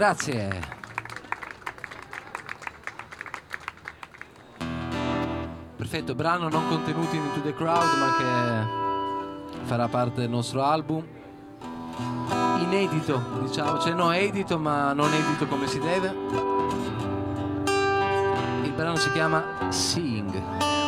grazie. 0.00 0.48
Perfetto, 5.76 6.14
brano 6.14 6.48
non 6.48 6.68
contenuto 6.68 7.14
in 7.14 7.22
Into 7.22 7.42
the 7.42 7.52
Crowd 7.52 7.98
ma 7.98 8.16
che 8.16 9.64
farà 9.64 9.88
parte 9.88 10.22
del 10.22 10.30
nostro 10.30 10.62
album. 10.62 11.04
Inedito, 12.60 13.22
diciamo, 13.42 13.78
cioè 13.78 13.92
no, 13.92 14.10
edito 14.10 14.58
ma 14.58 14.94
non 14.94 15.12
edito 15.12 15.46
come 15.46 15.66
si 15.66 15.78
deve. 15.78 16.08
Il 18.62 18.72
brano 18.72 18.96
si 18.96 19.12
chiama 19.12 19.68
Seeing. 19.68 20.79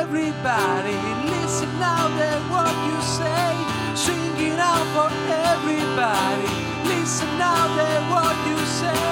Everybody. 0.00 0.98
Listen 1.30 1.70
now 1.78 2.08
to 2.18 2.28
what 2.52 2.74
you 2.88 2.98
say. 3.18 3.50
Sing 3.94 4.36
it 4.48 4.58
out 4.58 4.86
for 4.94 5.10
everybody. 5.50 6.50
Listen 6.88 7.30
now 7.38 7.62
to 7.76 7.88
what 8.12 8.36
you 8.48 8.58
say. 8.80 9.04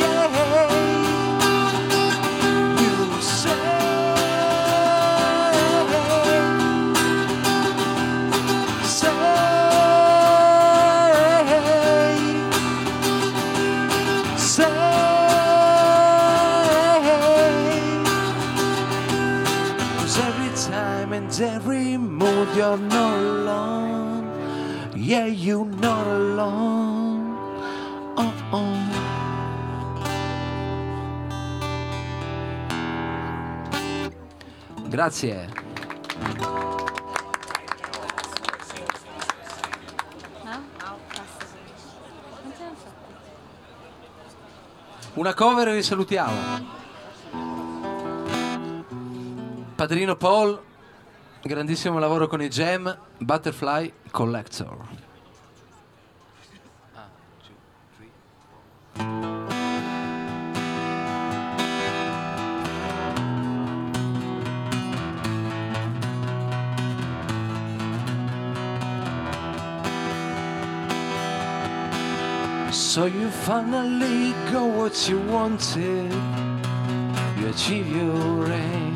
Yeah. 0.00 0.77
Yeah, 25.08 25.24
you're 25.24 25.64
not 25.64 26.06
alone. 26.06 27.34
Oh, 28.18 28.32
oh. 28.52 28.76
Grazie. 34.90 35.48
Una 45.14 45.32
cover 45.32 45.68
e 45.68 45.74
vi 45.74 45.82
salutiamo. 45.82 46.66
Padrino 49.74 50.16
Paul, 50.16 50.67
grandissimo 51.42 51.98
lavoro 51.98 52.26
con 52.26 52.42
i 52.42 52.48
Gem, 52.48 52.96
Butterfly 53.18 53.92
Collector. 54.10 55.06
So 72.70 73.06
you 73.06 73.30
finally 73.30 74.32
got 74.50 74.66
what 74.76 75.08
you 75.08 75.20
wanted. 75.20 76.12
You 77.38 77.48
achieve 77.48 77.86
your 77.94 78.50
aim 78.50 78.87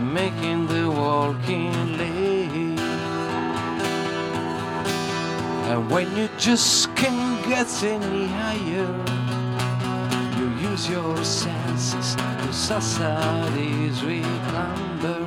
by 0.00 0.06
making 0.06 0.66
the 0.66 0.90
walking 0.90 1.98
late. 1.98 2.80
And 5.70 5.90
when 5.90 6.16
you 6.16 6.28
just 6.38 6.94
can't 6.96 7.46
get 7.46 7.68
any 7.82 8.26
higher, 8.26 8.92
you 10.38 10.68
use 10.70 10.88
your 10.88 11.16
senses 11.24 12.14
to 12.14 12.52
society's 12.52 14.02
reclamber. 14.02 15.24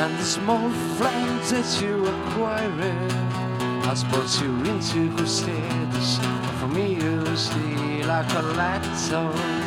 And 0.00 0.18
the 0.18 0.24
small 0.24 0.70
friends 0.98 1.50
that 1.50 1.80
you 1.82 2.06
acquire 2.06 3.08
has 3.86 4.04
brought 4.04 4.40
you 4.40 4.50
into 4.72 5.14
good 5.16 5.28
status. 5.28 6.18
For 6.60 6.68
me, 6.68 6.94
you 6.94 7.36
still 7.36 8.10
a 8.10 8.24
collector. 8.30 9.65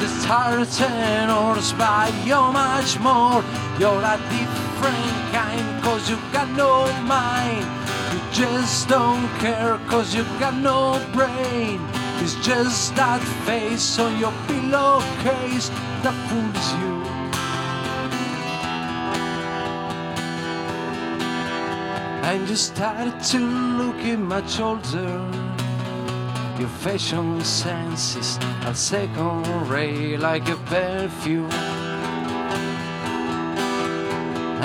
The 0.00 0.06
star 0.06 0.64
tenors 0.64 1.72
by 1.72 2.12
you're 2.24 2.52
much 2.52 3.00
more. 3.00 3.42
You're 3.80 4.00
a 4.00 4.16
different 4.30 5.32
kind, 5.32 5.82
cause 5.82 6.08
you 6.08 6.16
got 6.32 6.48
no 6.50 6.86
mind. 7.02 7.66
You 8.12 8.20
just 8.32 8.88
don't 8.88 9.28
care, 9.40 9.76
cause 9.88 10.14
you 10.14 10.22
got 10.38 10.54
no 10.54 11.04
brain. 11.12 11.80
It's 12.20 12.36
just 12.46 12.94
that 12.94 13.20
face 13.44 13.98
on 13.98 14.18
your 14.20 14.32
pillowcase 14.46 15.68
that 16.02 16.14
fools 16.28 16.68
you. 16.78 16.98
And 22.22 22.48
you 22.48 22.56
started 22.56 23.20
to 23.32 23.38
look 23.38 23.96
in 23.96 24.22
much 24.22 24.60
older. 24.60 25.47
Your 26.58 26.68
fashion 26.68 27.44
senses 27.44 28.36
are 28.66 28.74
second 28.74 29.46
rate 29.68 30.16
like 30.16 30.48
a 30.48 30.56
perfume. 30.66 31.48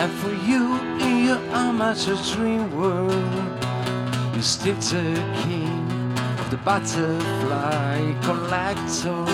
And 0.01 0.11
for 0.13 0.33
you, 0.33 0.73
in 0.99 1.25
your 1.25 1.37
amateur 1.53 2.15
dream 2.33 2.75
world, 2.75 3.13
you 4.35 4.41
still 4.41 4.73
the 4.75 5.13
king 5.43 6.17
of 6.39 6.49
the 6.49 6.57
butterfly 6.65 8.13
collector. 8.23 9.25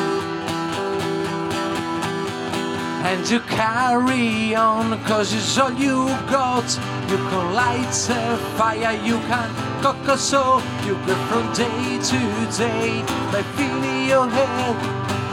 And 3.07 3.29
you 3.29 3.39
carry 3.39 4.53
on, 4.53 5.01
cause 5.05 5.33
it's 5.33 5.57
all 5.57 5.71
you 5.71 6.07
got. 6.29 6.98
You 7.09 7.17
can 7.17 7.53
light 7.55 8.09
a 8.09 8.37
fire, 8.55 8.93
you 9.03 9.17
can 9.29 9.49
cook 9.81 10.07
a 10.07 10.15
soul. 10.15 10.61
You 10.85 10.93
go 11.07 11.15
from 11.27 11.51
day 11.53 11.97
to 12.09 12.19
day 12.55 13.01
by 13.31 13.41
feeling 13.57 14.07
your 14.07 14.29
head. 14.29 14.75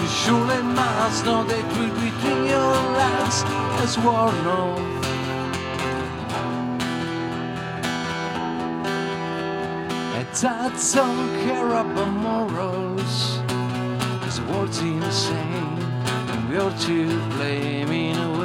You 0.00 0.08
surely 0.08 0.62
must 0.62 1.26
know 1.26 1.44
that 1.44 1.64
will 1.76 1.92
between 2.00 2.46
your 2.46 2.72
legs 2.96 3.44
as 3.82 3.98
worn 3.98 4.46
off. 4.46 4.96
I 10.16 10.24
don't 10.94 11.28
care 11.44 11.66
about 11.66 12.10
morals. 12.10 13.38
Cause 14.22 14.40
the 14.40 14.46
world's 14.50 14.78
insane. 14.80 15.78
And 16.30 16.48
we're 16.48 16.78
to 16.86 17.20
blame 17.36 17.92
in 17.92 18.16
a 18.16 18.35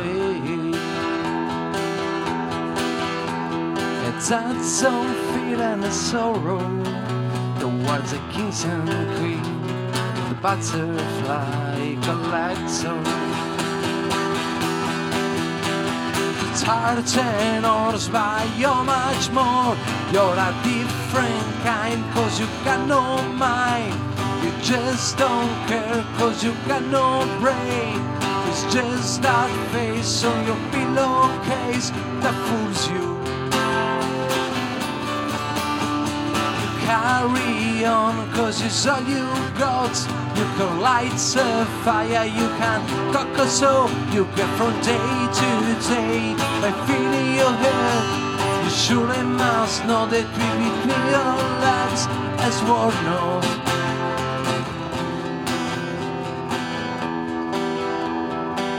way. 4.29 4.37
And 4.37 4.57
I 4.57 4.81
don't 4.81 5.15
feel 5.33 5.61
any 5.61 5.91
sorrow 5.91 6.59
the 7.59 7.67
kings 8.31 8.63
and 8.65 8.89
queens. 9.17 9.47
The 10.29 10.35
butterfly 10.41 11.95
collector. 12.01 13.01
It's 16.51 16.63
and 17.17 17.65
horse 17.65 18.09
by 18.09 18.47
you're 18.57 18.83
much 18.83 19.29
more. 19.31 19.75
You're 20.11 20.37
a 20.37 20.51
different 20.63 21.63
kind 21.63 22.03
cause 22.13 22.39
you 22.39 22.47
got 22.63 22.87
no 22.87 23.21
mind. 23.33 23.95
You 24.43 24.51
just 24.61 25.17
don't 25.17 25.67
care 25.67 26.03
cause 26.17 26.43
you 26.43 26.53
got 26.67 26.83
no 26.83 27.25
brain. 27.39 28.01
It's 28.49 28.63
just 28.73 29.21
that 29.21 29.49
face 29.71 30.23
on 30.23 30.45
your 30.45 30.59
pillowcase 30.71 31.89
that 32.21 32.35
fools 32.47 32.89
you. 32.89 33.20
Carry 36.91 37.85
on 37.85 38.13
cause 38.33 38.61
it's 38.61 38.85
all 38.85 39.01
you 39.03 39.25
got. 39.57 39.95
You 40.37 40.45
can 40.57 40.81
light 40.81 41.21
a 41.37 41.65
fire, 41.83 42.25
you 42.39 42.47
can 42.59 42.79
cook 43.13 43.33
a 43.45 43.47
soul. 43.47 43.89
You 44.15 44.23
get 44.37 44.49
from 44.57 44.73
day 44.91 45.11
to 45.39 45.49
day 45.93 46.35
by 46.61 46.71
feeling 46.87 47.29
your 47.39 47.53
head. 47.63 48.63
You 48.63 48.69
surely 48.83 49.23
must 49.23 49.85
know 49.87 50.03
that 50.13 50.27
we 50.37 50.47
between 50.63 51.03
your 51.15 51.35
legs 51.65 52.01
as 52.47 52.55
war 52.67 52.91
no. 53.07 53.21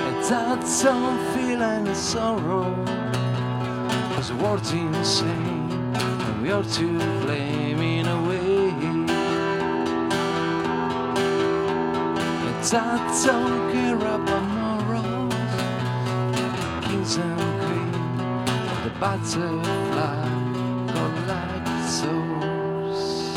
And 0.06 0.24
I 0.40 0.54
don't 0.82 1.20
feel 1.32 1.62
any 1.62 1.94
sorrow. 1.94 2.66
Cause 4.14 4.28
the 4.28 4.36
world's 4.36 4.72
insane. 4.72 5.70
And 5.94 6.42
we 6.42 6.50
are 6.50 6.64
to 6.76 7.21
And 12.74 12.80
I 12.80 13.26
don't 13.26 13.70
care 13.70 13.96
about 13.96 14.42
morals. 14.48 15.34
Kings 16.86 17.16
and 17.18 17.38
queens. 17.60 18.84
The 18.84 18.90
butterfly 18.98 20.24
collect 20.88 21.68
souls. 21.90 23.32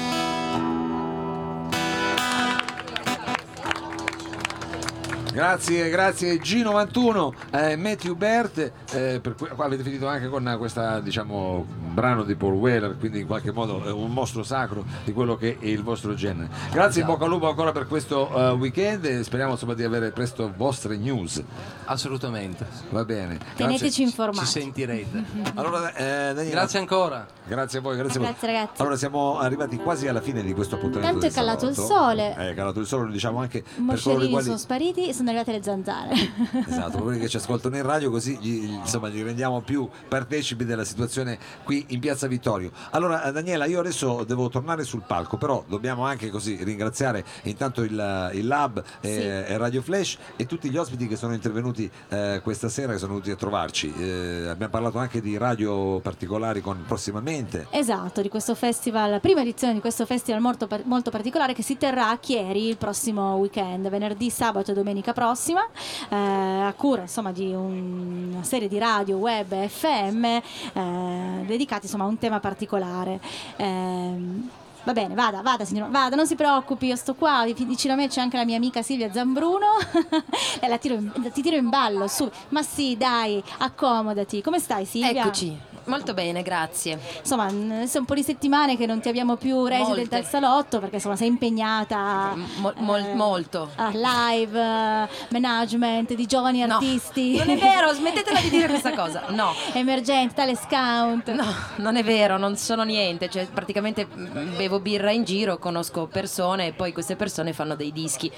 Grazie, 5.34 5.90
grazie 5.90 6.38
G91, 6.38 7.34
eh, 7.52 7.76
Matthew 7.76 8.16
Bert, 8.16 8.72
eh, 8.94 9.20
per 9.22 9.36
cui, 9.36 9.49
avete 9.53 9.84
finito 9.84 10.07
anche 10.07 10.30
con 10.30 10.56
questo 10.57 11.02
diciamo, 11.02 11.66
brano 11.96 12.24
di 12.24 12.36
Paul 12.36 12.54
Weller, 12.54 12.96
quindi 13.00 13.22
in 13.22 13.26
qualche 13.26 13.52
modo 13.52 13.84
è 13.84 13.92
un 13.92 14.12
mostro 14.12 14.44
sacro 14.44 14.84
di 15.04 15.14
quello 15.14 15.36
che 15.36 15.58
è 15.60 15.66
il 15.66 15.82
vostro 15.82 16.14
genere. 16.14 16.50
Grazie, 16.72 17.02
in 17.02 17.08
bocca 17.08 17.24
al 17.24 17.32
lupo 17.32 17.48
ancora 17.48 17.72
per 17.72 17.88
questo 17.88 18.30
eh, 18.30 18.52
weekend 18.52 19.06
e 19.06 19.24
speriamo 19.24 19.54
insomma, 19.54 19.74
di 19.74 19.84
avere 19.84 20.12
presto 20.12 20.54
vostre 20.56 20.98
news. 20.98 21.42
Assolutamente. 21.86 22.68
Va 22.90 23.06
bene. 23.06 23.40
Teneteci 23.56 23.84
Grazie. 23.84 24.04
informati. 24.04 24.46
Ci 24.46 24.60
sentirete. 24.60 25.24
Allora, 25.56 25.94
eh, 25.94 26.34
Daniela, 26.34 26.60
Grazie 26.60 26.80
ancora. 26.80 27.26
Grazie 27.48 27.80
a 27.80 27.82
voi, 27.82 27.96
grazie 27.96 28.20
a 28.20 28.24
voi. 28.24 28.32
Grazie, 28.32 28.52
ragazzi. 28.52 28.82
Allora 28.82 28.98
siamo 28.98 29.40
arrivati 29.40 29.78
quasi 29.78 30.08
alla 30.08 30.20
fine 30.20 30.44
di 30.44 30.54
questo 30.54 30.76
appuntamento. 30.76 31.20
Tanto 31.20 31.28
è 31.28 31.32
calato 31.32 31.68
il 31.68 31.76
sole. 31.76 32.36
È 32.36 32.54
calato 32.54 32.80
il 32.82 32.88
sole, 32.88 33.06
lo 33.06 33.12
diciamo 33.12 33.40
anche 33.40 33.62
per 33.62 33.72
coloro 33.74 33.86
i 33.86 33.94
Moscerini 33.94 34.30
quali 34.30 34.46
sono 34.46 34.58
spariti 34.58 35.08
e 35.08 35.14
sono 35.14 35.30
arrivate 35.30 35.52
le 35.52 35.64
zanzare. 35.64 36.14
Esatto, 36.76 36.98
quelli 36.98 37.20
che 37.20 37.30
ci 37.30 37.38
ascoltano 37.38 37.78
in 37.78 37.84
radio 37.84 38.10
così 38.10 38.38
gli, 38.40 38.72
insomma, 38.72 39.10
gli 39.10 39.22
rendiamo 39.22 39.62
più 39.62 39.88
partecipi 40.08 40.66
della 40.66 40.84
situazione 40.84 41.38
qui 41.64 41.85
in 41.88 41.99
Piazza 41.99 42.28
Vittorio. 42.28 42.72
Allora 42.91 43.24
eh, 43.24 43.32
Daniela, 43.32 43.66
io 43.66 43.80
adesso 43.80 44.24
devo 44.24 44.49
tornare 44.49 44.84
sul 44.84 45.03
palco, 45.06 45.38
però 45.38 45.64
dobbiamo 45.68 46.06
anche 46.06 46.30
così 46.30 46.57
ringraziare 46.64 47.24
intanto 47.44 47.82
il, 47.82 48.30
il 48.34 48.48
Lab 48.48 48.84
e, 49.02 49.07
Sì. 49.10 49.22
e 49.22 49.57
Radio 49.57 49.82
Flash 49.82 50.18
e 50.36 50.45
tutti 50.45 50.70
gli 50.70 50.78
ospiti 50.78 51.07
che 51.07 51.16
sono 51.16 51.34
intervenuti 51.34 51.90
eh, 52.10 52.40
questa 52.44 52.70
sera, 52.70 52.94
che 52.94 52.98
sono 52.99 53.14
venuti 53.14 53.32
a 53.32 53.36
trovarci. 53.36 53.94
Eh, 53.98 54.48
abbiamo 54.48 54.72
parlato 54.72 54.98
anche 54.98 55.22
di 55.22 55.38
radio 55.38 55.99
particolari 55.99 56.62
con 56.62 56.84
prossimamente. 56.88 57.68
Esatto, 57.72 58.22
di 58.22 58.30
questo 58.30 58.56
festival, 58.56 59.20
prima 59.22 59.41
edizione 59.41 59.74
di 59.74 59.80
questo 59.80 60.06
festival 60.06 60.41
molto, 60.41 60.68
molto 60.84 61.12
particolare 61.12 61.53
che 61.53 61.62
si 61.64 61.78
terrà 61.78 62.10
a 62.10 62.18
Chieri 62.18 62.68
il 62.68 62.78
prossimo 62.78 63.36
weekend, 63.36 63.90
venerdì, 63.90 64.30
sabato 64.30 64.72
e 64.72 64.74
domenica 64.74 65.14
prossima, 65.14 65.62
eh, 66.10 66.16
a 66.16 66.74
cura 66.76 67.02
insomma 67.02 67.32
di 67.32 67.53
un- 67.53 68.32
una 68.34 68.44
serie 68.44 68.68
di 68.68 68.78
radio, 68.78 69.18
web 69.18 69.52
e 69.52 69.68
FM 69.70 70.24
eh, 70.26 71.44
dedicati 71.76 71.85
insomma 71.85 72.03
a 72.06 72.07
un 72.07 72.18
tema 72.18 72.39
particolare. 72.39 73.19
Ehm, 73.57 74.49
Va 74.85 74.93
bene, 74.93 75.15
vada, 75.15 75.41
vada 75.41 75.65
signora, 75.65 75.89
vada, 75.89 76.15
non 76.15 76.27
si 76.27 76.35
preoccupi, 76.35 76.85
io 76.85 76.95
sto 76.95 77.15
qua, 77.15 77.43
vicino 77.43 77.93
a 77.93 77.95
me 77.95 78.07
c'è 78.07 78.22
anche 78.22 78.38
la 78.38 78.45
mia 78.45 78.56
amica 78.56 78.84
Silvia 78.84 79.11
Zambruno 79.11 79.65
la 80.61 80.77
tiro 80.77 80.93
in- 80.93 81.31
ti 81.34 81.41
tiro 81.41 81.56
in 81.56 81.69
ballo, 81.69 82.07
su. 82.07 82.30
Ma 82.49 82.61
sì, 82.61 82.95
dai, 82.95 83.43
accomodati. 83.57 84.43
Come 84.43 84.60
stai 84.60 84.85
Silvia? 84.85 85.23
Eccoci, 85.23 85.57
molto 85.86 86.14
bene, 86.14 86.41
grazie. 86.41 86.99
Insomma, 87.20 87.48
è 87.48 87.52
un 87.52 88.06
po' 88.06 88.14
di 88.14 88.24
settimane 88.24 88.78
che 88.78 88.86
non 88.86 88.99
ti 88.99 89.10
abbiamo 89.10 89.36
più 89.36 89.66
resident 89.66 89.98
Molte. 89.98 90.16
al 90.18 90.26
salotto 90.26 90.80
perché 90.80 90.95
insomma 90.95 91.16
sei 91.16 91.28
impegnata 91.28 92.34
Mo- 92.57 92.74
mol- 92.78 92.99
eh, 93.06 93.14
molto. 93.14 93.70
a 93.76 93.91
live, 93.94 94.60
eh, 94.60 95.07
management 95.30 96.14
di 96.14 96.26
giovani 96.26 96.66
No, 96.66 96.76
artisti. 96.76 97.36
non 97.38 97.49
è 97.49 97.57
vero, 97.57 97.94
smettetela 97.94 98.40
di 98.40 98.49
dire 98.49 98.68
questa 98.70 98.94
cosa. 98.94 99.24
No. 99.30 99.53
Emergenti, 99.74 100.34
tale 100.36 100.56
scout. 100.56 101.32
No, 101.32 101.45
non 101.78 101.95
è 101.95 102.03
vero, 102.03 102.38
non 102.38 102.56
sono 102.57 102.84
niente, 102.84 103.30
cioè 103.30 103.45
praticamente 103.48 104.06
mm, 104.07 104.56
bevo 104.57 104.80
birra 104.80 105.12
in 105.12 105.24
giro, 105.24 105.57
conosco 105.57 106.07
persone 106.07 106.68
e 106.68 106.74
poi 106.74 106.94
queste 106.94 107.16
persone 107.16 107.53
fanno 107.53 107.76
dei 107.76 107.91
dischi. 107.91 108.32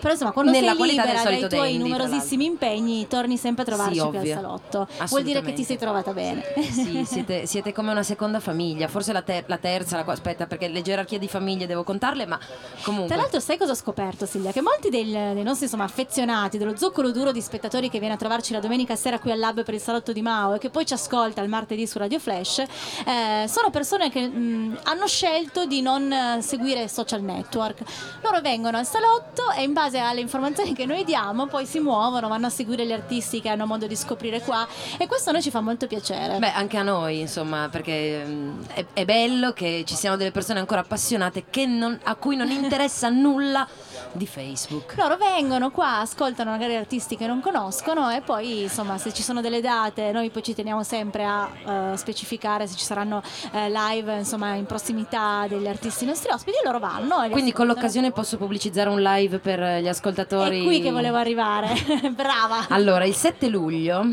Però 0.00 0.12
insomma, 0.12 0.32
quando 0.32 0.50
Nella 0.50 0.74
sei 0.74 0.88
libera 0.90 1.22
dai 1.22 1.38
tuoi 1.48 1.48
dandy, 1.50 1.78
numerosissimi 1.78 2.44
impegni, 2.44 3.06
torni 3.06 3.36
sempre 3.36 3.62
a 3.62 3.66
trovarci 3.66 3.94
Sì, 3.94 4.00
qui 4.00 4.08
al 4.08 4.16
ovvio. 4.16 4.34
salotto. 4.34 4.88
Vuol 5.08 5.22
dire 5.22 5.42
che 5.42 5.52
ti 5.52 5.64
sei 5.64 5.78
trovata 5.78 6.12
bene. 6.12 6.42
Sì, 6.70 7.04
siete, 7.06 7.46
siete 7.46 7.72
come 7.72 7.90
una 7.90 8.02
seconda 8.02 8.40
famiglia, 8.40 8.88
forse 8.88 9.12
la, 9.12 9.22
ter- 9.22 9.44
la 9.46 9.58
terza, 9.58 9.96
la 9.96 10.04
qua- 10.04 10.12
aspetta 10.14 10.46
perché 10.46 10.68
le 10.68 10.82
gerarchie 10.82 11.18
di 11.18 11.28
famiglie 11.28 11.66
devo 11.66 11.84
contarle, 11.84 12.26
ma 12.26 12.38
comunque... 12.82 13.08
Tra 13.12 13.16
l'altro, 13.20 13.40
sai 13.40 13.56
cosa 13.58 13.72
ho 13.72 13.76
scoperto, 13.76 14.26
Silvia? 14.26 14.52
Che 14.52 14.60
molti 14.62 14.88
del- 14.88 15.34
dei 15.34 15.42
nostri 15.42 15.64
insomma, 15.64 15.84
affezionati, 15.84 16.58
dello 16.58 16.76
zoccolo 16.76 17.10
duro 17.10 17.32
di 17.32 17.40
spettatori 17.40 17.90
che 17.90 17.98
viene 17.98 18.14
a 18.14 18.16
trovarci 18.16 18.52
la 18.52 18.60
domenica 18.60 18.96
sera 18.96 19.18
qui 19.18 19.30
al 19.30 19.38
Lab 19.38 19.62
per 19.64 19.74
il 19.74 19.80
salotto 19.80 20.12
di 20.12 20.22
Mao 20.22 20.54
e 20.54 20.58
che 20.58 20.70
poi 20.70 20.86
ci 20.86 20.94
ascolta 20.94 21.42
il 21.42 21.48
martedì 21.48 21.86
su 21.86 21.98
Radio 21.98 22.18
Flash, 22.18 22.58
eh, 22.58 23.46
sono 23.48 23.70
persone 23.70 24.10
che 24.10 24.26
mh, 24.26 24.80
hanno 24.84 25.06
scelto 25.06 25.66
di 25.66 25.80
non 25.82 26.10
eh, 26.12 26.42
seguire 26.42 26.88
social 26.88 27.22
network. 27.22 27.82
Loro 28.22 28.40
vengono 28.40 28.76
al 28.78 28.86
salotto 28.86 29.50
e 29.56 29.62
in 29.62 29.72
base 29.72 29.89
alle 29.98 30.20
informazioni 30.20 30.74
che 30.74 30.86
noi 30.86 31.04
diamo 31.04 31.46
poi 31.46 31.66
si 31.66 31.80
muovono, 31.80 32.28
vanno 32.28 32.46
a 32.46 32.50
seguire 32.50 32.86
gli 32.86 32.92
artisti 32.92 33.40
che 33.40 33.48
hanno 33.48 33.66
modo 33.66 33.86
di 33.86 33.96
scoprire 33.96 34.40
qua 34.40 34.66
e 34.98 35.06
questo 35.06 35.30
a 35.30 35.32
noi 35.32 35.42
ci 35.42 35.50
fa 35.50 35.60
molto 35.60 35.86
piacere. 35.86 36.38
Beh, 36.38 36.52
anche 36.52 36.76
a 36.76 36.82
noi, 36.82 37.20
insomma, 37.20 37.68
perché 37.70 38.22
mm, 38.24 38.60
è, 38.74 38.84
è 38.92 39.04
bello 39.04 39.52
che 39.52 39.84
ci 39.86 39.94
siano 39.94 40.16
delle 40.16 40.30
persone 40.30 40.58
ancora 40.58 40.80
appassionate 40.80 41.44
non- 41.66 41.98
a 42.04 42.14
cui 42.14 42.36
non 42.36 42.50
interessa 42.50 43.08
nulla 43.08 43.66
di 44.12 44.26
Facebook. 44.26 44.94
Loro 44.96 45.16
vengono 45.16 45.70
qua, 45.70 45.98
ascoltano 46.00 46.50
magari 46.50 46.76
artisti 46.76 47.16
che 47.16 47.26
non 47.26 47.40
conoscono 47.40 48.10
e 48.10 48.20
poi 48.20 48.62
insomma 48.62 48.98
se 48.98 49.12
ci 49.12 49.22
sono 49.22 49.40
delle 49.40 49.60
date 49.60 50.12
noi 50.12 50.30
poi 50.30 50.42
ci 50.42 50.54
teniamo 50.54 50.82
sempre 50.82 51.24
a 51.24 51.48
eh, 51.92 51.96
specificare 51.96 52.66
se 52.66 52.76
ci 52.76 52.84
saranno 52.84 53.22
eh, 53.52 53.70
live 53.70 54.18
insomma 54.18 54.54
in 54.54 54.66
prossimità 54.66 55.46
degli 55.48 55.66
artisti 55.66 56.04
nostri 56.04 56.30
ospiti 56.32 56.58
e 56.58 56.62
loro 56.64 56.78
vanno. 56.78 57.22
e 57.22 57.30
Quindi 57.30 57.52
con 57.52 57.66
l'occasione 57.66 58.10
posso 58.10 58.36
pubblicizzare 58.36 58.88
un 58.88 59.00
live 59.00 59.38
per 59.38 59.80
gli 59.80 59.88
ascoltatori. 59.88 60.60
È 60.60 60.64
qui 60.64 60.80
che 60.80 60.90
volevo 60.90 61.16
arrivare, 61.16 61.68
brava. 62.12 62.66
Allora, 62.68 63.04
il 63.04 63.14
7 63.14 63.48
luglio 63.48 64.04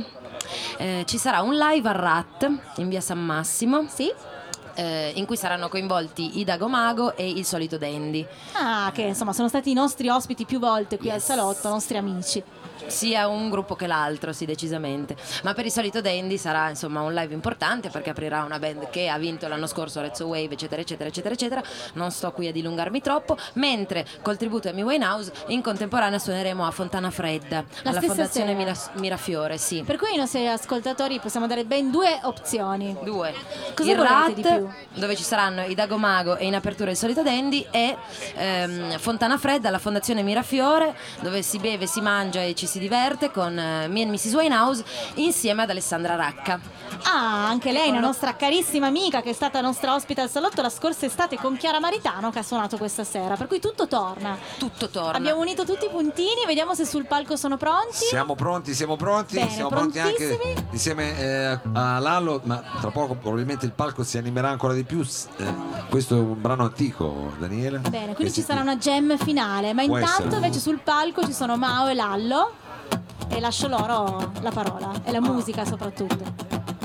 eh, 0.78 1.04
ci 1.06 1.18
sarà 1.18 1.42
un 1.42 1.56
live 1.56 1.90
a 1.90 1.92
RAT 1.92 2.52
in 2.78 2.90
via 2.90 3.02
San 3.02 3.20
Massimo. 3.20 3.86
Sì. 3.88 4.12
Eh, 4.78 5.12
in 5.16 5.26
cui 5.26 5.36
saranno 5.36 5.68
coinvolti 5.70 6.40
i 6.40 6.44
Dagomago 6.44 7.16
e 7.18 7.30
il 7.30 7.44
solito 7.46 7.78
Dandy. 7.78 8.26
Ah, 8.54 8.92
che 8.94 9.02
insomma 9.02 9.34
sono 9.34 9.48
stati 9.48 9.72
i 9.72 9.74
nostri 9.74 10.08
ospiti 10.08 10.46
più 10.46 10.60
volte 10.60 10.98
qui 10.98 11.10
al 11.10 11.16
Yes. 11.18 11.26
salotto, 11.26 11.68
nostri 11.70 11.98
amici. 11.98 12.42
Sia 12.88 13.28
un 13.28 13.50
gruppo 13.50 13.76
che 13.76 13.88
l'altro, 13.88 14.34
sì, 14.34 14.46
decisamente. 14.46 15.16
Ma 15.44 15.54
per 15.54 15.66
il 15.66 15.72
solito 15.72 16.02
Dandy 16.02 16.38
sarà 16.38 16.70
insomma 16.70 17.02
un 17.02 17.14
live 17.14 17.34
importante 17.34 17.90
perché 17.90 18.10
aprirà 18.10 18.44
una 18.44 18.60
band 18.60 18.90
che 18.90 19.08
ha 19.10 19.18
vinto 19.18 19.48
l'anno 19.48 19.68
scorso 19.68 20.02
Rezzo 20.02 20.28
Wave, 20.28 20.54
eccetera, 20.54 20.82
eccetera, 20.82 21.10
eccetera, 21.10 21.34
eccetera. 21.34 21.64
Non 21.94 22.12
sto 22.12 22.32
qui 22.32 22.48
a 22.48 22.52
dilungarmi 22.52 23.02
troppo. 23.02 23.38
Mentre 23.54 24.06
col 24.22 24.38
tributo 24.38 24.68
a 24.68 24.72
Amy 24.72 24.84
Winehouse 24.84 25.32
in 25.48 25.62
contemporanea 25.62 26.20
suoneremo 26.20 26.66
a 26.66 26.72
Fontana 26.72 27.12
Fredda, 27.12 27.64
La 27.84 27.92
alla 27.92 28.02
Fondazione 28.02 28.52
sera. 28.52 28.58
Mira- 28.58 28.92
Mirafiore, 28.94 29.58
sì. 29.58 29.84
Per 29.84 29.98
cui 29.98 30.10
ai 30.10 30.18
nostri 30.18 30.48
ascoltatori 30.48 31.20
possiamo 31.20 31.48
dare 31.48 31.66
ben 31.66 31.92
due 31.92 32.20
opzioni. 32.24 32.96
Due. 33.04 33.34
Cosa 33.74 33.92
il 33.92 33.98
Rat, 33.98 34.64
dove 34.94 35.16
ci 35.16 35.24
saranno 35.24 35.64
i 35.64 35.76
Dagomago 35.76 36.38
e 36.38 36.46
in 36.46 36.56
apertura 36.56 36.92
il 36.92 36.98
solito 36.98 37.24
Dandy, 37.24 37.66
e 37.72 37.96
ehm, 38.36 38.98
Fontana 38.98 39.38
Fredda, 39.38 39.70
la 39.70 39.80
Fondazione 39.80 40.24
Mirafiore, 40.24 40.96
dove 41.22 41.42
si 41.42 41.58
beve, 41.60 41.86
si 41.88 42.02
mangia 42.02 42.42
e 42.42 42.56
ci 42.56 42.66
si 42.66 42.77
diverte 42.80 43.32
con 43.32 43.58
eh, 43.58 43.88
Me 43.88 44.02
and 44.04 44.12
Mrs. 44.12 44.34
Winehouse 44.34 44.84
insieme 45.16 45.64
ad 45.64 45.70
Alessandra 45.70 46.16
Racca. 46.16 46.60
Ah, 47.04 47.48
anche 47.48 47.72
lei, 47.72 47.90
una 47.90 48.00
nostra 48.00 48.36
carissima 48.36 48.88
amica 48.88 49.22
che 49.22 49.30
è 49.32 49.34
stata 49.34 49.62
nostra 49.62 49.94
ospite 49.94 50.22
al 50.22 50.30
salotto 50.30 50.62
la 50.62 50.70
scorsa 50.70 51.06
estate 51.06 51.38
con 51.38 51.56
Chiara 51.58 51.80
Maritano 51.80 52.30
che 52.32 52.40
ha 52.40 52.44
suonato 52.44 52.78
questa 52.78 53.04
sera. 53.04 53.36
Per 53.36 53.48
cui 53.48 53.60
tutto 53.60 53.88
torna. 53.88 54.38
Tutto 54.58 54.90
torna. 54.90 55.18
Abbiamo 55.18 55.42
unito 55.42 55.64
tutti 55.66 55.86
i 55.86 55.90
puntini, 55.90 56.46
vediamo 56.46 56.74
se 56.76 56.86
sul 56.86 57.06
palco 57.06 57.36
sono 57.36 57.58
pronti. 57.58 57.94
Siamo 58.10 58.36
pronti, 58.36 58.74
siamo 58.74 58.96
pronti, 58.96 59.36
Bene, 59.36 59.50
siamo 59.52 59.70
pronti 59.70 60.00
anche 60.00 60.40
insieme 60.72 61.18
eh, 61.20 61.60
a 61.74 62.00
Lallo, 62.00 62.42
ma 62.44 62.62
tra 62.80 62.90
poco 62.92 63.16
probabilmente 63.16 63.66
il 63.66 63.74
palco 63.74 64.04
si 64.04 64.18
animerà 64.18 64.50
ancora 64.50 64.74
di 64.74 64.84
più. 64.84 65.02
Eh, 65.38 65.54
questo 65.90 66.16
è 66.16 66.20
un 66.20 66.42
brano 66.42 66.64
antico, 66.64 67.34
Daniele. 67.38 67.80
Bene, 67.80 68.14
quindi 68.16 68.34
ci 68.34 68.42
si- 68.42 68.46
sarà 68.48 68.62
una 68.62 68.78
jam 68.78 69.18
finale, 69.18 69.74
ma 69.74 69.84
Può 69.86 69.98
intanto 69.98 70.24
essere. 70.28 70.36
invece 70.38 70.60
sul 70.60 70.80
palco 70.84 71.24
ci 71.26 71.34
sono 71.34 71.58
Mao 71.58 71.88
e 71.88 71.94
Lallo 71.94 72.52
e 73.30 73.40
lascio 73.40 73.68
loro 73.68 74.32
la 74.42 74.52
parola 74.52 74.92
e 75.04 75.12
la 75.12 75.22
musica 75.22 75.66
soprattutto. 75.66 76.77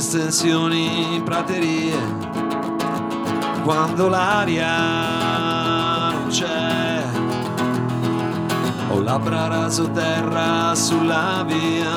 Estensioni, 0.00 1.20
praterie, 1.22 1.94
quando 3.62 4.08
l'aria 4.08 6.10
non 6.10 6.28
c'è. 6.28 7.04
Ho 8.88 9.00
labbra 9.00 9.48
raso 9.48 9.90
terra 9.90 10.74
sulla 10.74 11.44
via, 11.46 11.92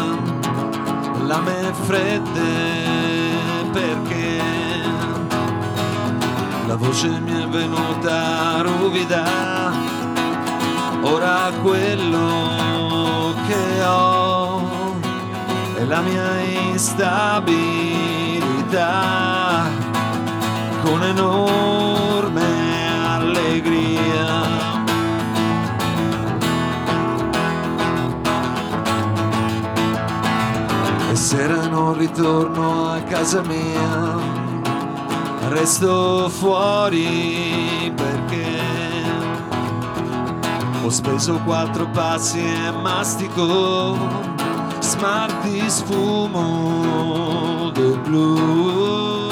lame 1.25 1.71
fredde 1.83 2.51
perché 3.71 4.41
la 6.67 6.75
voce 6.75 7.07
mi 7.07 7.41
è 7.41 7.47
venuta 7.47 8.61
ruvida, 8.63 9.71
ora 11.03 11.51
quello 11.61 13.33
che 13.47 13.83
ho 13.85 14.61
è 15.75 15.85
la 15.85 16.01
mia 16.01 16.41
instabilità 16.71 17.92
con 20.81 21.03
enorme 21.03 22.41
allegria. 23.05 24.41
E 31.11 31.15
sera 31.15 31.67
non 31.67 31.95
ritorno 31.95 32.89
a 32.93 33.01
casa 33.01 33.43
mia, 33.43 34.17
resto 35.49 36.27
fuori 36.29 37.93
perché 37.95 38.59
ho 40.83 40.89
speso 40.89 41.39
quattro 41.45 41.87
passi 41.89 42.39
e 42.39 42.71
mastico 42.71 43.95
smart 44.79 45.43
di 45.43 45.63
sfumo 45.69 47.42
blu. 48.13 49.29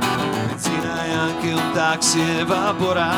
Benzina 0.00 1.04
e 1.04 1.12
anche 1.12 1.52
un 1.52 1.70
taxi 1.74 2.20
evapora 2.20 3.10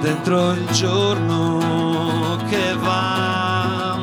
dentro 0.00 0.52
il 0.52 0.66
giorno 0.70 2.38
che 2.48 2.76
va. 2.76 4.00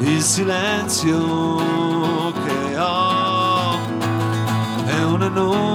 Il 0.00 0.22
silenzio 0.22 1.22
che 2.44 2.78
ho 2.78 3.78
è 4.86 5.02
un'enorme 5.04 5.69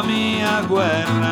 mia 0.00 0.62
guerra 0.62 1.30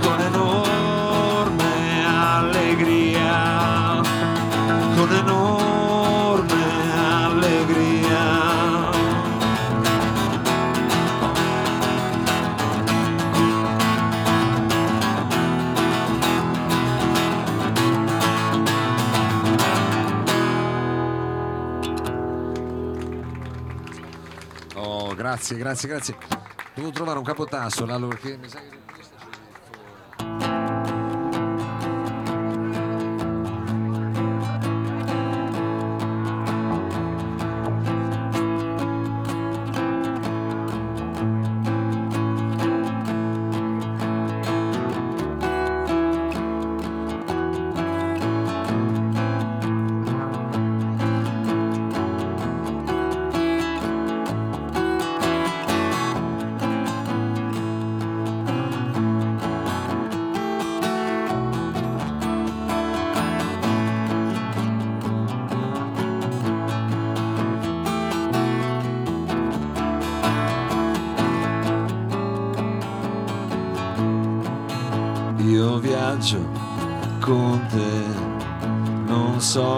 con 0.00 0.18
enorme 0.20 2.06
allegria, 2.06 4.00
con 4.96 5.12
enorme 5.12 6.64
allegria. 6.96 8.22
Oh, 24.76 25.14
grazie, 25.14 25.56
grazie, 25.56 25.88
grazie. 25.88 26.13
Trovare 27.04 27.18
un 27.18 27.26
capotasso, 27.26 27.84
Lalo, 27.84 28.08
perché 28.08 28.38
mi 28.38 28.48
sa 28.48 28.60
che 28.60 28.83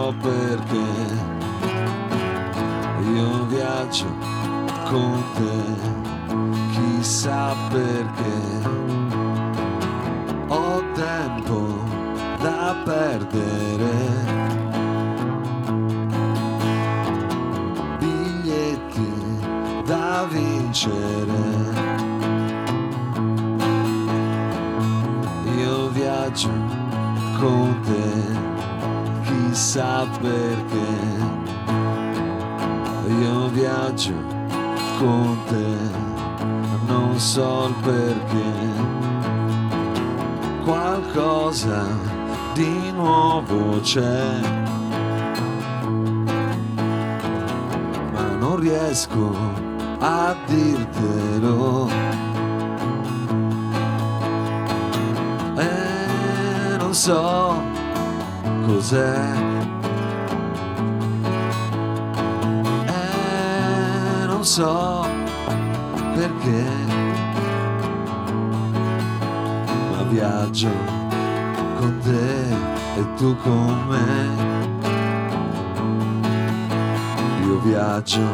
so 0.06 0.12
perché. 0.20 0.84
Io 3.14 3.46
viaggio 3.46 4.06
con 4.84 5.25
con 34.98 35.38
te, 35.48 35.76
non 36.86 37.18
so 37.18 37.66
il 37.68 37.74
perché. 37.82 38.94
Qualcosa 40.64 41.86
di 42.54 42.90
nuovo 42.92 43.80
c'è, 43.80 44.40
ma 48.12 48.28
non 48.38 48.56
riesco 48.56 49.34
a 49.98 50.34
dirtelo. 50.46 51.88
E 55.56 56.76
non 56.78 56.94
so 56.94 57.62
cos'è. 58.66 59.55
So 64.56 65.06
perché. 66.14 66.64
Ma 69.90 70.02
viaggio 70.08 70.70
con 71.78 71.98
te 72.02 73.00
e 73.00 73.14
tu 73.16 73.36
con 73.42 73.86
me. 73.90 74.08
Io 77.46 77.58
viaggio 77.60 78.28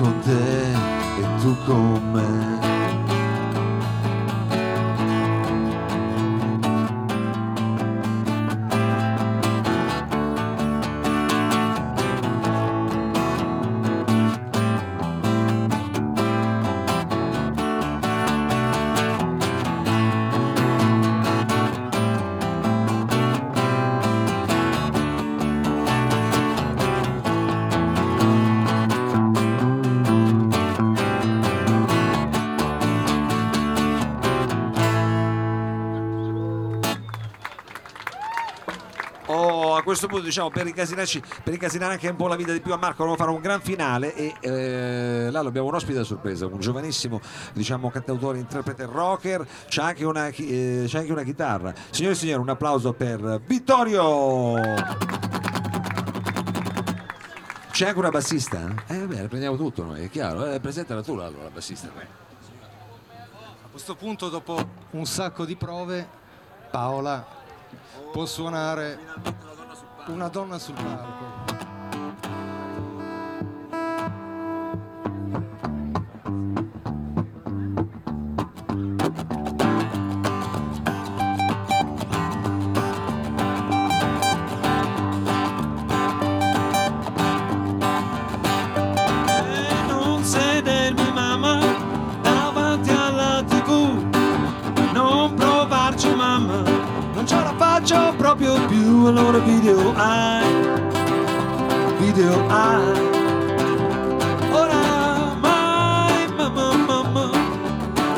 con 0.00 0.14
te 0.24 0.72
e 1.20 1.40
tu 1.42 1.54
con 1.66 2.00
me. 2.12 2.67
Diciamo 40.28 40.50
per 40.50 40.66
incasinarci, 40.66 41.22
per 41.42 41.54
incasinare 41.54 41.94
anche 41.94 42.08
un 42.08 42.16
po' 42.16 42.28
la 42.28 42.36
vita 42.36 42.52
di 42.52 42.60
più 42.60 42.72
a 42.72 42.76
Marco, 42.76 43.04
dobbiamo 43.04 43.16
fare 43.16 43.30
un 43.30 43.40
gran 43.40 43.60
finale 43.60 44.14
e 44.14 44.34
eh, 44.40 45.28
là 45.30 45.40
abbiamo 45.40 45.68
un 45.68 45.74
ospite 45.74 45.98
a 45.98 46.04
sorpresa, 46.04 46.46
un 46.46 46.60
giovanissimo 46.60 47.20
diciamo 47.52 47.90
cantautore, 47.90 48.38
interprete 48.38 48.84
rocker, 48.84 49.46
c'è 49.68 49.82
anche 49.82 50.04
una, 50.04 50.28
eh, 50.28 50.84
c'è 50.86 50.98
anche 50.98 51.12
una 51.12 51.22
chitarra. 51.22 51.74
Signore 51.90 52.14
e 52.14 52.16
signori, 52.16 52.42
un 52.42 52.48
applauso 52.48 52.92
per 52.92 53.40
Vittorio! 53.46 54.56
C'è 57.70 57.86
anche 57.86 57.98
una 57.98 58.10
bassista? 58.10 58.74
Eh 58.88 58.98
vabbè, 58.98 59.28
prendiamo 59.28 59.56
tutto 59.56 59.84
noi, 59.84 60.04
è 60.04 60.10
chiaro, 60.10 60.50
eh, 60.50 60.58
presentala 60.60 61.02
tu 61.02 61.12
allora, 61.12 61.44
la 61.44 61.50
bassista. 61.50 61.88
A 61.88 63.70
questo 63.70 63.94
punto, 63.94 64.28
dopo 64.28 64.58
un 64.90 65.06
sacco 65.06 65.44
di 65.44 65.54
prove, 65.54 66.06
Paola 66.70 67.24
può 68.10 68.26
suonare 68.26 68.98
una 70.12 70.28
donna 70.28 70.58
sul 70.58 70.74
palco. 70.74 71.57
Più 98.98 99.06
allora 99.06 99.38
video 99.38 99.92
hai 99.94 100.44
video 101.98 102.44
hai 102.48 102.98
oramai 104.50 106.26
mamma 106.36 106.72
mamma 106.74 107.30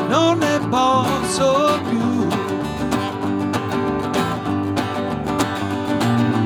non 0.09 0.39
ne 0.39 0.59
posso 0.69 1.79
più 1.87 2.09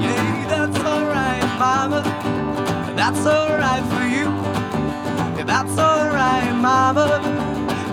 Yeah, 0.02 0.48
that's 0.50 0.80
alright, 0.84 1.44
mama. 1.58 2.02
That's 2.96 3.26
alright 3.26 3.84
for 3.94 4.06
you. 4.16 4.28
Yeah, 5.38 5.46
that's 5.46 5.78
alright, 5.78 6.54
mama. 6.56 7.22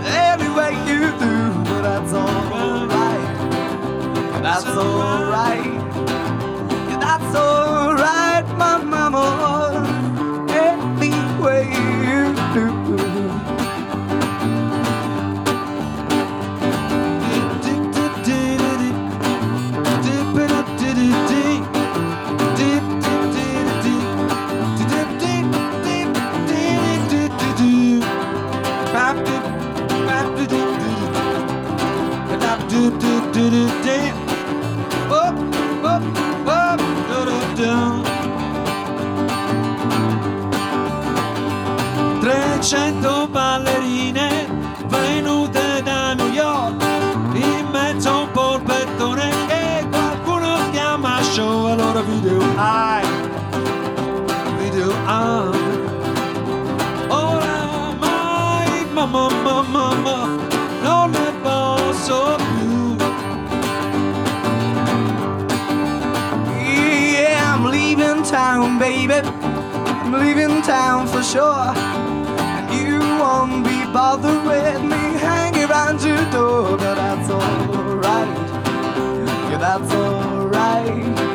Any 0.05 0.49
way 0.57 0.73
you 0.89 1.13
do, 1.19 1.35
but 1.69 1.83
that's 1.83 2.13
alright. 2.13 3.29
That's 4.43 4.67
alright. 4.67 5.72
Yeah, 7.33 7.72
allora 52.03 52.05
video 52.05 52.41
hai 52.57 53.07
video 54.59 54.93
hai 55.07 55.51
oramai 57.09 58.87
mamma 58.93 59.29
mamma 59.29 59.63
mamma 59.63 60.29
non 60.83 61.11
ne 61.11 61.33
posso 61.43 62.37
più 62.37 62.97
Yeah, 66.65 67.55
I'm 67.55 67.65
leaving 67.71 68.23
town, 68.25 68.79
baby. 68.79 69.15
I'm 69.15 70.13
leaving 70.13 70.63
town 70.63 71.07
for 71.07 71.23
sure. 71.23 71.73
And 71.75 72.71
you 72.73 72.99
won't 73.19 73.65
be 73.65 73.85
bothered 73.93 74.45
with 74.45 74.83
me 74.83 75.19
hanging 75.19 75.65
around 75.71 76.03
your 76.03 76.25
door, 76.31 76.77
but 76.77 76.95
that's 76.97 77.31
alright. 77.31 78.29
Yeah, 79.51 79.59
that's 79.59 79.93
alright. 79.93 81.32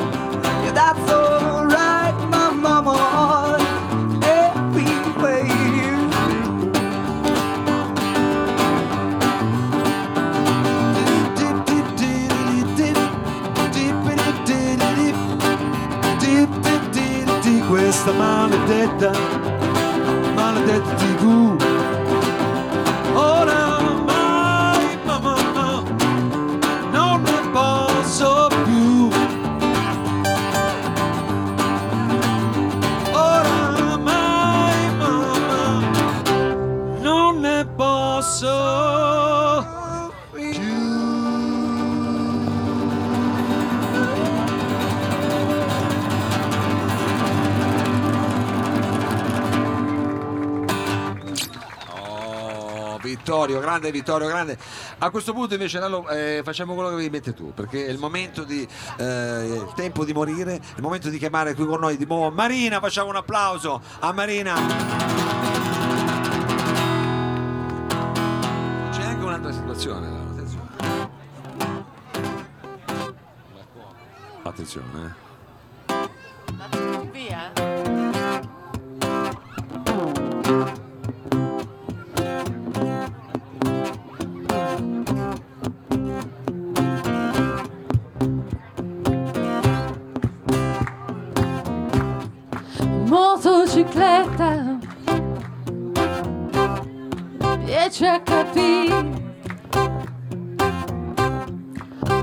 essa 18.08 18.14
maledetta, 18.14 19.12
maledetta 20.36 20.96
di. 20.96 21.67
Vittorio, 53.08 53.60
grande 53.60 53.90
Vittorio, 53.92 54.28
grande. 54.28 54.58
A 54.98 55.10
questo 55.10 55.34
punto 55.34 55.54
invece 55.54 55.80
Lalo, 55.80 56.08
eh, 56.10 56.42
facciamo 56.44 56.74
quello 56.74 56.90
che 56.90 56.98
vi 56.98 57.10
mette 57.10 57.34
tu, 57.34 57.54
perché 57.54 57.86
è 57.86 57.90
il 57.90 57.98
momento 57.98 58.44
di 58.44 58.68
eh, 58.98 59.46
il 59.46 59.72
tempo 59.76 60.04
di 60.04 60.14
morire, 60.14 60.56
è 60.56 60.60
il 60.76 60.82
momento 60.82 61.10
di 61.10 61.18
chiamare 61.18 61.54
qui 61.54 61.66
con 61.66 61.80
noi 61.80 61.96
di 61.96 62.06
nuovo 62.06 62.30
Marina, 62.32 62.80
facciamo 62.80 63.10
un 63.10 63.16
applauso 63.16 63.82
a 64.00 64.12
Marina. 64.12 64.56
C'è 68.92 69.04
anche 69.04 69.24
un'altra 69.24 69.52
situazione, 69.54 70.10
Lalo, 70.10 70.30
attenzione. 70.32 70.66
Attenzione, 74.44 75.16
eh. 75.16 75.26
Via. 77.12 77.52
čekati 97.98 98.94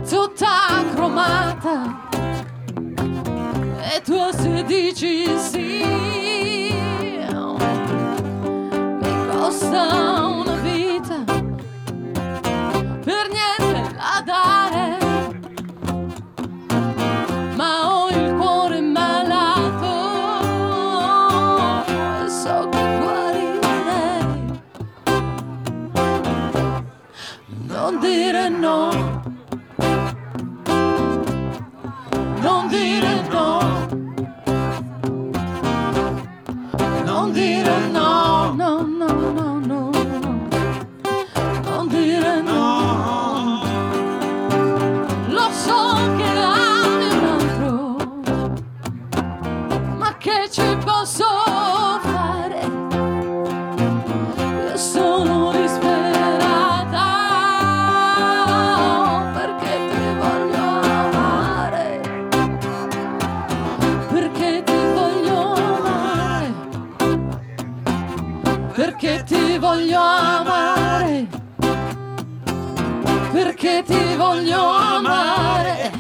Tu 0.09 0.29
ta 0.39 0.85
cromata. 0.95 2.09
E 3.93 4.01
tu 4.05 4.19
se 4.33 4.63
dici 4.63 5.27
sì. 5.39 5.83
Mi 9.01 9.13
costa 9.31 10.34
ti 73.85 74.17
voglio 74.17 74.69
amare. 74.69 75.91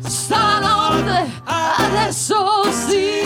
Stanotte 0.00 1.30
adesso 1.44 2.70
sì. 2.72 3.19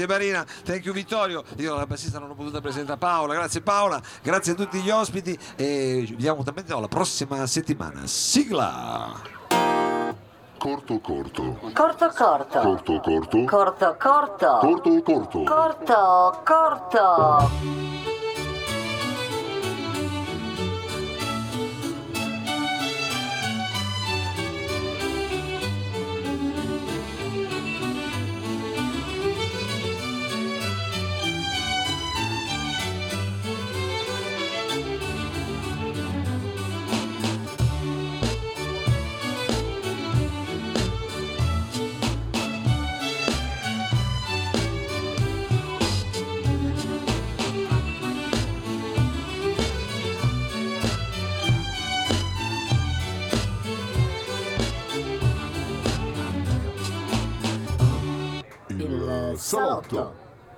Grazie 0.00 0.06
Marina, 0.06 0.46
thank 0.64 0.84
you 0.84 0.94
Vittorio. 0.94 1.42
Io 1.56 1.74
la 1.74 1.86
bassista 1.86 2.18
non 2.18 2.30
ho 2.30 2.34
potuto 2.34 2.60
presentare 2.60 2.98
Paola, 2.98 3.34
grazie 3.34 3.60
Paola, 3.60 4.00
grazie 4.22 4.52
a 4.52 4.54
tutti 4.54 4.80
gli 4.80 4.90
ospiti 4.90 5.36
e 5.56 6.04
vi 6.06 6.16
diamo 6.16 6.40
appuntamento 6.40 6.76
alla 6.76 6.88
prossima 6.88 7.46
settimana. 7.46 8.06
Sigla! 8.06 9.38
Corto 10.58 11.00
corto. 11.00 11.58
Corto 11.72 12.12
corto. 12.14 12.60
Corto 12.60 13.00
corto. 13.00 13.44
Corto 13.44 13.96
corto. 13.98 14.58
Corto 14.60 15.02
corto. 15.02 15.42
Corto 15.44 16.42
corto. 16.44 17.89